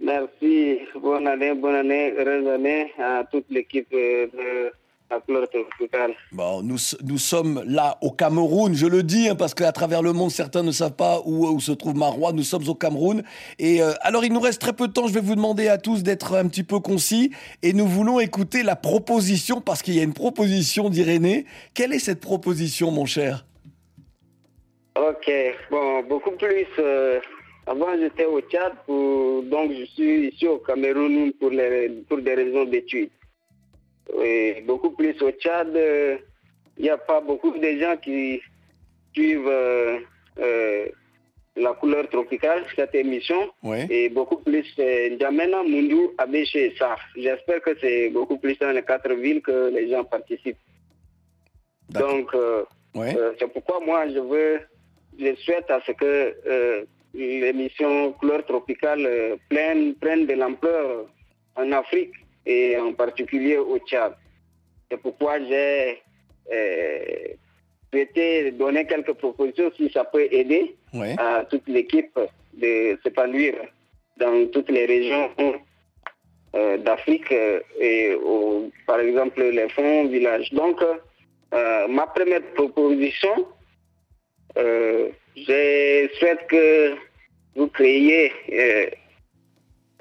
Merci. 0.00 0.80
Bonne 1.00 1.28
année, 1.28 1.54
bonne 1.54 1.76
année, 1.76 2.12
heureuse 2.18 2.48
année 2.48 2.90
à 2.98 3.22
toute 3.30 3.44
l'équipe 3.48 3.86
euh, 3.92 4.26
de 4.26 4.72
la 5.08 5.20
couleur 5.20 5.48
tropicale. 5.48 6.14
Bon, 6.32 6.62
nous, 6.62 6.78
nous 7.04 7.18
sommes 7.18 7.62
là 7.64 7.96
au 8.00 8.10
Cameroun, 8.10 8.74
je 8.74 8.88
le 8.88 9.04
dis, 9.04 9.28
hein, 9.28 9.36
parce 9.36 9.54
qu'à 9.54 9.70
travers 9.70 10.02
le 10.02 10.12
monde, 10.12 10.32
certains 10.32 10.64
ne 10.64 10.72
savent 10.72 10.96
pas 10.96 11.20
où, 11.24 11.46
où 11.46 11.60
se 11.60 11.70
trouve 11.70 11.94
Marois. 11.94 12.32
Nous 12.32 12.42
sommes 12.42 12.68
au 12.68 12.74
Cameroun. 12.74 13.22
Et 13.60 13.82
euh, 13.82 13.92
alors, 14.00 14.24
il 14.24 14.32
nous 14.32 14.40
reste 14.40 14.60
très 14.60 14.72
peu 14.72 14.88
de 14.88 14.92
temps. 14.92 15.06
Je 15.06 15.14
vais 15.14 15.20
vous 15.20 15.36
demander 15.36 15.68
à 15.68 15.78
tous 15.78 16.02
d'être 16.02 16.34
un 16.34 16.48
petit 16.48 16.64
peu 16.64 16.80
concis. 16.80 17.30
Et 17.62 17.72
nous 17.72 17.86
voulons 17.86 18.18
écouter 18.18 18.64
la 18.64 18.74
proposition, 18.74 19.60
parce 19.60 19.80
qu'il 19.80 19.94
y 19.94 20.00
a 20.00 20.02
une 20.02 20.12
proposition 20.12 20.90
d'Irénée. 20.90 21.46
Quelle 21.72 21.92
est 21.92 22.00
cette 22.00 22.20
proposition, 22.20 22.90
mon 22.90 23.06
cher? 23.06 23.46
Ok, 24.96 25.30
bon, 25.70 26.02
beaucoup 26.04 26.32
plus. 26.32 26.66
euh, 26.78 27.20
avant, 27.66 27.98
j'étais 27.98 28.26
au 28.26 28.40
Tchad, 28.42 28.74
pour, 28.86 29.42
donc 29.44 29.72
je 29.72 29.84
suis 29.86 30.28
ici 30.28 30.46
au 30.46 30.58
Cameroun 30.58 31.32
pour, 31.32 31.50
les, 31.50 31.88
pour 32.08 32.18
des 32.18 32.34
raisons 32.34 32.64
d'études. 32.64 33.10
Et 34.22 34.62
beaucoup 34.66 34.90
plus 34.90 35.20
au 35.22 35.30
Tchad, 35.32 35.74
euh, 35.74 36.16
il 36.76 36.82
n'y 36.84 36.90
a 36.90 36.98
pas 36.98 37.20
beaucoup 37.20 37.56
de 37.58 37.70
gens 37.78 37.96
qui 37.96 38.40
suivent 39.14 39.48
euh, 39.48 39.98
euh, 40.38 40.86
la 41.56 41.72
couleur 41.72 42.08
tropicale, 42.08 42.64
cette 42.76 42.94
émission. 42.94 43.50
Ouais. 43.62 43.86
Et 43.90 44.08
beaucoup 44.10 44.36
plus 44.36 44.66
euh, 44.78 45.10
N'Djamena, 45.10 45.62
Mundu, 45.62 46.08
Abéché 46.18 46.66
et 46.66 46.76
Saf. 46.76 47.00
J'espère 47.16 47.62
que 47.62 47.70
c'est 47.80 48.10
beaucoup 48.10 48.38
plus 48.38 48.58
dans 48.58 48.72
les 48.72 48.82
quatre 48.82 49.12
villes 49.14 49.40
que 49.42 49.70
les 49.72 49.88
gens 49.90 50.04
participent. 50.04 50.58
Donc, 51.90 52.32
euh, 52.34 52.62
Ouais. 52.94 53.12
euh, 53.16 53.32
c'est 53.40 53.52
pourquoi 53.52 53.80
moi, 53.80 54.06
je 54.08 54.20
veux, 54.20 54.60
je 55.18 55.34
souhaite 55.36 55.70
à 55.70 55.80
ce 55.86 55.92
que 55.92 56.34
euh, 56.46 56.84
l'émission 57.14 58.12
Couleur 58.12 58.44
Tropicale 58.44 59.06
euh, 59.06 59.36
prenne, 59.50 59.94
prenne 59.94 60.26
de 60.26 60.34
l'ampleur 60.34 61.06
en 61.56 61.72
Afrique 61.72 62.12
et 62.46 62.76
en 62.76 62.92
particulier 62.92 63.56
au 63.58 63.78
Tchad. 63.78 64.14
C'est 64.90 65.00
pourquoi 65.00 65.38
j'ai 65.40 66.02
euh, 66.52 67.04
souhaité 67.92 68.50
donner 68.52 68.86
quelques 68.86 69.12
propositions 69.14 69.70
si 69.76 69.90
ça 69.90 70.04
peut 70.04 70.26
aider 70.30 70.74
Ouais. 70.92 71.14
à 71.18 71.44
toute 71.50 71.66
l'équipe 71.66 72.16
de 72.52 72.96
s'épanouir 73.02 73.54
dans 74.16 74.46
toutes 74.52 74.70
les 74.70 74.86
régions 74.86 75.28
d'Afrique 76.84 77.32
et 77.80 78.14
au- 78.14 78.70
par 78.86 79.00
exemple 79.00 79.42
les 79.42 79.68
fonds 79.70 80.06
villages. 80.06 80.52
Donc, 80.52 80.80
ma 81.50 82.06
première 82.06 82.42
proposition, 82.54 83.34
euh, 84.56 85.08
je 85.36 86.08
souhaite 86.18 86.46
que 86.48 86.94
vous 87.56 87.68
créiez 87.68 88.32
euh, 88.52 88.86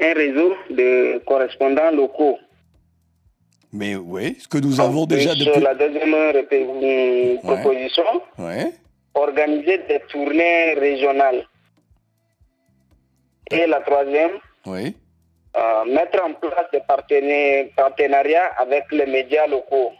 un 0.02 0.14
réseau 0.14 0.56
de 0.70 1.20
correspondants 1.26 1.92
locaux. 1.92 2.38
Mais 3.72 3.96
oui, 3.96 4.36
ce 4.40 4.48
que 4.48 4.60
nous 4.60 4.80
avons 4.80 5.06
déjà 5.06 5.34
depuis. 5.34 5.60
la 5.62 5.74
deuxième 5.74 6.14
proposition, 7.42 8.04
Ouais. 8.38 8.72
organiser 9.16 9.80
des 9.90 10.00
tournées 10.10 10.74
régionales. 10.76 11.46
Et 13.52 13.66
la 13.68 13.82
troisième, 13.82 14.32
Oui. 14.66 14.96
euh, 15.58 15.86
mettre 15.86 16.24
en 16.24 16.34
place 16.34 16.68
des 16.72 16.82
partenariats 17.76 18.52
avec 18.60 18.86
les 18.92 19.06
médias 19.08 19.48
locaux. 19.48 19.92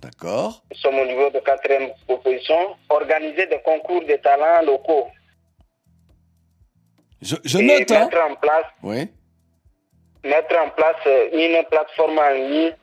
D'accord. 0.00 0.62
Nous 0.70 0.76
sommes 0.76 0.98
au 0.98 1.06
niveau 1.06 1.30
de 1.30 1.38
quatrième 1.40 1.90
proposition. 2.06 2.76
Organiser 2.88 3.46
des 3.46 3.60
concours 3.64 4.04
de 4.04 4.16
talents 4.16 4.62
locaux. 4.64 5.08
Je, 7.22 7.36
je 7.44 7.58
et 7.58 7.62
note, 7.62 7.90
hein. 7.90 8.04
mettre 8.04 8.20
en 8.30 8.34
place 8.36 8.66
Oui. 8.82 9.08
mettre 10.22 10.56
en 10.58 10.68
place 10.70 10.96
une 11.32 11.64
plateforme 11.70 12.18
en 12.18 12.30
ligne 12.30 12.74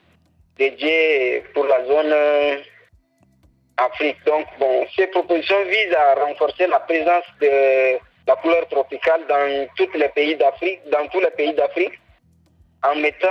dédiée 0.58 1.44
pour 1.54 1.66
la 1.66 1.86
zone 1.86 2.12
euh, 2.12 2.58
Afrique. 3.78 4.18
Donc, 4.26 4.46
bon, 4.60 4.86
ces 4.96 5.08
propositions 5.08 5.64
visent 5.66 5.96
à 5.96 6.16
renforcer 6.26 6.68
la 6.68 6.80
présence 6.80 7.24
de 7.42 7.98
la 8.28 8.36
couleur 8.38 8.68
tropicale 8.70 9.22
dans 9.28 9.68
tous 9.76 9.92
les 9.98 10.10
pays 10.10 10.36
d'Afrique, 10.36 10.82
dans 10.92 11.08
tous 11.10 11.20
les 11.20 11.32
pays 11.32 11.54
d'Afrique, 11.54 11.94
en 12.84 12.96
mettant 13.00 13.28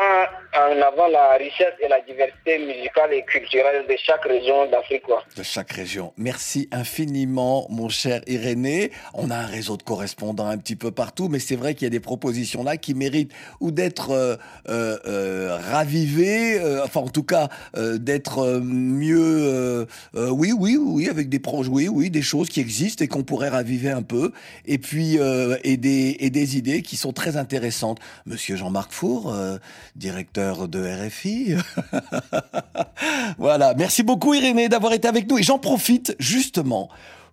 en 0.54 0.80
avant 0.82 1.08
la 1.08 1.36
richesse 1.36 1.74
et 1.80 1.88
la 1.88 2.00
diversité 2.00 2.58
musicale 2.58 3.12
et 3.12 3.22
culturelle 3.24 3.86
de 3.88 3.96
chaque 4.04 4.24
région 4.24 4.70
d'Afrique. 4.70 5.04
de 5.36 5.42
chaque 5.42 5.72
région. 5.72 6.12
Merci 6.16 6.68
infiniment, 6.72 7.66
mon 7.70 7.88
cher 7.88 8.20
Irénée. 8.26 8.92
On 9.14 9.30
a 9.30 9.36
un 9.36 9.46
réseau 9.46 9.76
de 9.76 9.82
correspondants 9.82 10.46
un 10.46 10.58
petit 10.58 10.76
peu 10.76 10.90
partout, 10.90 11.28
mais 11.28 11.38
c'est 11.38 11.56
vrai 11.56 11.74
qu'il 11.74 11.86
y 11.86 11.86
a 11.86 11.90
des 11.90 12.00
propositions 12.00 12.62
là 12.62 12.76
qui 12.76 12.94
méritent 12.94 13.32
ou 13.60 13.70
d'être 13.70 14.10
euh, 14.10 14.36
euh, 14.68 14.98
euh, 15.06 15.58
ravivées, 15.70 16.60
enfin 16.84 17.00
en 17.00 17.08
tout 17.08 17.22
cas 17.22 17.48
d'être 17.74 18.60
mieux, 18.62 19.86
oui, 20.14 20.52
oui, 20.56 20.76
oui, 20.78 21.08
avec 21.08 21.28
des 21.28 21.38
projets, 21.38 21.70
oui, 21.70 21.88
oui, 21.88 22.10
des 22.10 22.22
choses 22.22 22.48
qui 22.48 22.60
existent 22.60 23.04
et 23.04 23.08
qu'on 23.08 23.22
pourrait 23.22 23.48
raviver 23.48 23.90
un 23.90 24.02
peu, 24.02 24.32
et 24.66 24.78
puis 24.78 25.18
et 25.64 25.76
des 25.76 26.16
et 26.20 26.30
des 26.30 26.56
idées 26.56 26.82
qui 26.82 26.96
sont 26.96 27.12
très 27.12 27.36
intéressantes. 27.36 27.98
Monsieur 28.26 28.56
Jean-Marc 28.56 28.92
Four, 28.92 29.34
euh, 29.42 29.58
directeur 29.96 30.68
de 30.68 30.82
RFI. 30.82 31.56
voilà, 33.38 33.74
merci 33.74 34.02
beaucoup 34.02 34.34
Irénée 34.34 34.68
d'avoir 34.68 34.92
été 34.92 35.08
avec 35.08 35.28
nous. 35.28 35.38
Et 35.38 35.42
j'en 35.42 35.58
profite 35.58 36.16
justement 36.18 36.88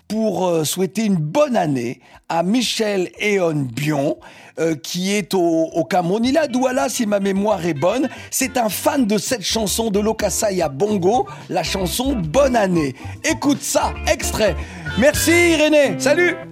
pour 0.10 0.48
euh, 0.48 0.64
souhaiter 0.66 1.06
une 1.06 1.16
bonne 1.16 1.56
année 1.56 2.02
à 2.28 2.44
Michel 2.44 3.12
Eon 3.22 3.68
Bion, 3.72 4.18
euh, 4.60 4.76
qui 4.76 5.14
est 5.14 5.34
au, 5.34 5.70
au 5.74 5.86
Cameroun. 5.86 6.26
Il 6.26 6.38
à 6.38 6.48
Douala, 6.48 6.90
si 6.90 7.06
ma 7.06 7.20
mémoire 7.20 7.66
est 7.66 7.76
bonne. 7.76 8.10
C'est 8.32 8.58
un 8.58 8.70
fan 8.70 9.06
de 9.06 9.18
cette 9.18 9.44
chanson 9.44 9.92
de 9.92 10.00
Lokasaya 10.00 10.68
Bongo, 10.68 11.28
la 11.48 11.64
chanson 11.64 12.16
Bonne 12.16 12.56
année. 12.56 12.96
Écoute 13.24 13.62
ça, 13.62 13.94
extrait. 14.12 14.56
Merci 14.98 15.32
Irénée, 15.32 16.00
salut 16.00 16.49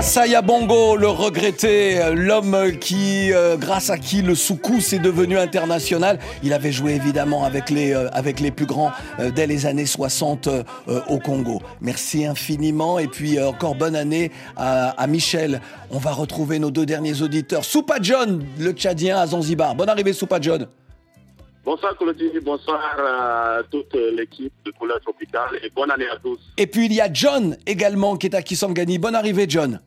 Lokasaya 0.00 0.40
Bongo, 0.40 0.96
le 0.96 1.08
regretté, 1.08 2.00
euh, 2.00 2.14
l'homme 2.14 2.56
qui, 2.80 3.34
euh, 3.34 3.58
grâce 3.58 3.90
à 3.90 3.98
qui 3.98 4.22
le 4.22 4.34
soukous 4.34 4.94
est 4.94 4.98
devenu 4.98 5.36
international. 5.36 6.18
Il 6.42 6.54
avait 6.54 6.72
joué 6.72 6.94
évidemment 6.94 7.44
avec 7.44 7.68
les, 7.68 7.92
euh, 7.92 8.08
avec 8.14 8.40
les 8.40 8.50
plus 8.50 8.64
grands 8.64 8.92
euh, 9.18 9.30
dès 9.30 9.46
les 9.46 9.66
années 9.66 9.84
60 9.84 10.46
euh, 10.46 10.62
euh, 10.88 11.02
au 11.10 11.18
Congo. 11.18 11.60
Merci 11.82 12.24
infiniment 12.24 12.98
et 12.98 13.08
puis 13.08 13.38
encore 13.42 13.74
bonne 13.74 13.94
année 13.94 14.32
à, 14.56 14.88
à 14.92 15.06
Michel. 15.06 15.60
On 15.90 15.98
va 15.98 16.12
retrouver 16.12 16.58
nos 16.58 16.70
deux 16.70 16.86
derniers 16.86 17.20
auditeurs. 17.20 17.66
Soupa 17.66 17.96
John, 18.00 18.42
le 18.58 18.72
Tchadien 18.72 19.18
à 19.18 19.26
Zanzibar. 19.26 19.74
Bonne 19.74 19.90
arrivée 19.90 20.14
Soupa 20.14 20.40
John. 20.40 20.66
Bonsoir 21.62 21.94
Claudie, 21.98 22.30
bonsoir 22.42 22.80
à 22.98 23.58
toute 23.70 23.94
l'équipe 24.16 24.54
de 24.64 24.70
Couleur 24.70 24.98
Tropicale 25.02 25.60
et 25.62 25.68
bonne 25.68 25.90
année 25.90 26.08
à 26.10 26.16
tous. 26.16 26.38
Et 26.56 26.66
puis 26.66 26.86
il 26.86 26.94
y 26.94 27.02
a 27.02 27.12
John 27.12 27.54
également 27.66 28.16
qui 28.16 28.28
est 28.28 28.34
à 28.34 28.40
Kisangani. 28.40 28.98
Bonne 28.98 29.14
arrivée 29.14 29.44
John. 29.46 29.78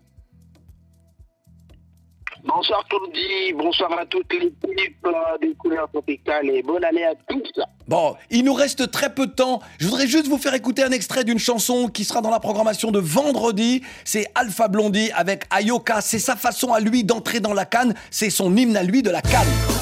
Bonsoir 2.46 2.84
Claudie, 2.89 3.54
bonsoir 3.56 3.98
à 3.98 4.06
toute 4.06 4.32
l'équipe 4.34 4.98
euh, 5.06 5.12
des 5.41 5.54
couleurs 5.56 5.89
tropicales 5.89 6.50
et 6.50 6.62
bonne 6.62 6.84
année 6.84 7.06
à 7.06 7.14
tous. 7.30 7.64
Bon, 7.88 8.16
il 8.30 8.44
nous 8.44 8.54
reste 8.54 8.91
très 8.91 9.14
peu 9.14 9.28
de 9.28 9.32
temps. 9.32 9.62
Je 9.80 9.88
voudrais 9.88 10.08
juste 10.08 10.28
vous 10.28 10.38
faire 10.38 10.54
écouter 10.54 10.84
un 10.84 10.91
extrait 10.91 11.24
d'une 11.24 11.39
chanson 11.39 11.88
qui 11.88 12.04
sera 12.04 12.20
dans 12.22 12.30
la 12.30 12.41
programmation 12.41 12.91
de 12.91 13.00
vendredi. 13.00 13.82
C'est 14.04 14.26
Alpha 14.36 14.68
Blondie 14.68 15.10
avec 15.16 15.46
Ayoka. 15.52 16.02
C'est 16.02 16.20
sa 16.20 16.36
façon 16.36 16.74
à 16.74 16.82
lui 16.82 17.06
d'entrer 17.06 17.39
dans 17.39 17.54
la 17.54 17.66
canne. 17.66 17.94
C'est 18.12 18.30
son 18.30 18.56
hymne 18.58 18.76
à 18.76 18.84
lui 18.84 19.04
de 19.04 19.10
la 19.10 19.22
canne. 19.22 19.73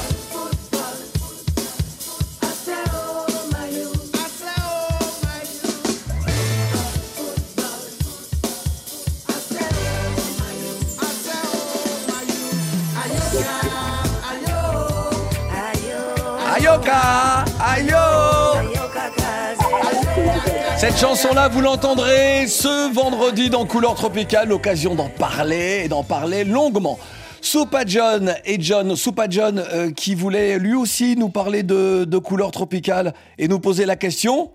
Cette 20.82 20.98
chanson-là, 20.98 21.48
vous 21.48 21.60
l'entendrez 21.60 22.48
ce 22.48 22.92
vendredi 22.92 23.50
dans 23.50 23.64
Couleur 23.66 23.94
Tropicale, 23.94 24.48
l'occasion 24.48 24.96
d'en 24.96 25.08
parler 25.08 25.82
et 25.84 25.88
d'en 25.88 26.02
parler 26.02 26.42
longuement. 26.42 26.98
Soupa 27.40 27.84
John 27.86 28.34
et 28.44 28.60
John, 28.60 28.96
Soupa 28.96 29.28
John 29.30 29.60
euh, 29.60 29.92
qui 29.92 30.16
voulait 30.16 30.58
lui 30.58 30.74
aussi 30.74 31.14
nous 31.16 31.28
parler 31.28 31.62
de, 31.62 32.02
de 32.02 32.18
Couleur 32.18 32.50
Tropicale 32.50 33.14
et 33.38 33.46
nous 33.46 33.60
poser 33.60 33.86
la 33.86 33.94
question. 33.94 34.50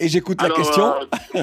Et 0.00 0.08
j'écoute 0.08 0.40
la 0.40 0.48
question. 0.48 0.94
euh, 1.34 1.42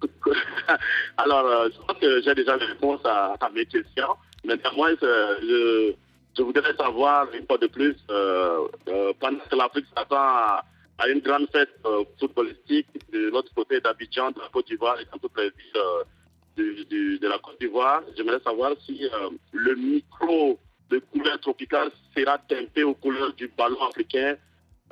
Alors, 1.18 1.44
euh, 1.44 1.68
je 1.70 1.86
pense 1.86 1.98
que 2.00 2.22
j'ai 2.22 2.34
déjà 2.34 2.56
la 2.56 2.64
réponse 2.64 3.00
à, 3.04 3.34
à 3.38 3.50
mes 3.50 3.66
questions. 3.66 4.16
Mais 4.42 4.54
euh, 4.54 5.34
je, 5.42 5.92
je 6.34 6.42
voudrais 6.42 6.74
savoir 6.78 7.26
une 7.38 7.44
fois 7.44 7.58
de 7.58 7.66
plus, 7.66 7.94
pendant 9.20 9.38
que 9.50 9.54
l'Afrique 9.54 9.84
s'attend 9.94 10.16
à, 10.16 10.62
à 11.00 11.08
une 11.08 11.20
grande 11.20 11.48
fête 11.50 11.70
euh, 11.86 12.04
footballistique 12.18 12.86
de 13.12 13.30
l'autre 13.30 13.52
côté 13.54 13.80
d'Abidjan, 13.80 14.30
de 14.32 14.40
la 14.40 14.48
Côte 14.48 14.66
d'Ivoire 14.66 15.00
et 15.00 15.06
dans 15.06 15.18
toutes 15.18 15.36
les 15.38 15.50
villes 15.50 15.76
euh, 15.76 16.04
de 16.56 17.26
la 17.28 17.38
Côte 17.38 17.58
d'Ivoire, 17.58 18.02
j'aimerais 18.16 18.40
savoir 18.40 18.72
si 18.84 19.04
euh, 19.06 19.30
le 19.52 19.74
micro 19.76 20.58
de 20.90 20.98
couleur 20.98 21.40
tropicale 21.40 21.90
sera 22.16 22.38
teinté 22.38 22.82
aux 22.82 22.94
couleurs 22.94 23.32
du 23.32 23.48
ballon 23.48 23.82
africain 23.82 24.36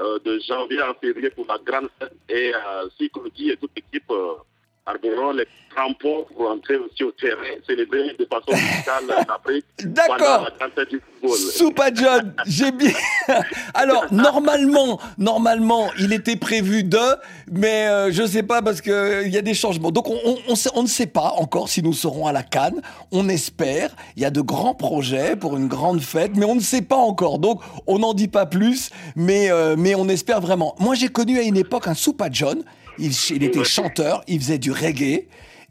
euh, 0.00 0.18
de 0.20 0.38
janvier 0.38 0.80
à 0.80 0.94
février 0.94 1.30
pour 1.30 1.46
la 1.46 1.58
grande 1.58 1.90
fête. 1.98 2.14
Et 2.28 2.52
euh, 2.54 2.88
si 2.96 3.10
Cody 3.10 3.50
et 3.50 3.56
toute 3.56 3.72
l'équipe 3.76 4.10
arboreront 4.88 5.32
les 5.32 5.46
crampons 5.74 6.24
pour 6.34 6.50
entrer 6.50 6.76
aussi 6.76 7.04
au 7.04 7.12
terrain, 7.12 7.36
célébrer 7.66 8.16
de 8.18 8.24
façon 8.24 8.50
musicale 8.52 9.04
l'Afrique 9.28 9.64
D'accord. 9.84 10.48
Soupa 11.54 11.92
John, 11.94 12.32
j'ai 12.46 12.72
bien. 12.72 12.90
Alors 13.74 14.06
normalement, 14.10 14.98
normalement, 15.18 15.90
il 15.98 16.12
était 16.12 16.36
prévu 16.36 16.84
de, 16.84 16.98
mais 17.50 17.86
euh, 17.86 18.10
je 18.10 18.26
sais 18.26 18.42
pas 18.42 18.62
parce 18.62 18.80
que 18.80 18.90
euh, 18.90 19.28
y 19.28 19.36
a 19.36 19.42
des 19.42 19.54
changements. 19.54 19.90
Donc 19.90 20.08
on, 20.08 20.18
on, 20.24 20.38
on 20.48 20.54
sait- 20.54 20.70
on 20.74 20.82
ne 20.82 20.88
sait 20.88 21.06
pas 21.06 21.34
encore 21.36 21.68
si 21.68 21.82
nous 21.82 21.92
serons 21.92 22.26
à 22.26 22.32
la 22.32 22.42
Cannes. 22.42 22.80
On 23.12 23.28
espère. 23.28 23.90
Il 24.16 24.22
y 24.22 24.26
a 24.26 24.30
de 24.30 24.40
grands 24.40 24.74
projets 24.74 25.36
pour 25.36 25.56
une 25.56 25.68
grande 25.68 26.00
fête, 26.00 26.32
mais 26.34 26.46
on 26.46 26.54
ne 26.54 26.60
sait 26.60 26.82
pas 26.82 26.96
encore. 26.96 27.38
Donc 27.38 27.60
on 27.86 27.98
n'en 27.98 28.14
dit 28.14 28.28
pas 28.28 28.46
plus, 28.46 28.90
mais 29.16 29.50
euh, 29.50 29.76
mais 29.78 29.94
on 29.94 30.08
espère 30.08 30.40
vraiment. 30.40 30.74
Moi 30.78 30.94
j'ai 30.94 31.08
connu 31.08 31.38
à 31.38 31.42
une 31.42 31.56
époque 31.56 31.86
un 31.88 31.94
Soupa 31.94 32.28
John. 32.30 32.62
Il, 32.98 33.12
il 33.30 33.42
était 33.44 33.64
chanteur, 33.64 34.22
il 34.28 34.40
faisait 34.40 34.58
du 34.58 34.72
reggae. 34.72 35.26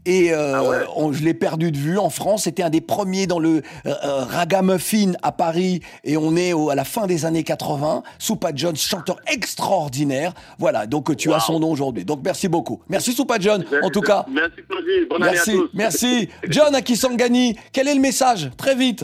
Et 0.09 0.31
euh, 0.33 0.85
on- 0.95 1.11
je 1.11 1.21
l'ai 1.21 1.33
perdu 1.33 1.69
de 1.69 1.77
vue 1.77 1.97
en 1.97 2.09
France. 2.09 2.43
C'était 2.43 2.63
un 2.63 2.69
des 2.69 2.79
premiers 2.79 3.27
dans 3.27 3.39
le 3.39 3.57
euh, 3.85 3.93
euh, 4.05 4.23
ragamuffin 4.23 5.11
à 5.21 5.33
Paris. 5.33 5.81
Et 6.05 6.15
on 6.15 6.37
est 6.37 6.53
au- 6.53 6.69
à 6.69 6.75
la 6.75 6.85
fin 6.85 7.07
des 7.07 7.25
années 7.25 7.43
80. 7.43 8.03
Soupa 8.17 8.51
John, 8.55 8.73
chanteur 8.77 9.17
extraordinaire. 9.29 10.33
Voilà, 10.59 10.87
donc 10.87 11.13
tu 11.17 11.33
as 11.33 11.41
son 11.41 11.59
nom 11.59 11.69
aujourd'hui. 11.71 12.05
Donc 12.05 12.21
merci 12.23 12.47
beaucoup. 12.47 12.79
Merci 12.87 13.11
Soupa 13.11 13.35
John, 13.37 13.65
en 13.83 13.89
tout 13.89 13.99
cas. 13.99 14.25
Merci 14.31 14.61
bonne 15.09 15.23
année 15.23 15.31
à 15.31 15.33
Merci, 15.33 15.51
tous. 15.51 15.69
merci. 15.73 16.29
John 16.47 16.73
Akisangani, 16.73 17.57
quel 17.73 17.89
est 17.89 17.95
le 17.95 17.99
message? 18.01 18.49
Très 18.55 18.75
vite. 18.75 19.03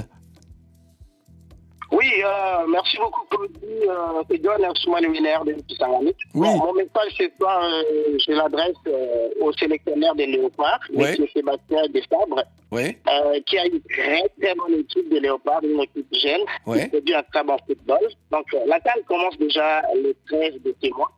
Oui, 1.93 2.09
euh, 2.25 2.65
merci 2.67 2.97
beaucoup, 2.97 3.23
Claudie. 3.29 3.87
Euh, 3.87 4.23
c'est 4.29 4.43
John 4.43 4.65
Ousmane 4.65 5.05
Wiener 5.11 5.35
de 5.45 5.53
Kisangani. 5.67 6.13
Oui. 6.33 6.47
Bon, 6.47 6.57
mon 6.57 6.73
message 6.73 7.11
ce 7.17 7.25
soir, 7.39 7.61
euh, 7.63 8.17
je 8.25 8.31
l'adresse 8.31 8.75
euh, 8.87 9.29
au 9.41 9.53
sélectionneur 9.53 10.15
des 10.15 10.25
Léopards, 10.25 10.79
Oui. 10.93 11.05
M. 11.19 11.25
Sébastien 11.35 11.83
Desabre, 11.93 12.43
Oui. 12.71 12.97
euh, 13.07 13.39
qui 13.45 13.59
a 13.59 13.67
une 13.67 13.79
très 13.81 14.27
très 14.41 14.55
bonne 14.55 14.73
équipe 14.79 15.07
de 15.09 15.19
Léopards, 15.19 15.61
une 15.63 15.79
équipe 15.81 16.07
jeune, 16.15 16.41
Oui. 16.65 16.81
qui 16.81 16.87
produit 16.89 17.13
un 17.13 17.23
très 17.31 17.43
bon 17.43 17.57
football. 17.67 17.99
Donc, 18.31 18.45
euh, 18.55 18.59
la 18.65 18.79
CAN 18.79 18.99
commence 19.07 19.37
déjà 19.37 19.83
le 19.93 20.15
13 20.27 20.61
de 20.65 20.75
ce 20.83 20.89
mois. 20.95 21.11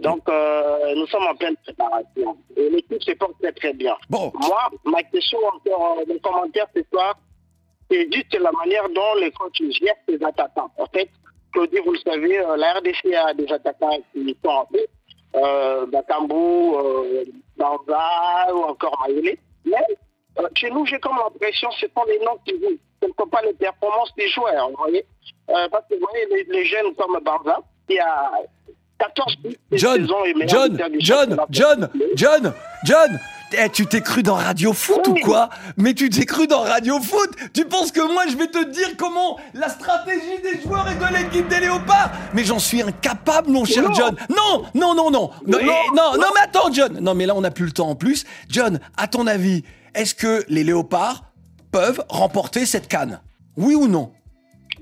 Donc, 0.00 0.22
euh, 0.28 0.94
nous 0.96 1.06
sommes 1.06 1.22
en 1.30 1.36
pleine 1.36 1.54
préparation. 1.64 2.36
Et 2.56 2.68
l'équipe 2.70 3.00
se 3.02 3.12
porte 3.12 3.34
très 3.40 3.52
très 3.52 3.72
bien. 3.74 3.94
Bon. 4.10 4.32
Moi, 4.34 4.58
ma 4.86 5.02
question 5.04 5.38
encore, 5.54 5.98
euh, 6.00 6.04
mon 6.08 6.18
commentaire 6.18 6.66
ce 6.74 6.82
soir, 6.92 7.14
c'est 7.90 8.12
juste 8.12 8.34
la 8.38 8.50
manière 8.52 8.88
dont 8.90 9.14
les 9.20 9.30
coachs 9.32 9.52
gèrent 9.56 9.94
ses 10.08 10.22
attaquants. 10.24 10.70
En 10.78 10.86
fait, 10.86 11.08
Claudie, 11.52 11.78
vous 11.84 11.92
le 11.92 11.98
savez, 11.98 12.38
euh, 12.38 12.56
la 12.56 12.74
RDC 12.74 13.14
a 13.14 13.34
des 13.34 13.50
attaquants 13.52 13.98
qui 14.12 14.36
sont 14.44 14.50
en 14.50 14.66
fait, 14.66 14.88
euh, 15.36 15.86
Bakambu, 15.86 16.34
euh, 16.34 17.24
Banza 17.56 18.54
ou 18.54 18.62
encore 18.64 18.98
Mayele. 19.06 19.36
Mais 19.64 19.76
euh, 20.38 20.48
chez 20.56 20.70
nous, 20.70 20.84
j'ai 20.86 20.98
comme 20.98 21.16
l'impression 21.16 21.68
que 21.70 21.74
ce 21.76 21.86
sont 21.86 22.04
les 22.08 22.18
noms 22.20 22.38
qui 22.46 22.52
jouent. 22.60 22.78
Ce 23.02 23.08
ne 23.08 23.12
sont 23.18 23.28
pas 23.28 23.42
les 23.42 23.52
performances 23.54 24.14
des 24.16 24.28
joueurs, 24.28 24.70
vous 24.70 24.76
voyez. 24.78 25.04
Euh, 25.50 25.68
parce 25.70 25.84
que 25.88 25.94
vous 25.94 26.06
voyez, 26.10 26.26
les, 26.30 26.44
les 26.52 26.64
jeunes 26.64 26.94
comme 26.94 27.18
Banza, 27.22 27.60
qui 27.88 27.98
a 27.98 28.32
14 28.98 29.36
buts 29.42 29.56
cette 29.70 29.78
John, 29.80 30.02
et 30.24 30.48
John, 30.48 30.78
John. 30.98 31.36
John, 31.50 31.90
John, 32.14 32.54
John. 32.84 33.20
Eh, 33.52 33.68
tu 33.70 33.86
t'es 33.86 34.00
cru 34.00 34.22
dans 34.22 34.34
Radio 34.34 34.72
Foot 34.72 35.06
ou 35.06 35.14
quoi? 35.14 35.48
Mais 35.76 35.94
tu 35.94 36.10
t'es 36.10 36.24
cru 36.24 36.46
dans 36.46 36.62
Radio 36.62 36.98
Foot? 37.00 37.30
Tu 37.52 37.64
penses 37.64 37.92
que 37.92 38.00
moi 38.00 38.24
je 38.28 38.36
vais 38.36 38.48
te 38.48 38.64
dire 38.70 38.96
comment 38.96 39.38
la 39.52 39.68
stratégie 39.68 40.40
des 40.42 40.60
joueurs 40.60 40.88
et 40.90 40.94
de 40.96 41.14
l'équipe 41.16 41.46
des 41.48 41.60
Léopards 41.60 42.10
Mais 42.32 42.42
j'en 42.44 42.58
suis 42.58 42.82
incapable, 42.82 43.50
mon 43.50 43.64
cher 43.64 43.84
Non. 43.84 43.94
John. 43.94 44.16
Non, 44.30 44.64
non, 44.74 44.94
non, 44.94 45.10
non, 45.10 45.30
non, 45.46 45.58
eh, 45.60 45.64
Non, 45.64 45.72
non, 45.94 46.12
non, 46.18 46.26
mais 46.34 46.40
attends, 46.42 46.72
John. 46.72 46.98
Non, 47.00 47.14
mais 47.14 47.26
là 47.26 47.34
on 47.36 47.42
n'a 47.42 47.50
plus 47.52 47.66
le 47.66 47.72
temps 47.72 47.88
en 47.90 47.94
plus. 47.94 48.24
John, 48.48 48.80
à 48.96 49.06
ton 49.06 49.26
avis, 49.26 49.62
est-ce 49.94 50.14
que 50.16 50.44
les 50.48 50.64
Léopards 50.64 51.24
peuvent 51.70 52.04
remporter 52.08 52.66
cette 52.66 52.88
canne? 52.88 53.20
Oui 53.56 53.74
ou 53.76 53.86
non? 53.86 54.10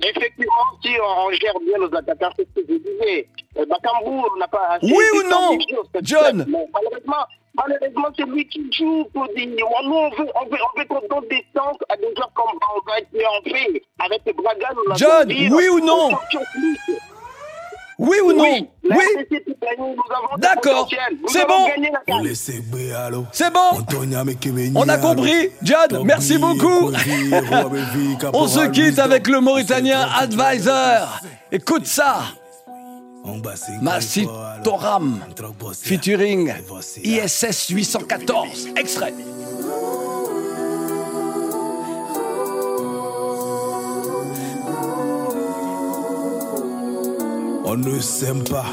Effectivement, 0.02 0.52
si 0.82 0.88
on 0.98 1.30
gère 1.32 1.54
bien 1.60 1.78
nos 1.86 1.94
attaquants, 1.94 2.30
c'est 2.36 2.48
ce 2.48 2.62
que 2.62 2.66
je 2.72 2.78
disais. 2.78 3.28
Euh, 3.58 3.66
Bakambu 3.66 4.22
n'a 4.38 4.48
pas 4.48 4.76
assez 4.76 4.86
Oui 4.86 5.04
ou 5.18 5.28
non, 5.28 5.58
John 6.02 6.46
malheureusement, 6.48 7.26
malheureusement, 7.54 8.08
c'est 8.16 8.26
lui 8.26 8.46
qui 8.48 8.70
joue 8.72 9.04
pour 9.12 9.26
dire. 9.36 9.48
Nous, 9.48 9.94
on 9.94 10.10
veut, 10.10 10.28
on 10.34 10.44
veut, 10.46 10.58
on 10.74 10.78
veut 10.78 10.86
qu'on 10.86 11.00
donne 11.08 11.28
des 11.28 11.44
chances 11.54 11.76
à 11.88 11.96
des 11.96 12.14
joueurs 12.14 12.32
comme 12.34 12.58
qui 13.12 13.24
en 13.24 13.42
fait. 13.44 13.82
Avec 13.98 14.22
les 14.26 14.32
Braga, 14.32 14.68
John, 14.96 15.28
dit, 15.28 15.48
oui 15.52 15.68
ou 15.68 15.80
non? 15.80 16.10
Oui 17.98 18.16
ou 18.24 18.32
non? 18.32 18.44
Oui, 18.44 18.68
Oui 18.90 19.04
D'accord, 20.38 20.88
c'est 21.28 21.46
bon. 21.46 21.66
gagné 21.68 21.90
la 21.92 22.00
CAN. 22.00 22.22
C'est 23.32 23.52
bon. 23.52 23.86
On 24.74 24.88
a 24.88 24.98
compris. 24.98 25.50
John, 25.62 26.04
merci 26.04 26.38
beaucoup. 26.38 26.90
On 28.32 28.48
se 28.48 28.66
quitte 28.70 28.98
avec 28.98 29.28
le 29.28 29.40
Mauritanien 29.40 30.08
Advisor. 30.18 31.20
Écoute 31.52 31.86
ça 31.86 32.22
Massi 33.80 34.26
Toram 34.64 35.20
featuring 35.80 36.52
ISS 37.04 37.68
814 37.70 38.68
extrait. 38.76 39.14
On 47.64 47.76
ne 47.76 48.00
s'aime 48.00 48.42
pas. 48.44 48.64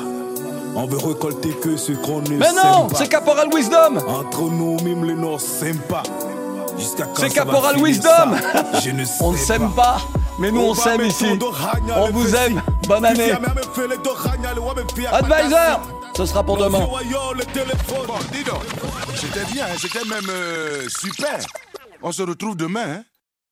On 0.76 0.86
veut 0.86 0.98
récolter 0.98 1.50
que 1.62 1.78
ce 1.78 1.92
qu'on 1.94 2.22
ne 2.22 2.38
Mais 2.38 2.46
sème 2.46 2.56
non, 2.56 2.88
pas. 2.88 2.98
c'est 2.98 3.08
Caporal 3.08 3.48
Wisdom. 3.54 3.98
Entre 4.08 4.42
nous, 4.50 4.78
même 4.84 5.04
les 5.06 5.16
Nord 5.16 5.40
s'aiment 5.42 5.78
pas. 5.80 6.04
Jusqu'à 6.78 7.06
quand 7.06 7.22
C'est 7.22 7.30
Caporal 7.30 7.78
Wisdom. 7.84 8.36
Je 8.84 8.92
ne 8.92 9.06
sais 9.06 9.24
On 9.24 9.32
ne 9.32 9.38
s'aime 9.38 9.70
pas, 9.72 9.98
mais 10.40 10.52
nous 10.52 10.62
on 10.62 10.74
s'aime 10.74 11.02
ici. 11.06 11.26
On 11.96 12.12
vous 12.12 12.36
aime, 12.36 12.62
bonne 12.88 13.06
année. 13.06 13.32
Advisor, 15.12 15.82
ce 16.16 16.26
sera 16.26 16.44
pour 16.44 16.58
demain. 16.58 16.80
Bon, 16.80 16.98
dis 18.32 18.44
donc, 18.44 18.64
c'était 19.16 19.46
bien, 19.52 19.66
c'était 19.78 20.06
même 20.06 20.30
euh, 20.30 20.88
super. 20.90 21.40
On 22.02 22.12
se 22.12 22.22
retrouve 22.24 22.56
demain. 22.56 22.86
Hein. 22.88 23.04